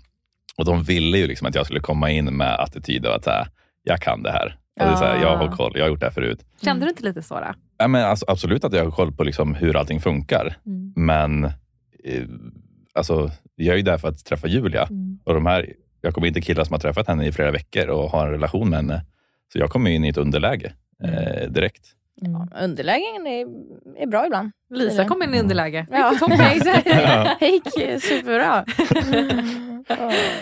[0.59, 3.31] Och de ville ju liksom att jag skulle komma in med attityd och att så
[3.31, 3.49] här,
[3.83, 4.59] jag kan det här.
[4.81, 5.57] Och det är så här, jag har Ah.
[5.57, 6.45] koll, jag har gjort det här förut.
[6.63, 7.35] Kände du inte lite så?
[7.35, 7.47] Då?
[7.79, 10.57] Ja, men alltså, absolut att jag har koll på liksom hur allting funkar.
[10.67, 10.93] Mm.
[10.97, 11.53] Men
[12.95, 14.83] alltså, jag är ju där för att träffa Julia.
[14.83, 15.19] Mm.
[15.25, 18.11] Och de här, jag kommer inte killar som har träffat henne i flera veckor och
[18.11, 19.05] har en relation med henne.
[19.53, 20.73] Så jag kommer in i ett underläge
[21.05, 21.95] eh, direkt.
[22.21, 23.47] Ja, underlägen är,
[24.03, 24.51] är bra ibland.
[24.71, 25.87] Lisa kom in i underläge.
[25.91, 26.15] Det Ja.
[26.85, 27.37] Ja.
[27.41, 28.65] Det gick superbra.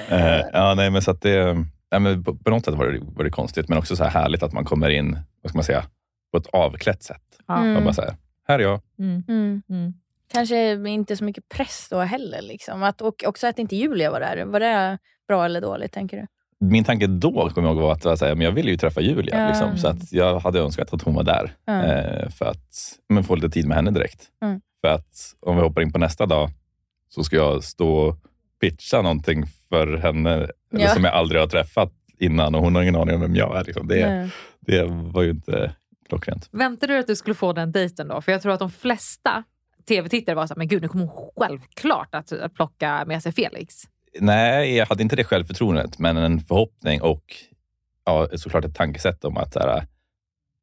[0.09, 3.01] Eh, ja, nej, men så att det, ja, men på, på något sätt var det,
[3.03, 5.65] var det konstigt, men också så här härligt att man kommer in vad ska man
[5.65, 5.85] säga,
[6.33, 7.23] på ett avklätt sätt.
[7.47, 7.59] Ja.
[7.59, 7.77] Mm.
[7.77, 8.15] Och bara så här,
[8.49, 8.81] här är jag.
[8.99, 9.23] Mm.
[9.29, 9.95] Mm.
[10.35, 10.47] Mm.
[10.47, 12.43] Kanske inte så mycket press då heller.
[12.43, 12.83] Liksom.
[12.83, 14.45] Att, och också att inte Julia var där.
[14.45, 14.99] Var det
[15.29, 16.27] bra eller dåligt, tänker du?
[16.61, 19.41] Min tanke då kommer jag ihåg var att jag, men jag ville ju träffa Julia.
[19.41, 19.49] Ja.
[19.49, 21.85] Liksom, så att jag hade önskat att hon var där Ja.
[21.85, 24.29] eh, för att men, få lite tid med henne direkt.
[24.43, 24.61] Mm.
[24.81, 26.51] För att om vi hoppar in på nästa dag
[27.09, 28.17] så ska jag stå och
[28.61, 30.89] pitcha någonting för henne eller Ja.
[30.95, 33.65] som jag aldrig har träffat innan och hon har ingen aning om vem jag är.
[33.65, 33.89] Liksom.
[33.89, 35.73] Det, det var ju inte
[36.09, 36.49] klockrent.
[36.53, 38.21] Väntade du att du skulle få den dejten då?
[38.21, 39.45] För jag tror att de flesta
[39.89, 43.33] tv-tittare var så här, men gud nu kommer hon självklart att, att plocka med sig
[43.33, 43.75] Felix.
[44.21, 47.25] Nej, jag hade inte det självförtroendet, men en förhoppning och
[48.05, 49.87] ja, såklart ett tankesätt om att så här,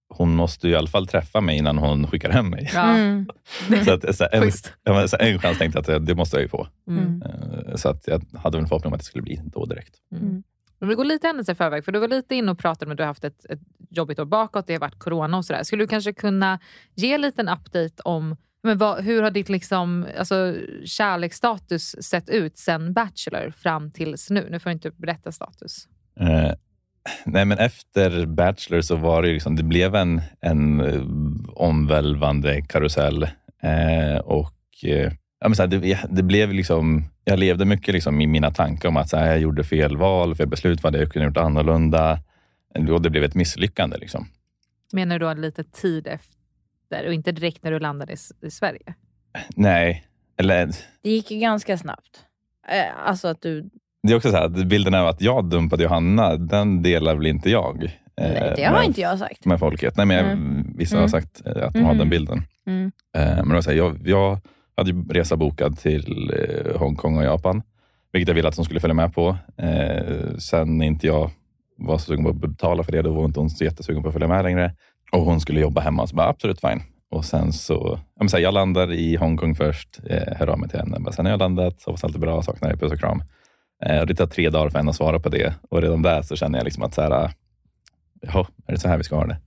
[0.09, 2.69] hon måste ju i alla fall träffa mig innan hon skickar hem mig.
[2.73, 2.89] Ja.
[2.89, 3.25] Mm.
[3.85, 4.51] Så att, så här, en,
[5.07, 6.67] så här, en chans tänkte jag att det måste jag ju få.
[6.87, 7.21] Mm.
[7.21, 9.95] Eh, Så att jag hade väl en förhoppning om att det skulle bli då direkt.
[10.11, 10.43] Mm.
[10.79, 12.91] Men vi går lite händelser i förväg, för du var lite inne och pratade om
[12.91, 13.59] att du har haft ett, ett
[13.89, 15.63] jobbigt år bakåt, det har varit corona och sådär.
[15.63, 16.59] Skulle du kanske kunna
[16.95, 20.55] ge en liten update om men vad, hur har ditt liksom, alltså,
[20.85, 24.47] kärleksstatus sett ut sen Bachelor fram tills nu?
[24.51, 25.87] Nu får du inte berätta status.
[26.19, 26.51] Eh,
[27.25, 31.01] nej, men efter Bachelor så var det liksom, det blev en, en eh,
[31.53, 33.23] omvälvande karusell.
[33.63, 38.21] Eh, och eh, ja, men så här, det, det blev liksom, jag levde mycket liksom
[38.21, 41.03] i mina tankar om att så här, jag gjorde fel val, fel beslut, vad hade
[41.03, 42.19] jag kunnat gjort annorlunda?
[42.91, 43.97] Och det blev ett misslyckande.
[43.97, 44.27] Liksom.
[44.91, 46.42] Menar du då lite tid efter
[47.07, 48.93] och inte direkt när du landade i, Sverige?
[49.55, 50.03] Nej,
[50.37, 50.67] eller
[51.03, 52.25] Det gick ju ganska snabbt.
[52.67, 53.69] Eh, alltså att du...
[54.03, 57.27] det är också så här, att bilden av att jag dumpade Johanna, den delar väl
[57.27, 57.83] inte jag.
[57.83, 57.89] eh,
[58.31, 59.45] Nej, det har med- inte jag sagt.
[59.45, 59.97] Med folket.
[59.97, 60.73] Nej, men jag, Mm.
[60.77, 61.01] Vissa Mm.
[61.01, 61.97] har sagt eh, att de har Mm.
[61.97, 62.41] den bilden.
[62.67, 62.91] Mm.
[63.17, 64.39] Eh, Men det var så här, jag, jag
[64.77, 67.61] hade ju resa bokad till eh, Hongkong och Japan,
[68.11, 69.37] vilket jag ville att hon skulle följa med på.
[69.57, 71.31] Eh, sen inte jag
[71.77, 74.09] var så sugen på att betala för det, då var inte hon så jättesugen på
[74.09, 74.75] att följa med längre.
[75.13, 76.81] Och hon skulle jobba hemma, så bara absolut fine.
[77.09, 80.59] Och sen så, ja, men så här, jag landar i Hongkong först, eh, hör av
[80.59, 80.99] mig till henne.
[80.99, 83.23] Bara, sen har jag landat, hoppas allt är bra, saknar dig, puss och kram.
[83.85, 85.53] Eh, och det tar tre dagar för henne att svara på det.
[85.69, 87.31] Och redan där så känner jag liksom att så här, ah,
[88.21, 89.37] jaha, är det så här vi ska ha det?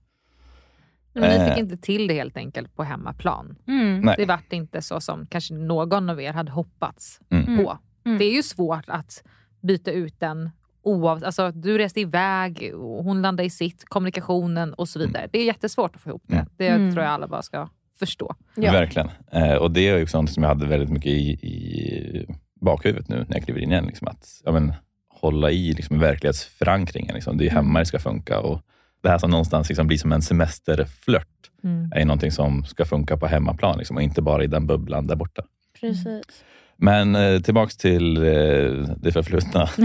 [1.13, 1.49] Men ni Eh.
[1.49, 3.55] fick inte till det helt enkelt på hemmaplan.
[3.67, 4.13] Mm.
[4.17, 7.57] Det vart inte så som kanske någon av er hade hoppats Mm.
[7.57, 7.77] på.
[8.05, 8.17] Mm.
[8.17, 9.23] Det är ju svårt att
[9.61, 10.49] byta ut den
[10.87, 11.23] oav...
[11.25, 15.27] alltså, Du reste iväg, och hon landade i sitt, kommunikationen och så vidare.
[15.31, 16.35] Det är jättesvårt att få ihop det.
[16.35, 16.47] Mm.
[16.57, 16.93] Det Mm.
[16.93, 17.69] tror jag alla bara ska
[17.99, 18.35] förstå.
[18.55, 18.71] Ja.
[18.71, 19.09] Verkligen.
[19.31, 22.27] Eh, och det är ju också något som jag hade väldigt mycket i, i
[22.61, 23.85] bakhuvudet nu när jag kliver in igen.
[23.85, 24.73] Liksom att ja, men,
[25.09, 27.15] hålla i liksom, verklighetsförankringen.
[27.15, 27.37] Liksom.
[27.37, 28.39] Det är hemma det ska funka.
[28.39, 28.61] Och
[29.03, 31.27] det här som någonstans liksom, blir som en semesterflört
[31.63, 31.91] Mm.
[31.95, 35.15] är någonting som ska funka på hemmaplan liksom, och inte bara i den bubblan där
[35.15, 35.43] borta.
[35.81, 36.43] Precis.
[36.77, 38.23] Men eh, tillbaks till eh,
[38.97, 39.69] det förflutna.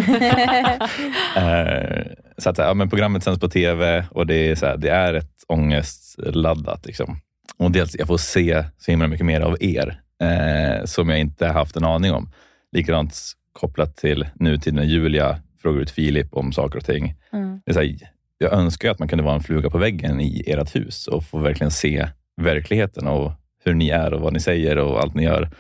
[1.37, 2.07] Eh,
[2.39, 5.15] så att, ja, men programmet sänds på tv och det är, så här, det är
[5.15, 6.87] ett ångestladdat.
[6.87, 7.21] Liksom.
[7.57, 11.47] Och dels jag får se så himla mycket mer av er eh, som jag inte
[11.47, 12.31] haft en aning om.
[12.73, 13.15] Likadant
[13.53, 17.15] kopplat till nutid när Julia frågar ut Filip om saker och ting.
[17.33, 17.61] Mm.
[17.65, 17.97] Det är så här,
[18.39, 21.39] jag önskar att man kunde vara en fluga på väggen i ert hus och få
[21.39, 22.09] verkligen se
[22.41, 23.33] verkligheten och
[23.65, 25.51] hur ni är och vad ni säger och allt ni gör.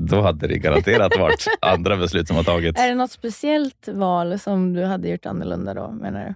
[0.00, 2.80] Då hade det garanterat varit andra beslut som har tagits.
[2.80, 6.34] Är det något speciellt val som du hade gjort annorlunda då, menar du?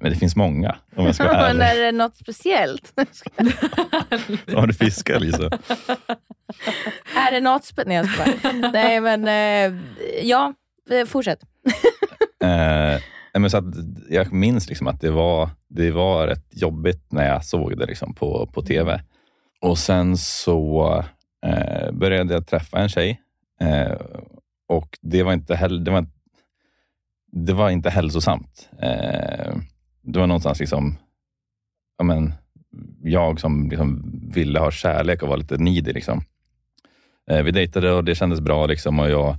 [0.00, 1.80] Men det finns många, om jag ska vara Men ärlig.
[1.80, 2.92] är det något speciellt?
[4.54, 5.50] Har du fiskar, Lisa?
[7.16, 8.10] är det något speciellt?
[8.18, 8.70] Nej, jag bara.
[8.70, 9.80] Nej, men eh,
[10.22, 10.54] ja,
[10.90, 11.38] eh, fortsätt.
[12.40, 12.48] Eh,
[13.34, 13.64] nej, men så att
[14.08, 18.14] jag minns liksom att det var, det var rätt jobbigt när jag såg det liksom
[18.14, 19.00] på, på TV.
[19.60, 21.04] Och sen så
[21.46, 23.20] eh, började jag träffa en tjej
[23.60, 23.96] eh,
[24.68, 26.06] och det var inte heller, det var,
[27.32, 28.70] det var inte hälsosamt.
[28.82, 29.56] Eh,
[30.02, 30.96] det var någonstans liksom,
[31.98, 32.34] ja, men,
[33.02, 35.92] jag som liksom ville ha kärlek och var lite needy.
[35.92, 36.24] Liksom.
[37.30, 39.36] Eh, vi dejtade och det kändes bra liksom, och jag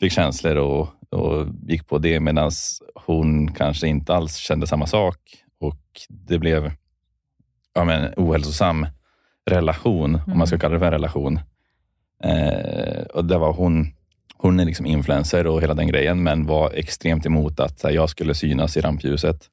[0.00, 2.50] fick känslor och, och gick på det medan
[2.94, 5.18] hon kanske inte alls kände samma sak
[5.60, 6.72] och det blev
[7.74, 8.86] ja, men, ohälsosam
[9.46, 11.40] relation, om man ska kalla det för en relation.
[12.24, 13.86] Eh, och där var hon,
[14.36, 18.10] hon är liksom influencer och hela den grejen, men var extremt emot att här, jag
[18.10, 19.50] skulle synas i rampljuset.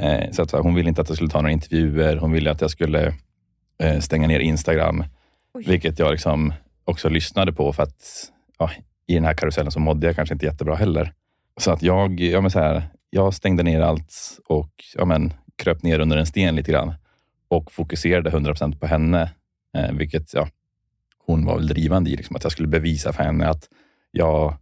[0.00, 2.16] Eh, så att, här, hon ville inte att jag skulle ta några intervjuer.
[2.16, 3.14] Hon ville att jag skulle
[3.82, 5.04] eh, stänga ner Instagram,
[5.66, 6.52] vilket jag liksom
[6.84, 8.70] också lyssnade på för att ja,
[9.06, 11.12] i den här karusellen så mådde jag kanske inte jättebra heller.
[11.60, 14.14] Så att jag, ja, men så här, jag stängde ner allt
[14.48, 16.94] och ja, men, kröp ner under en sten lite grann
[17.48, 19.30] och fokuserade 100% på henne,
[19.76, 20.48] eh, vilket ja,
[21.26, 23.68] hon var väl drivande i, liksom, att jag skulle bevisa för henne att
[24.10, 24.56] jag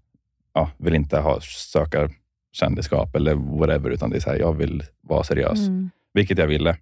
[0.54, 2.10] ja, vill inte ha söka
[2.52, 5.68] kändisskap eller whatever, utan det är så här, jag vill vara seriös.
[5.68, 5.90] Mm.
[6.12, 6.76] Vilket jag ville.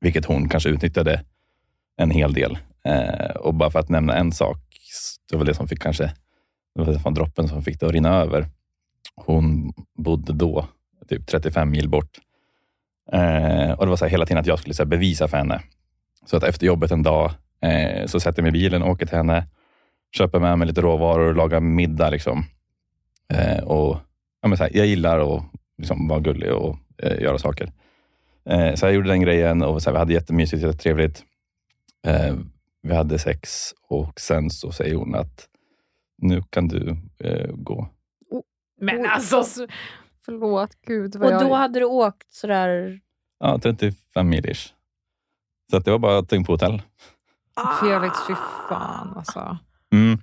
[0.00, 1.24] Vilket hon kanske utnyttjade
[1.96, 2.58] en hel del.
[2.84, 4.58] Eh, och bara för att nämna en sak,
[5.30, 6.04] det var det som fick kanske,
[6.74, 8.48] det var fan droppen som fick det att rinna över.
[9.16, 10.68] Hon bodde då
[11.08, 12.18] typ 35 mil bort.
[13.12, 15.36] Eh, och Det var så här hela tiden att jag skulle så här, bevisa för
[15.36, 15.60] henne.
[16.26, 17.30] Så att efter jobbet en dag
[17.62, 19.46] eh, så sätter jag mig i bilen, åker till henne,
[20.16, 22.10] köper med mig lite råvaror och lagar middag.
[22.10, 22.44] Liksom.
[23.32, 23.96] Eh, och,
[24.42, 25.42] ja, men så här, jag gillar att
[25.78, 27.72] liksom, vara gullig och eh, göra saker.
[28.50, 31.24] Eh, så jag gjorde den grejen och så här, vi hade jättemysigt, jättetrevligt.
[32.06, 32.34] Eh,
[32.82, 35.48] vi hade sex och sen så säger hon att
[36.18, 37.88] nu kan du eh, gå.
[38.80, 39.66] Men alltså,
[40.24, 41.16] förlåt gud.
[41.16, 41.48] vad Och jag...
[41.50, 43.00] då hade du åkt sådär...
[43.40, 44.72] Ja, 35 mil ish.
[45.70, 46.82] Så att det var bara att ta in på hotell.
[47.80, 48.34] Felix, fy
[48.68, 49.58] fan alltså.
[49.92, 50.18] Mm.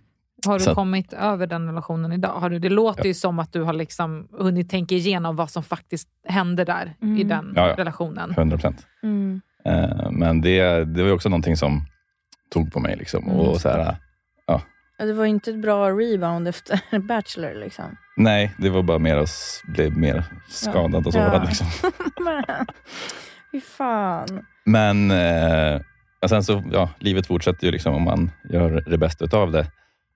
[0.45, 2.29] Har du Så- kommit över den relationen idag?
[2.39, 5.63] Har du, det låter ju som att du har liksom hunnit tänka igenom vad som
[5.63, 7.27] faktiskt hände där i Mm.
[7.27, 7.75] den Ja, ja.
[7.77, 8.31] relationen.
[8.31, 8.87] 100 procent.
[9.03, 9.41] Mm.
[9.65, 11.81] Eh, men det, det var ju också någonting som
[12.49, 12.95] tog på mig.
[12.97, 13.23] Liksom.
[13.23, 13.35] Mm.
[13.39, 13.95] Och så här,
[14.45, 14.61] ja,
[15.01, 17.53] Ja, Det var inte ett bra rebound efter Bachelor.
[17.53, 17.97] Liksom.
[18.17, 19.29] nej, det var bara mer att
[19.67, 21.33] bli mer skadad och sårad.
[21.43, 21.43] Ja.
[21.43, 21.67] Liksom.
[22.25, 22.65] Men,
[23.51, 24.45] Fy fan.
[24.65, 25.81] Men eh,
[26.29, 29.67] sen så, ja, livet fortsätter ju liksom om man gör det bästa av det.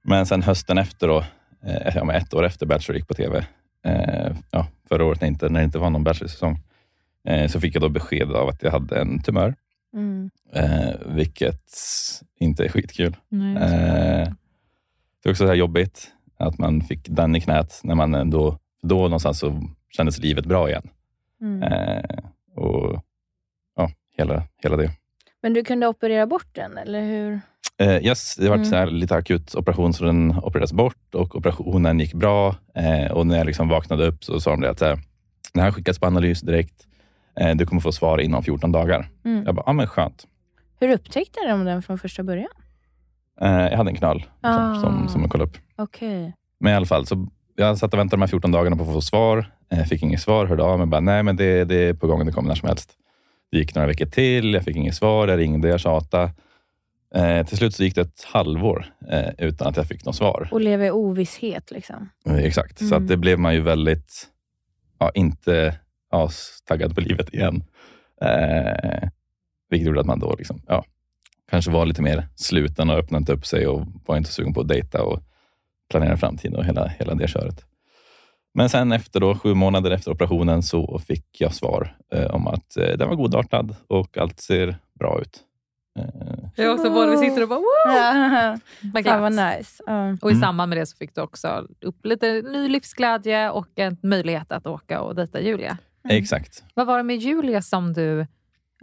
[0.03, 1.17] Men sen hösten efter, då,
[1.65, 3.45] eh, ja, ett år efter Bachelor gick på TV,
[3.85, 6.59] eh, ja, förra året när, inte, när det inte var någon Bachelor-säsong,
[7.27, 9.55] eh, så fick jag då besked av att jag hade en tumör,
[9.93, 10.29] Mm.
[10.53, 11.63] eh, vilket
[12.39, 13.17] inte är skitkul.
[13.29, 14.27] Nej, Eh,
[15.25, 18.59] det är också så här jobbigt att man fick den i knät när man ändå,
[18.81, 19.61] då någonstans så
[19.97, 20.89] kändes livet bra igen.
[21.41, 21.63] Mm.
[21.63, 22.03] Eh,
[22.55, 23.03] och
[23.75, 24.91] ja, hela, hela det.
[25.41, 27.39] Men du kunde operera bort den, eller hur?
[27.77, 28.65] Eh, yes, det var Mm.
[28.65, 32.55] så här lite akut operation, så den opererades bort och operationen gick bra.
[32.75, 34.99] Eh, och när jag liksom vaknade upp så sa de det att här,
[35.53, 36.87] den här skickas på analys direkt.
[37.39, 39.09] Eh, du kommer få svar inom 14 dagar.
[39.25, 39.43] Mm.
[39.45, 40.27] Jag bara, ja men skönt.
[40.79, 42.49] Hur upptäckte de den från första början?
[43.41, 44.75] Eh, jag hade en knöl liksom, Ah.
[44.81, 45.57] som, som jag kollade upp.
[45.75, 46.33] Okej.
[46.59, 48.93] Men i alla fall, så jag satt och väntade de här 14 dagarna på att
[48.93, 49.51] få svar.
[49.71, 52.25] Eh, fick inget svar, hörde av mig bara, nej men det, det är på gång,
[52.25, 52.91] det kommer när som helst.
[53.51, 56.31] Det gick några veckor till, jag fick inget svar, jag ringde, jag tjatade.
[57.15, 60.49] Eh, till slut så gick det ett halvår eh, utan att jag fick något svar.
[60.51, 61.71] Och leva i ovisshet.
[61.71, 62.09] Liksom.
[62.27, 62.97] Eh, Exakt, så Mm.
[63.03, 64.27] att det blev man ju väldigt,
[64.99, 65.75] ja, inte
[66.67, 67.63] taggad på livet igen.
[68.21, 69.09] Eh,
[69.69, 70.85] vilket gjorde att man då liksom, ja,
[71.51, 74.61] kanske var lite mer sluten och öppnade inte upp sig och var inte sugen på
[74.61, 75.19] att dejta och
[75.89, 77.65] planera framtiden och hela, hela det köret.
[78.53, 82.77] Men sen efter då, sju månader efter operationen så fick jag svar eh, om att
[82.77, 85.39] eh, den var godartad och allt ser bra ut.
[85.99, 86.05] Eh,
[86.55, 87.65] Jag också både vi sitter och bara woo!
[87.85, 88.57] Ja.
[89.03, 89.83] Fan vad nice.
[89.85, 90.17] Ja.
[90.21, 90.41] Och i Mm.
[90.41, 94.67] samband med det så fick du också upp lite ny livsglädje och en möjlighet att
[94.67, 95.77] åka och dejta Julia.
[96.09, 96.63] Exakt.
[96.73, 98.27] Vad var det med Julia som du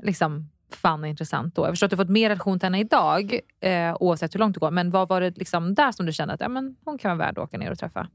[0.02, 1.62] liksom fann intressant då?
[1.62, 4.60] Jag förstår att du fått mer relation till henne idag, eh, oavsett hur långt det
[4.60, 4.70] går.
[4.70, 7.26] Men vad var det liksom där som du kände att ja, men hon kan vara
[7.26, 8.08] värd att åka ner och träffa?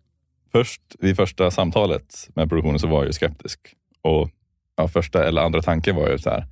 [0.52, 3.60] Först vid första samtalet med produktionen så var jag ju skeptisk.
[4.02, 4.30] Och
[4.76, 6.46] ja, Första eller andra tanken var ju så här,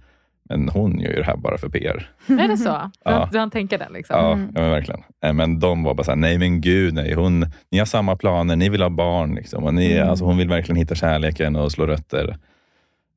[0.50, 2.10] men hon gör ju det här bara för PR.
[2.28, 2.92] Är det så?
[3.04, 3.30] Ja.
[3.32, 4.16] Du hann tänka den liksom?
[4.20, 5.04] Ja, ja men verkligen.
[5.24, 7.14] Eh, Men de var bara så här, nej men gud, nej.
[7.14, 9.36] Hon, ni har samma planer, ni vill ha barn.
[9.36, 10.10] Liksom, och ni, Mm.
[10.10, 12.38] alltså, hon vill verkligen hitta kärleken och slå rötter.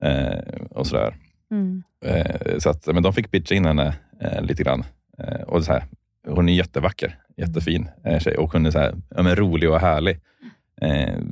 [0.02, 0.39] Eh,
[0.70, 1.16] och sådär.
[1.50, 1.82] Mm.
[2.04, 4.84] Eh, så att, men de fick pitcha in henne eh, lite grann.
[5.18, 5.84] Eh, och så här,
[6.28, 10.20] hon är jättevacker, jättefin eh, tjej och hon är så här, ja, rolig och härlig.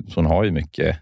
[0.08, 0.96] Så hon har ju mycket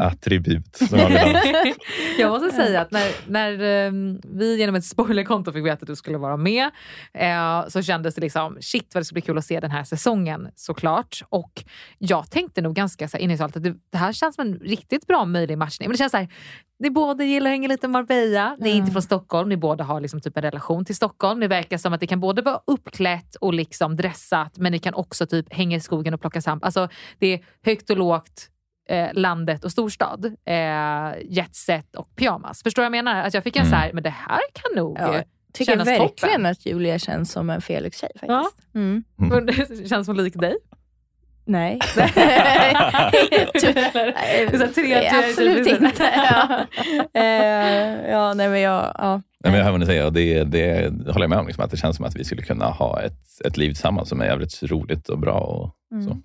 [0.00, 0.76] attribut.
[0.76, 1.10] Som ha.
[2.18, 5.96] jag måste säga att när, när ehm, vi genom ett spoilerkonto fick veta att du
[5.96, 6.70] skulle vara med
[7.14, 9.84] eh, så kändes det liksom shit vad det skulle bli kul att se den här
[9.84, 11.22] säsongen såklart.
[11.28, 11.64] Och
[11.98, 15.06] jag tänkte nog ganska så här, initialt att det, det här känns som en riktigt
[15.06, 15.88] bra möjlig matchning.
[15.88, 16.28] Men det känns så här,
[16.78, 18.56] ni båda gillar att hänga lite Marbella.
[18.60, 19.48] Ni är inte från Stockholm.
[19.48, 21.40] Ni båda har liksom typ en relation till Stockholm.
[21.40, 24.94] Det verkar som att det kan både vara uppklätt och liksom dressat men ni kan
[24.94, 26.64] också typ hänga i skogen och plocka svamp.
[26.64, 26.88] Alltså,
[27.18, 28.50] det är högt och lågt,
[28.88, 30.24] eh, landet och storstad.
[30.46, 32.62] Eh, jetset och pyjamas.
[32.62, 33.22] Förstår du vad jag menar?
[33.22, 36.08] Alltså jag fick en så här, men det här kan nog Ja, tycker kännas verkligen
[36.08, 36.46] toppen.
[36.46, 38.30] att Julia känns som en Felix-tjej faktiskt.
[38.72, 38.80] Ja.
[38.80, 39.04] Mm.
[39.46, 40.56] Det känns som lik dig.
[41.46, 41.78] Nej.
[44.74, 46.10] Tre- Absolut inte.
[46.16, 46.66] Ja.
[47.20, 48.92] Eh, ja, nej men jag...
[48.98, 49.22] Ja.
[49.40, 51.46] Nej, men jag hör vad ni säger och det, det håller jag med om.
[51.46, 54.20] Liksom, att det känns som att vi skulle kunna ha ett, ett liv tillsammans som
[54.20, 55.38] är jävligt roligt och bra.
[55.40, 55.70] Och,
[56.04, 56.16] så.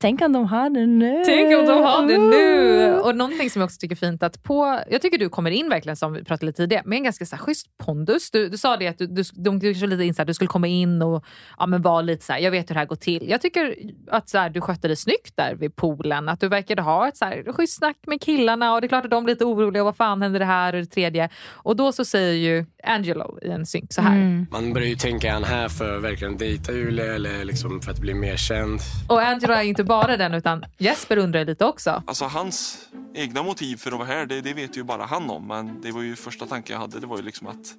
[0.00, 1.22] Tänk om de har det nu.
[1.26, 2.98] Tänk om de har det nu!
[3.00, 5.68] Och någonting som jag också tycker är fint att på, jag tycker du kommer in
[5.68, 8.30] verkligen som vi pratade lite tidigare med en ganska så här, schysst pondus.
[8.30, 10.48] Du, du sa det att du, du, de du, lite in, så här, du skulle
[10.48, 11.24] komma in och
[11.58, 13.28] ja, men vara lite så här, jag vet hur det här går till.
[13.28, 13.76] Jag tycker
[14.10, 16.28] att så här, du skötte dig snyggt där vid poolen.
[16.28, 19.04] Att du verkade ha ett så här, schysst snack med killarna och det är klart
[19.04, 19.84] att de blir lite oroliga.
[19.84, 21.28] Vad fan händer det här och det tredje?
[21.48, 24.16] Och då så säger ju Angelo i en synk så här.
[24.16, 24.46] Mm.
[24.50, 27.90] Man börjar ju tänka, är han här för att verkligen dejta Julia eller liksom för
[27.90, 28.80] att bli mer känd?
[29.08, 32.02] Och Angelo är inte bara den utan Jesper undrar lite också.
[32.06, 32.78] Alltså hans
[33.14, 35.46] egna motiv för att vara här, det, det vet ju bara han om.
[35.46, 37.74] Men det var ju första tanken jag hade, det var ju liksom att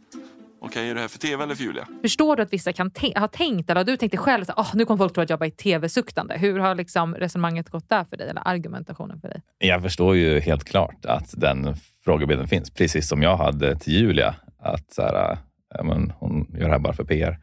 [0.61, 1.87] okej, är det här för tv eller för Julia?
[2.01, 4.71] Förstår du att vissa kan ha tänkt, eller har du tänkt dig själv, så, oh,
[4.73, 6.37] nu kommer folk tro att jag bara är tv-suktande.
[6.37, 9.41] Hur har liksom resonemanget gått där för dig, eller argumentationen för dig?
[9.57, 11.75] Jag förstår ju helt klart att den
[12.05, 14.35] frågebilden finns, precis som jag hade till Julia.
[14.59, 15.37] Att så här,
[15.75, 17.39] ja, men hon gör det här bara för PR.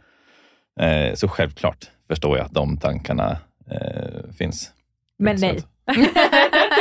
[0.81, 3.39] Eh, så självklart förstår jag att de tankarna
[3.71, 4.73] eh, finns.
[5.19, 5.61] Men nej.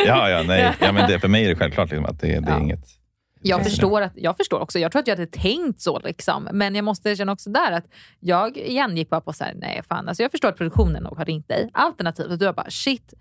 [0.05, 0.73] Ja, ja, nej.
[0.81, 2.85] Ja, men det, för mig är det självklart liksom, att det, det är inget...
[3.49, 4.79] Jag förstår, att, jag förstår också.
[4.79, 5.99] Jag tror att jag hade tänkt så.
[5.99, 6.47] Liksom.
[6.51, 7.85] Men jag måste känna också där att
[8.19, 10.07] jag igen gick bara på så här, nej fan.
[10.07, 11.69] Alltså jag förstår att produktionen nog har ringt dig.
[11.73, 13.13] Alternativt att du har bara shit,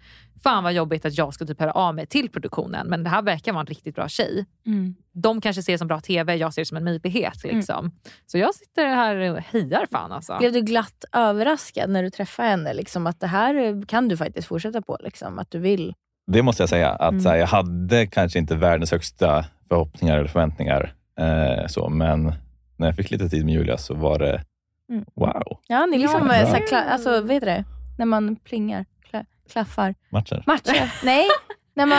[0.42, 2.86] fan vad jobbigt att jag ska typ höra av mig till produktionen.
[2.86, 4.46] Men det här verkar vara en riktigt bra tjej.
[4.66, 4.94] Mm.
[5.12, 7.44] De kanske ser det som bra TV, jag ser det som en möjlighet.
[7.44, 7.90] Liksom.
[8.26, 10.36] Så jag sitter här och hejar fan alltså.
[10.38, 12.74] Blev du glatt överraskad när du träffade henne?
[12.74, 14.98] Liksom, att det här kan du faktiskt fortsätta på?
[15.00, 15.94] Liksom, att du vill?
[16.26, 16.90] Det måste jag säga.
[16.90, 17.20] Att Mm.
[17.22, 20.94] så här, Jag hade kanske inte världens högsta förhoppningar eller förväntningar.
[21.18, 22.32] Eh, så, men
[22.76, 24.42] när jag fick lite tid med Julia så var det
[24.90, 25.04] Mm.
[25.14, 25.60] wow.
[25.66, 27.64] Ja, ni liksom, Ja, så här, kla, alltså, vad heter det?
[27.98, 29.94] När man plingar, kla, klaffar.
[30.10, 30.42] Matcher.
[30.46, 30.92] Matcher?
[31.04, 31.26] Nej,
[31.74, 31.98] när man...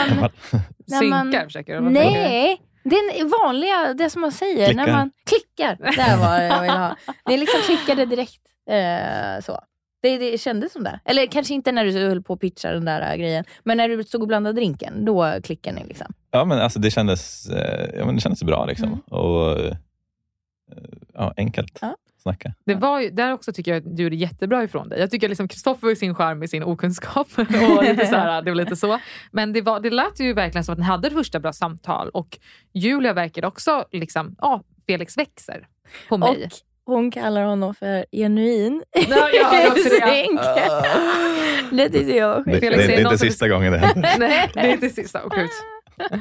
[0.86, 1.88] när man Synkar försöker du?
[1.88, 2.18] Försöker du?
[2.18, 4.66] Nej, det är vanliga, det som man säger.
[4.66, 4.86] Klickar.
[4.86, 5.76] När man klickar.
[5.96, 6.96] Där var det jag ville ha.
[7.28, 8.42] Ni liksom klickade direkt.
[8.70, 9.60] Eh, så.
[10.06, 11.00] Det, det kändes som det.
[11.04, 13.44] Eller kanske inte när du höll på att pitcha den där äh, grejen.
[13.64, 15.86] Men när du stod och blandade drinken, då klickade ni.
[15.86, 16.06] Liksom.
[16.30, 18.64] Ja, men alltså, det, kändes, eh, ja, men det kändes bra.
[18.64, 18.88] Liksom.
[18.88, 18.98] Mm.
[18.98, 19.76] Och, eh,
[21.14, 21.96] ja, enkelt Ja.
[22.22, 22.54] snacka.
[22.64, 25.00] Det var ju, där också tycker jag att du gjorde jättebra ifrån dig.
[25.00, 27.28] Jag tycker liksom Kristoffer var i sin charm med sin okunskap.
[27.38, 27.44] och
[27.84, 28.98] lite så här, det var lite så.
[29.30, 32.08] Men det, var, det lät ju verkligen som att ni hade ett första bra samtal.
[32.08, 32.38] Och
[32.74, 35.66] Julia verkade också, liksom, ja, Felix växer
[36.08, 36.28] på mig.
[36.44, 36.52] Och
[36.86, 38.82] hon kallar honom för genuin.
[39.08, 40.24] Ja, jag hörde också det.
[40.26, 40.40] Synk.
[41.72, 42.60] det tyckte jag var Det, sjukt.
[42.60, 44.14] det, det är inte sista gången det händer.
[44.18, 45.22] Nej, det är inte sista.
[45.24, 45.48] Oh, gud.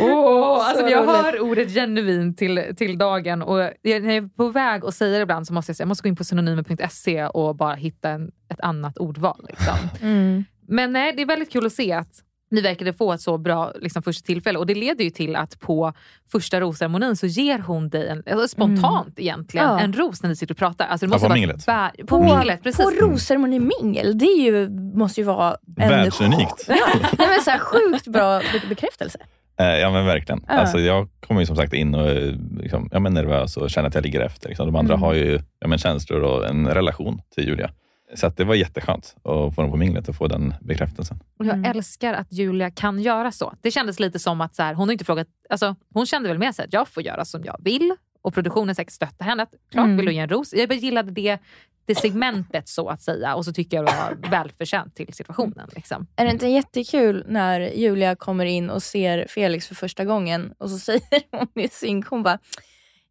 [0.00, 1.16] Oh, alltså Så jag roligt.
[1.24, 5.16] hör ordet genuin till, till dagen och jag- när jag är på väg att säga
[5.16, 8.10] det ibland så måste jag säga jag måste gå in på synonymer.se och bara hitta
[8.10, 9.46] en, ett annat ordval.
[9.48, 9.74] Liksom.
[10.02, 10.44] Mm.
[10.68, 12.08] Men nej, det är väldigt kul att se att
[12.50, 15.60] ni verkade få ett så bra liksom, första tillfälle och det leder ju till att
[15.60, 15.92] på
[16.32, 19.80] första rosceremonin så ger hon dig en, alltså, spontant egentligen Ja.
[19.80, 20.86] en ros när ni sitter och pratar.
[20.86, 21.66] Alltså, det Ja, måste på vara minglet.
[21.66, 22.84] bär- på, På, minglet, precis.
[22.84, 26.64] på rosceremonimingel, det är ju, måste ju vara en Världsunikt.
[26.68, 26.76] Ja,
[27.18, 29.18] nej, men så här, sjukt bra be- bekräftelse.
[29.58, 30.44] Eh, Ja men verkligen.
[30.48, 30.54] Ja.
[30.54, 33.88] Alltså, jag kommer ju som sagt in och är liksom, ja, men nervös och känner
[33.88, 34.48] att jag ligger efter.
[34.48, 34.66] Liksom.
[34.66, 35.02] De andra Mm.
[35.02, 37.70] har ju ja, men känslor och en relation till Julia.
[38.14, 41.18] Så att det var jätteskönt att få dem på minglet och få den bekräftelsen.
[41.38, 43.54] Och jag älskar att Julia kan göra så.
[43.62, 46.38] Det kändes lite som att så här, hon har inte frågat, alltså, hon kände väl
[46.38, 49.42] med sig att jag får göra som jag vill och produktionen säkert stöttar henne.
[49.42, 49.96] Att, Klart Mm.
[49.96, 50.54] vill du ge en ros.
[50.54, 51.38] Jag gillade det,
[51.86, 55.68] det segmentet så att säga och så tycker jag det var välförtjänt till situationen.
[55.76, 56.06] Liksom.
[56.16, 60.70] Är det inte jättekul när Julia kommer in och ser Felix för första gången och
[60.70, 61.02] så säger
[61.38, 62.38] hon i synk, hon bara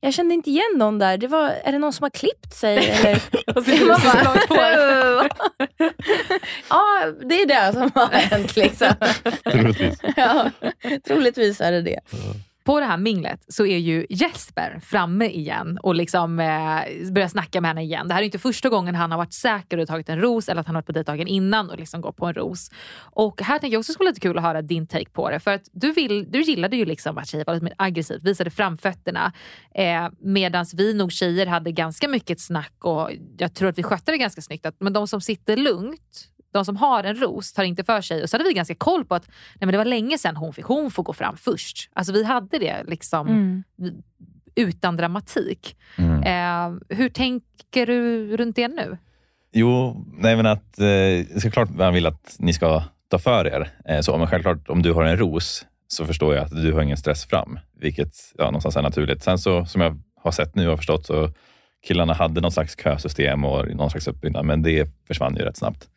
[0.06, 1.18] jag kände inte igen någon där.
[1.18, 2.90] Det var, är det någon som har klippt sig?
[2.90, 3.16] Eller?
[3.56, 4.56] Och så är det Man på.
[6.70, 8.56] ja, det är det som har hänt.
[8.56, 8.94] Liksom.
[9.52, 10.00] Troligtvis.
[10.16, 10.52] ja,
[11.08, 12.00] troligtvis är det det.
[12.66, 17.62] På det här minglet så är ju Jesper framme igen och liksom eh, börjar snacka
[17.62, 18.08] med henne igen.
[18.08, 20.62] Det här är inte första gången han har varit säker och tagit en ros eller
[20.62, 22.72] att han har varit på dejtdagen innan och liksom gått på en ros.
[22.98, 25.40] Och här tänker jag också skulle vara lite kul att höra din take på det.
[25.40, 28.50] För att du, vill, du gillade ju liksom att tjejer var lite mer aggressivt, visade
[28.50, 29.34] framfötterna.
[29.76, 34.12] Eh, Medan vi nog tjejer hade ganska mycket snack och jag tror att vi skötte
[34.12, 34.66] det ganska snyggt.
[34.66, 38.24] Att, men de som sitter lugnt de som har en ros tar inte för sig.
[38.24, 40.54] Och så hade vi ganska koll på att nej men det var länge sedan hon
[40.54, 41.90] fick, hon får gå fram först.
[41.94, 43.64] Alltså vi hade det liksom Mm.
[44.56, 45.76] utan dramatik.
[45.98, 46.24] Mm.
[46.24, 48.98] Eh, hur tänker du runt det nu?
[49.52, 53.70] Jo, nej men att eh, såklart man vill att ni ska ta för er.
[53.86, 56.82] Eh, så, men självklart, om du har en ros så förstår jag att du har
[56.82, 59.24] ingen stress fram, vilket ja, någonstans är naturligt.
[59.24, 61.30] Sen så, som jag har sett nu och förstått, så
[61.88, 65.88] killarna hade någon slags kösystem och någon slags uppbyggnad, men det försvann ju rätt snabbt.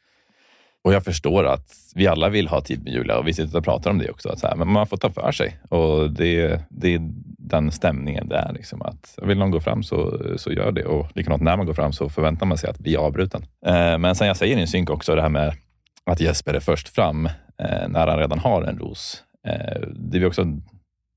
[0.84, 3.64] Och jag förstår att vi alla vill ha tid med Julia och vi sitter och
[3.64, 4.28] pratar om det också.
[4.28, 7.00] Att så här, men man får ta för sig och det, det är
[7.38, 8.52] den stämningen det är.
[8.52, 11.74] Liksom, att vill någon gå fram så, så gör det och likadant när man går
[11.74, 13.46] fram så förväntar man sig att bli avbruten.
[13.66, 15.56] Eh, men sen jag säger i en synk också det här med
[16.05, 17.26] att Jesper är först fram
[17.59, 19.22] eh, när han redan har en ros.
[19.46, 20.44] Eh, det är också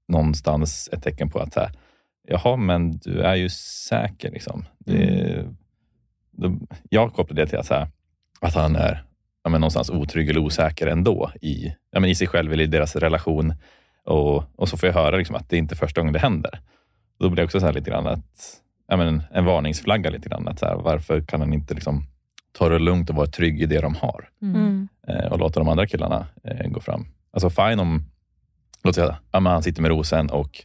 [0.07, 1.71] någonstans ett tecken på att här,
[2.27, 3.49] jaha, men du är ju
[3.89, 4.31] säker.
[4.31, 4.65] Liksom.
[4.79, 5.45] Det,
[6.31, 6.57] då,
[6.89, 7.87] jag kopplar det till att, här,
[8.41, 9.03] att han är
[9.43, 12.67] ja, men någonstans otrygg eller osäker ändå i, ja, men i sig själv eller i
[12.67, 13.53] deras relation.
[14.05, 16.59] Och, och så får jag höra liksom att det är inte första gången det händer.
[17.19, 20.09] Då blir det också så här lite grann att, ja, men en varningsflagga.
[20.09, 20.47] lite grann.
[20.47, 22.03] Att så här, varför kan han inte liksom
[22.57, 24.29] ta det lugnt och vara trygg i det de har?
[24.41, 24.87] Mm.
[25.07, 27.07] eh, och låta de andra killarna eh, gå fram.
[27.33, 28.03] Alltså fine om
[28.83, 30.63] låt säga, ja, men han sitter med rosen och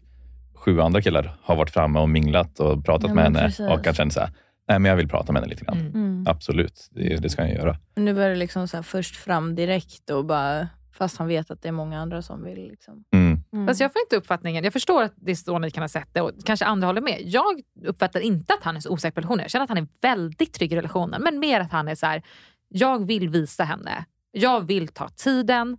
[0.55, 3.69] sju andra killar har varit framme och minglat och pratat Ja, med henne precis.
[3.71, 4.31] och kan känna så här,
[4.69, 5.79] nej men jag vill prata med henne lite grann.
[5.79, 6.25] Mm.
[6.29, 7.77] Absolut, det, det ska han göra.
[7.95, 11.63] Nu var det liksom så här först fram direkt och bara, fast han vet att
[11.63, 12.69] det är många andra som vill.
[12.69, 13.05] Liksom.
[13.15, 13.41] Mm.
[13.53, 13.67] Mm.
[13.67, 16.09] Fast jag får inte uppfattningen, jag förstår att det är så ni kan ha sett
[16.13, 17.23] det och kanske andra håller med.
[17.25, 19.43] Jag uppfattar inte att han är så osäker på relationen.
[19.43, 21.23] Jag känner att han är väldigt trygg i relationen.
[21.23, 22.23] Men mer att han är så här,
[22.69, 24.05] jag vill visa henne.
[24.33, 25.77] Jag vill ta tiden.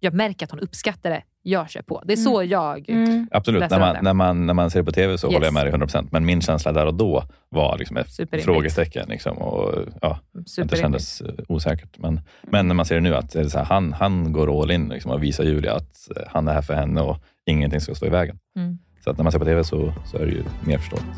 [0.00, 1.22] Jag märker att hon uppskattar det.
[1.48, 2.02] Jag kör på.
[2.04, 2.86] Det är så jag
[3.30, 4.02] Absolut, läser när man, det.
[4.02, 5.34] när, man, när man ser det på TV så Yes.
[5.34, 6.08] håller jag med dig 100%.
[6.10, 9.08] Men min känsla där och då var liksom ett frågetecken.
[9.08, 10.18] Liksom, och, ja,
[10.62, 11.98] att det kändes eh, osäkert.
[11.98, 14.88] Men, men när man ser det nu, att det här, han, han går all in
[14.88, 17.16] liksom, och visar Julia att eh, han är här för henne och
[17.46, 18.38] ingenting ska stå i vägen.
[18.56, 18.78] Mm.
[19.04, 21.08] Så att när man ser på TV så, så är det ju mer förståeligt.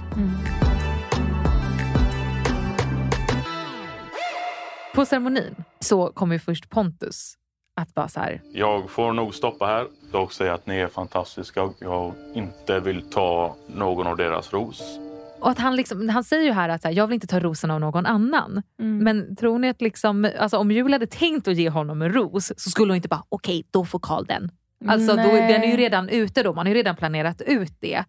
[4.94, 7.35] På ceremonin så kommer ju först Pontus
[7.77, 9.86] att vara så här, Jag får nog stoppa här.
[10.12, 14.99] Dock säga att ni är fantastiska och jag inte vill ta någon av deras ros.
[15.41, 17.41] Och att han, liksom, han säger ju här att så här, jag vill inte ta
[17.41, 18.62] rosen av någon annan.
[18.77, 22.53] Men tror ni att liksom, alltså, om Julia hade tänkt att ge honom en ros
[22.57, 24.51] så skulle hon inte bara, okej då får Karl den.
[24.86, 27.97] Alltså, då, den är ju redan ute då, man har ju redan planerat ut det.
[27.97, 28.05] Eh,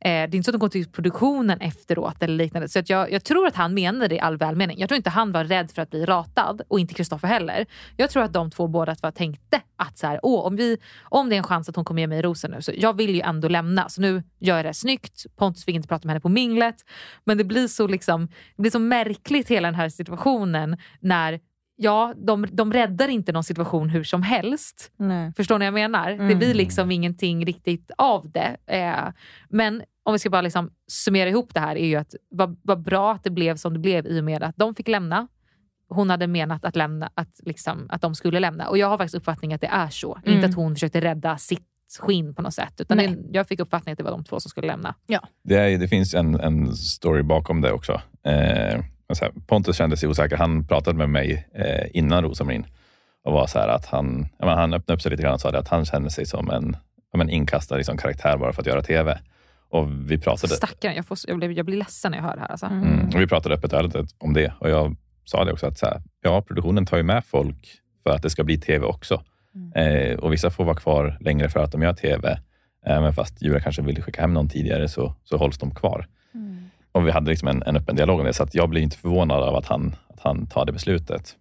[0.00, 2.68] det är inte så att de går till produktionen efteråt eller liknande.
[2.68, 4.78] Så att jag, jag tror att han menade det i all välmening.
[4.78, 7.66] Jag tror inte han var rädd för att bli ratad och inte Kristoffer heller.
[7.96, 11.28] Jag tror att de två båda två tänkte att så här, Åh, om, vi, om
[11.28, 13.20] det är en chans att hon kommer ge mig rosen nu så jag vill ju
[13.20, 13.88] ändå lämna.
[13.88, 15.26] Så nu gör jag det snyggt.
[15.36, 16.76] Pontus fick inte prata med henne på minglet.
[17.24, 18.26] Men det blir så, liksom,
[18.56, 21.40] det blir så märkligt hela den här situationen när
[21.78, 24.92] Ja, de, de räddar inte någon situation hur som helst.
[24.96, 25.32] Nej.
[25.36, 26.08] Förstår ni vad jag menar?
[26.10, 26.38] Det Mm.
[26.38, 28.56] blir liksom ingenting riktigt av det.
[28.66, 29.12] Eh,
[29.48, 32.82] men om vi ska bara liksom summera ihop det här är ju att vad, vad
[32.82, 35.28] bra att det blev som det blev i och med att de fick lämna.
[35.88, 39.14] Hon hade menat att, lämna, att, liksom, att de skulle lämna och jag har faktiskt
[39.14, 40.18] uppfattning att det är så.
[40.24, 40.34] Mm.
[40.34, 41.66] Inte att hon försökte rädda sitt
[42.00, 42.80] skinn på något sätt.
[42.80, 44.94] Utan det, jag fick uppfattningen att det var de två som skulle lämna.
[45.06, 45.20] Ja.
[45.44, 47.92] Det, är, det finns en, en story bakom det också.
[48.24, 50.36] Eh, här, Pontus kände sig osäker.
[50.36, 52.66] Han pratade med mig eh, innan Rosamarin
[53.24, 55.40] och var så här att han, ja, men han öppnade upp sig lite grann och
[55.40, 56.76] sa det att han kände sig som en,
[57.16, 59.18] men inkastad liksom, karaktär bara för att göra TV.
[59.68, 62.40] Och vi pratade, Stackarn, jag, får, jag, blir, jag blir ledsen när jag hör det
[62.40, 62.50] här.
[62.50, 62.66] Alltså.
[62.66, 64.52] mm, och vi pratade öppet ärligt om det.
[64.58, 68.10] Och jag sa det också att så här, ja, produktionen tar ju med folk för
[68.10, 69.22] att det ska bli TV också.
[69.74, 72.38] Eh, och vissa får vara kvar längre för att de gör TV.
[72.86, 76.06] Även fast Julia kanske vill skicka hem någon tidigare så, så hålls de kvar.
[76.96, 78.96] Och vi hade liksom en, en öppen dialog om det, så att jag blev inte
[78.96, 81.34] förvånad av att han, att han tar det beslutet.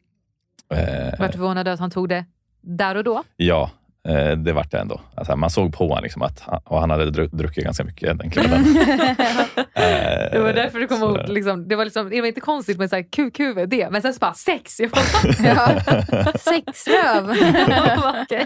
[0.73, 2.26] Eh, Vart förvånad att han tog det
[2.61, 3.23] där och då?
[3.36, 3.69] ja,
[4.07, 5.02] eh, det vart det ändå.
[5.15, 8.18] Alltså, man såg på honom liksom att han, och han hade dru- druckit ganska mycket
[8.18, 8.64] den kvällen.
[9.77, 11.30] Eh, Det var därför du kom så- ihåg.
[11.30, 14.14] Liksom, det, var liksom, det var inte konstigt med så här QQ, det, men sen
[14.14, 14.80] så bara sex.
[14.80, 15.82] Jag bara,
[16.38, 17.30] Sexröv.
[18.23, 18.45] Okej.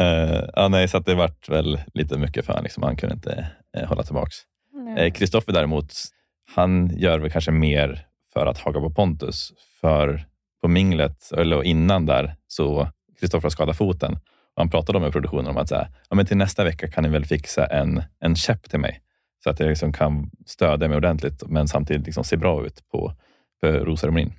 [0.00, 2.62] Eh, ja, nej, så att det vart väl lite mycket för honom.
[2.64, 2.82] Liksom.
[2.82, 3.46] Han kunde inte
[3.76, 4.36] eh, hålla tillbaks.
[4.94, 5.12] Kristoffer mm.
[5.12, 5.92] Kristoffer däremot,
[6.54, 9.52] han gör väl kanske mer för att haka på Pontus.
[9.80, 10.26] För
[10.62, 12.88] på minglet, eller innan där, så
[13.20, 14.18] Kristoffer har skadat foten
[14.56, 17.10] Han pratade med produktionen om att så här, ja, men till nästa vecka kan ni
[17.10, 19.00] väl fixa en, en käpp till mig
[19.44, 23.12] så att jag liksom kan stödja mig ordentligt men samtidigt liksom se bra ut på,
[23.60, 24.32] på rosceremonin.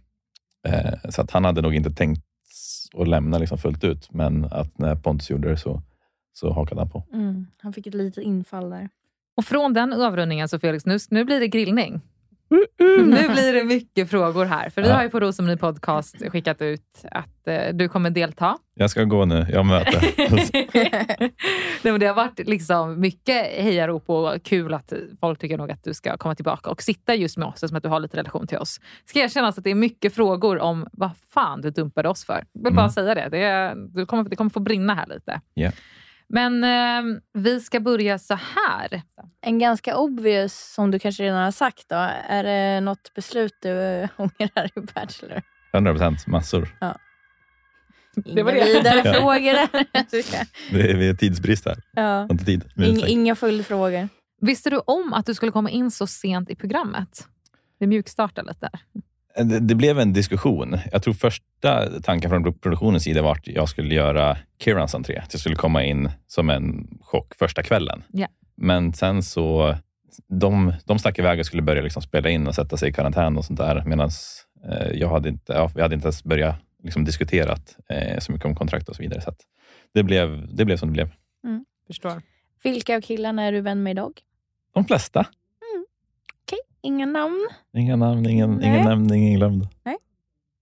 [0.67, 2.23] Eh, så att han hade nog inte tänkt
[2.97, 5.81] att lämna liksom fullt ut, men att när Pontus gjorde det så,
[6.33, 7.03] så hakade han på.
[7.13, 8.89] Mm, han fick ett litet infall där.
[9.37, 12.01] Och från den överrundningen så Felix, nu, nu blir det grillning.
[12.79, 14.69] Nu blir det mycket frågor här.
[14.69, 14.93] För vi Ja.
[14.95, 18.57] har ju på Rosceremoni Podcast skickat ut att eh, du kommer delta.
[18.73, 20.01] Jag ska gå nu, jag har möte.
[21.83, 25.83] Nej, men det har varit liksom mycket hejarop och kul att folk tycker nog att
[25.83, 28.47] du ska komma tillbaka och sitta just med oss eftersom att du har lite relation
[28.47, 28.79] till oss.
[29.05, 32.43] Ska erkännas att det är mycket frågor om vad fan du dumpade oss för.
[32.53, 32.91] Jag vill bara Mm.
[32.93, 33.27] säga det.
[33.31, 35.41] Det, är, du kommer, det kommer få brinna här lite.
[35.53, 35.71] Ja.
[36.29, 39.01] Men eh, vi ska börja så här.
[39.41, 41.95] En ganska obvious, som du kanske redan har sagt, då,
[42.27, 45.41] är det något beslut du eh, ångrar i Bachelor?
[45.73, 46.77] 100 procent, massor.
[46.81, 46.97] Ja.
[48.15, 48.73] Det var Inga det.
[48.73, 49.13] vidare Ja.
[49.13, 49.53] frågor.
[50.71, 51.77] Det är, vi är tidsbrist här.
[51.93, 52.27] ja.
[52.31, 52.65] Inte tid.
[52.77, 53.07] Inga, ursäkt.
[53.07, 54.09] inga följdfrågor.
[54.41, 57.27] Visste du om att du skulle komma in så sent i programmet?
[57.79, 58.79] Vi mjukstartar lite där.
[59.43, 60.77] Det, blev en diskussion.
[60.91, 65.17] Jag tror första tanken från produktionens sida var att jag skulle göra Kirans entré.
[65.17, 68.03] Att jag skulle komma in som en chock första kvällen.
[68.11, 68.27] Ja.
[68.57, 69.75] Men sen så,
[70.27, 73.37] de, de stack iväg och skulle börja liksom spela in och sätta sig i karantän
[73.37, 73.83] och sånt där.
[73.85, 74.09] Medan
[74.69, 78.45] eh, jag hade inte, ja, vi hade inte ens börjat liksom diskuterat eh, så mycket
[78.45, 79.21] om kontrakt och så vidare.
[79.21, 79.39] Så att
[79.93, 81.09] det, blev, det blev som det blev.
[81.87, 82.21] Förstår.
[82.63, 84.21] Vilka av killarna är du vän med idag?
[84.73, 85.25] De flesta.
[86.85, 87.47] Inga namn.
[87.77, 88.67] Inga namn, ingen, Nej.
[88.69, 89.67] ingen nämnd, ingen glömd.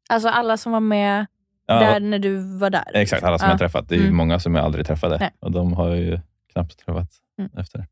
[0.10, 1.26] Alltså alla som var med
[1.66, 2.92] Ja, där när du var där.
[2.94, 3.52] Exakt, alla som Ja.
[3.52, 3.90] jag träffat.
[3.90, 4.18] Det är ju Mm.
[4.18, 5.32] många som jag aldrig träffade Nej.
[5.40, 6.20] och de har ju
[6.54, 7.10] knappt träffat
[7.40, 7.52] Mm.
[7.58, 7.86] efter.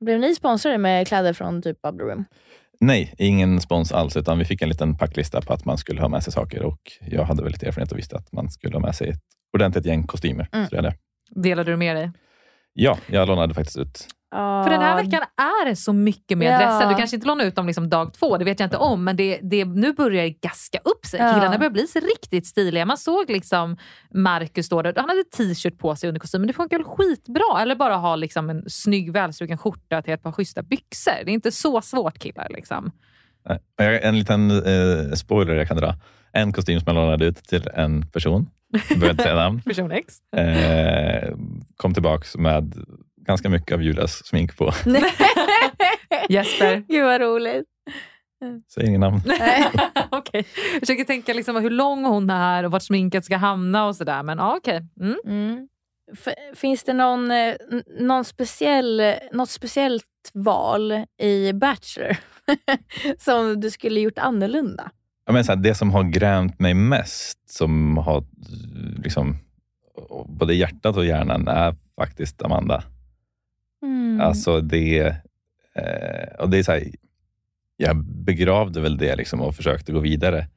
[0.00, 2.24] Blev ni sponsrade med kläder från typ Bubble Room?
[2.80, 6.08] Nej, ingen spons alls, utan vi fick en liten packlista på att man skulle ha
[6.08, 8.80] med sig saker och jag hade väl lite erfarenhet och visste att man skulle ha
[8.80, 9.20] med sig ett
[9.52, 10.48] ordentligt gäng kostymer.
[10.52, 10.66] Mm.
[10.66, 10.94] Så det.
[11.30, 12.10] Delade du med dig?
[12.72, 14.06] Ja, jag lånade faktiskt ut.
[14.64, 16.58] För den här veckan är det så mycket med Ja.
[16.58, 16.88] dresser.
[16.88, 19.04] Du kanske inte lånar ut dem liksom dag två, det vet jag inte om.
[19.04, 21.20] Men det, det, nu börjar det gaska upp sig.
[21.20, 21.34] Ja.
[21.34, 22.84] Killarna börjar bli så riktigt stiliga.
[22.86, 23.76] Man såg liksom
[24.14, 24.92] Marcus stå där.
[24.96, 26.46] Han hade t-shirt på sig under kostymen.
[26.46, 27.60] Det funkar väl skitbra.
[27.62, 31.12] Eller bara ha liksom en snygg välstruken skjorta till ett par schyssta byxor.
[31.24, 32.46] Det är inte så svårt killar.
[32.50, 32.90] Liksom.
[33.78, 35.94] En liten eh, spoiler jag kan dra.
[36.32, 39.90] En kostym som jag lånade ut till en person, jag behöver inte säga namn, Person
[39.92, 40.14] X.
[40.36, 41.34] eh,
[41.76, 42.74] kom tillbaks med
[43.26, 44.72] ganska mycket av Julias smink på.
[46.28, 46.84] Jesper.
[46.88, 47.64] Gud vad roligt.
[48.74, 49.20] Säg ingen namn.
[50.10, 50.46] Okej.
[50.72, 54.22] Jag försöker tänka liksom hur lång hon är och vart sminket ska hamna och sådär.
[54.22, 54.82] Men ja, okej.
[55.00, 55.16] Mm.
[55.26, 55.68] Mm.
[56.12, 57.54] F- Finns det någon, eh,
[58.00, 60.04] någon speciell, något speciellt
[60.34, 62.16] val i Bachelor
[63.18, 64.90] som du skulle gjort annorlunda?
[65.26, 68.24] Ja, men så här, det som har grämt mig mest, som har
[69.04, 69.36] liksom,
[70.26, 72.82] både hjärtat och hjärnan, är faktiskt Amanda.
[73.82, 74.20] Mm.
[74.20, 74.98] Alltså det,
[75.74, 76.82] eh, och det är så här,
[77.76, 80.48] jag begravde väl det liksom och försökte gå vidare.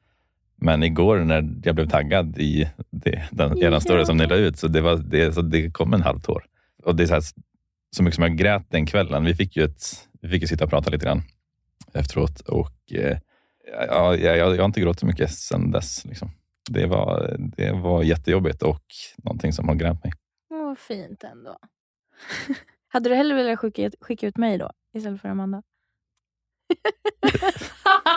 [0.56, 3.66] Men igår när jag blev taggad i det, den, Ja.
[3.66, 6.20] eran story som ni la ut, så det, var, det, så det kom en halv
[6.20, 6.44] tår.
[6.84, 7.22] Och det är så, här,
[7.96, 9.24] så mycket som jag grät den kvällen.
[9.24, 11.22] Vi fick ju, ett, vi fick ju sitta och prata lite grann
[11.92, 13.18] efteråt och eh,
[13.88, 16.04] ja, jag, jag, har inte gråtit så mycket sedan dess.
[16.04, 16.30] Liksom.
[16.70, 18.84] Det, var, det var jättejobbigt och
[19.16, 20.12] någonting som har grämt mig.
[20.50, 21.58] Åh, vad fint ändå.
[22.92, 25.62] Hade du hellre velat skicka, skicka ut mig då istället för Amanda?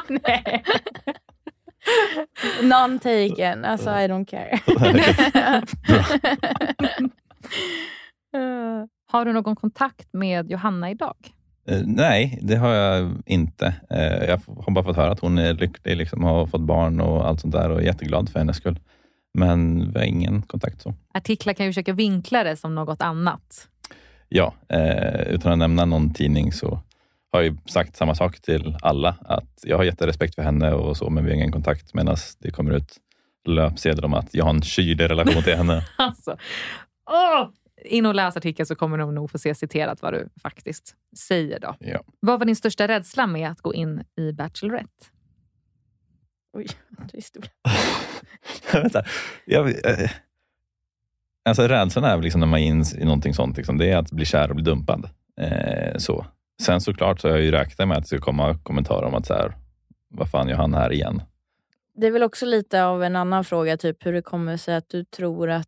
[0.10, 0.64] Nej.
[2.62, 3.66] None taken.
[3.66, 4.60] Alltså I don't care.
[9.14, 11.16] Har du någon kontakt med Johanna idag?
[11.68, 13.76] Eh, nej, det har jag inte.
[13.90, 17.28] Eh, jag har bara fått höra att hon är lycklig, liksom, har fått barn och
[17.28, 18.80] allt sånt där och är jätteglad för hennes skull.
[19.38, 20.94] Men vi har ingen kontakt så.
[21.14, 23.68] Artiklar kan ju försöka vinkla det som något annat.
[24.30, 26.80] Ja, eh, utan att nämna någon tidning så
[27.32, 29.16] har jag ju sagt samma sak till alla.
[29.22, 31.94] Att jag har jätterespekt för henne och så, men vi har ingen kontakt.
[31.94, 32.98] Medan det kommer ut
[33.48, 35.86] löpsedlar om att jag har en kylig relation till henne.
[35.98, 36.38] Alltså,
[37.12, 37.50] åh!
[37.86, 41.60] In och läs artikeln så kommer de nog få se citerat vad du faktiskt säger.
[41.60, 41.76] Då.
[41.80, 42.02] Ja.
[42.20, 45.06] Vad var din största rädsla med att gå in i Bachelorette?
[46.54, 46.68] Oj,
[47.12, 47.38] trist.
[48.74, 49.04] Vänta.
[49.46, 50.10] Jag, eh,
[51.46, 53.98] alltså rädslan är väl liksom när man är in i någonting sånt, liksom, det är
[53.98, 55.10] att bli kär och bli dumpad.
[55.42, 56.26] Eh, så.
[56.62, 59.26] Sen såklart så har jag ju räknat med att det ska komma kommentarer om att
[59.26, 59.54] så här,
[60.10, 61.22] vad fan gör han här igen?
[61.96, 64.90] Det är väl också lite av en annan fråga, typ hur det kommer sig att
[64.90, 65.68] du tror att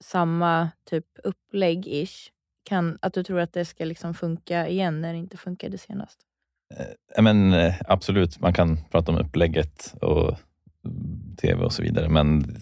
[0.00, 2.30] samma typ upplägg-ish,
[2.68, 6.18] kan, att du tror att det ska liksom funka igen när det inte funkade senast.
[7.16, 10.38] Ja, men, eh, absolut, man kan prata om upplägget och
[11.40, 12.56] tv och så vidare, men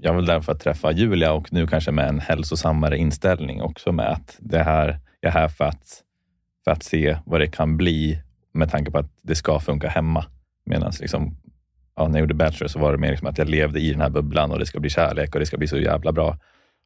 [0.00, 3.92] jag var där för att träffa Julia och nu kanske med en hälsosammare inställning också
[3.92, 6.02] med att det här, jag är här för att,
[6.64, 8.22] för att se vad det kan bli
[8.52, 10.24] med tanke på att det ska funka hemma.
[10.64, 11.36] Medan liksom,
[11.96, 14.00] ja, när jag gjorde Bachelor så var det mer liksom att jag levde i den
[14.00, 16.38] här bubblan och det ska bli kärlek och det ska bli så jävla bra.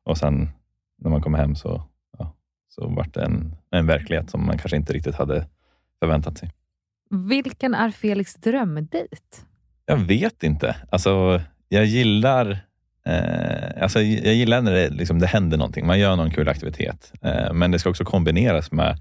[0.04, 0.50] Och sen
[0.98, 1.82] när man kom hem så,
[2.18, 2.34] ja,
[2.68, 5.46] så var det en, en verklighet som man kanske inte riktigt hade
[6.00, 6.50] förväntat sig.
[7.28, 9.46] Vilken är Felix drömdejt?
[9.86, 10.76] Jag vet inte.
[10.90, 12.58] Alltså, jag gillar
[13.06, 15.86] eh, alltså, jag gillar när det, liksom, det händer någonting.
[15.86, 17.12] Man gör någon kul aktivitet.
[17.22, 19.00] Eh, men det ska också kombineras med,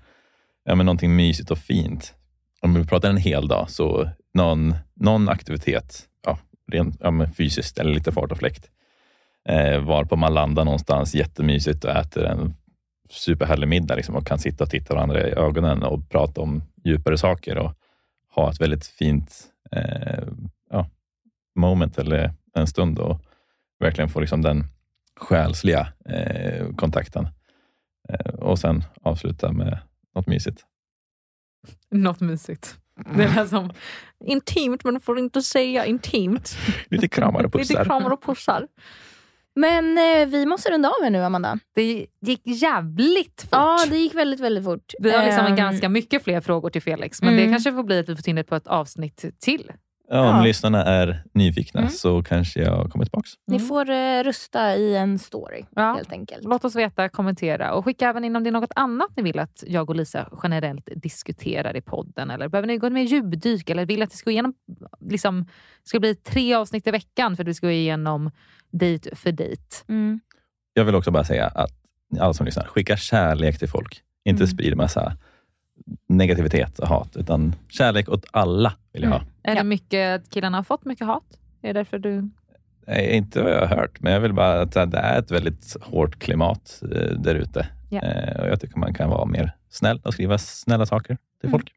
[0.65, 2.14] ja, med någonting mysigt och fint.
[2.61, 6.38] Om vi pratar en hel dag, så någon, någon aktivitet, ja,
[6.72, 8.69] rent, ja, men fysiskt eller lite fart och fläkt.
[9.49, 12.53] Eh, varpå man landar någonstans jättemysigt och äter en
[13.10, 17.18] superhärlig middag liksom, och kan sitta och titta varandra i ögonen och prata om djupare
[17.18, 17.73] saker och
[18.36, 20.23] ha ett väldigt fint eh,
[20.69, 20.90] ja,
[21.56, 23.22] moment eller en stund och
[23.82, 24.64] verkligen få liksom den
[25.20, 27.28] själsliga eh, kontakten.
[28.10, 29.80] Eh, och sen avsluta med
[30.16, 30.66] något mysigt.
[31.91, 32.76] Något mysigt.
[33.16, 33.72] Det är som
[34.26, 36.58] intimt, men får inte säga intimt.
[36.88, 37.74] Lite kramar och pussar.
[37.74, 38.68] Lite kramar och pussar.
[39.56, 41.60] Men eh, vi måste runda av här nu Amanda.
[41.76, 43.49] Det gick jävligt fort.
[43.52, 44.94] Ja, det gick väldigt, väldigt fort.
[44.99, 47.45] Vi har liksom Ehm, ganska mycket fler frågor till Felix, men Mm.
[47.45, 49.72] det kanske får bli att vi får till det på ett avsnitt till.
[50.13, 50.43] Ja, om Ja.
[50.43, 51.91] lyssnarna är nyfikna Mm.
[51.91, 53.27] så kanske jag kommer tillbaka.
[53.47, 56.43] Ni får eh, rösta i en story helt enkelt.
[56.43, 59.39] Låt oss veta, kommentera och skicka även in om det är något annat ni vill
[59.39, 62.29] att jag och Lisa generellt diskuterar i podden.
[62.31, 64.53] Eller behöver ni gå med djupdyk eller vill att det ska gå igenom,
[64.99, 65.45] liksom,
[65.83, 68.31] ska bli tre avsnitt i veckan för att vi ska gå igenom
[68.71, 69.63] dejt för dejt.
[69.89, 70.19] Mm.
[70.73, 71.71] Jag vill också bara säga att
[72.19, 74.01] alla som lyssnar, skicka kärlek till folk.
[74.25, 74.47] Inte Mm.
[74.53, 75.17] sprid massa
[76.08, 79.22] negativitet och hat, utan kärlek åt alla vill jag ha.
[79.44, 81.24] Är det mycket att killarna har fått mycket hat?
[81.62, 82.30] Är det därför du...
[82.88, 85.76] Nej, inte vad jag har hört, men jag vill bara att det är ett väldigt
[85.82, 87.68] hårt klimat eh, där ute.
[87.90, 88.02] Ja.
[88.02, 91.72] Eh, och jag tycker man kan vara mer snäll och skriva snälla saker till folk.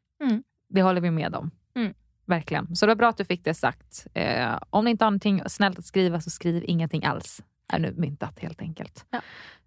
[0.69, 1.51] Det håller vi med om.
[1.75, 1.93] Mm.
[2.25, 2.75] Verkligen.
[2.75, 4.07] Så det var bra att du fick det sagt.
[4.13, 7.41] Eh, om ni inte har någonting snällt att skriva så skriv ingenting alls.
[7.73, 9.05] Är nu myntat helt enkelt.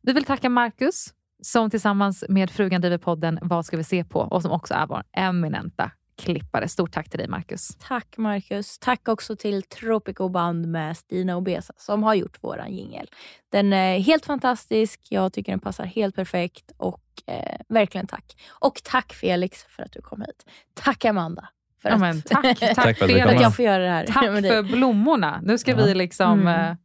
[0.02, 4.20] Vi vill tacka Marcus som tillsammans med frugan driver podden Vad ska vi se på?
[4.20, 6.68] och som också är vår eminenta klippare.
[6.68, 7.68] Stort tack till dig Marcus.
[7.88, 8.78] Tack Marcus.
[8.78, 13.06] Tack också till Tropico Band med Stina Obesa som har gjort våran jingel.
[13.52, 15.00] Den är helt fantastisk.
[15.10, 18.24] Jag tycker den passar helt perfekt och eh, verkligen tack.
[18.60, 20.44] Och tack Felix för att du kom hit.
[20.74, 21.48] Tack Amanda.
[21.82, 23.04] För Ja, att, tack, tack, Tack för
[23.34, 25.40] att jag får göra det här Tack för blommorna.
[25.42, 25.76] Nu ska Ja.
[25.76, 26.76] vi liksom Mm.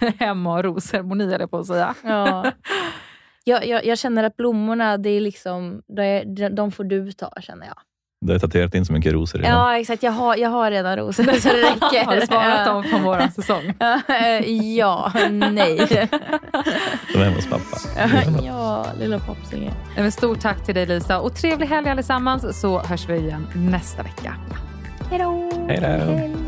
[0.00, 0.62] eh, hem och jag
[1.46, 1.94] på att säga.
[2.04, 2.52] Ja.
[3.44, 7.66] Jag, jag, jag känner att blommorna, det är liksom, är, de får du ta känner
[7.66, 7.76] jag.
[8.20, 9.52] Du har tatuerat in så mycket rosor redan.
[9.52, 12.04] Ja exakt, jag har, jag har redan rosor så det räcker.
[12.06, 13.74] Har du sparat dem från våran säsong?
[14.76, 15.12] ja,
[15.50, 15.76] nej.
[17.12, 17.78] De är hemma hos pappa.
[18.42, 19.20] ja, lilla
[19.96, 24.02] men Stort tack till dig Lisa och trevlig helg allesammans så hörs vi igen nästa
[24.02, 24.36] vecka.
[25.10, 25.50] Hejdå!
[25.68, 26.47] Hej då.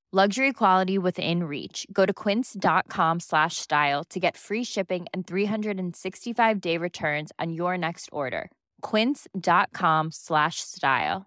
[0.13, 1.85] Luxury quality within reach.
[1.93, 7.77] Go to quince.com slash style to get free shipping and 365 day returns on your
[7.77, 8.49] next order.
[8.81, 11.21] Quince.com slash style.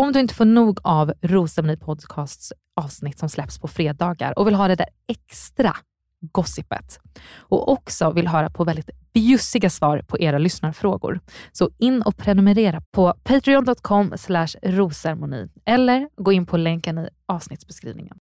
[0.00, 4.54] Om du inte får nog av Rosceremoni Podcasts avsnitt som släpps på fredagar och vill
[4.54, 5.76] ha det där extra
[6.20, 7.00] gossipet
[7.38, 11.20] och också vill höra på väldigt bjussiga svar på era lyssnarfrågor.
[11.52, 14.14] Så in och prenumerera på patreon.com
[14.62, 18.16] rosermoni eller gå in på länken i avsnittsbeskrivningen.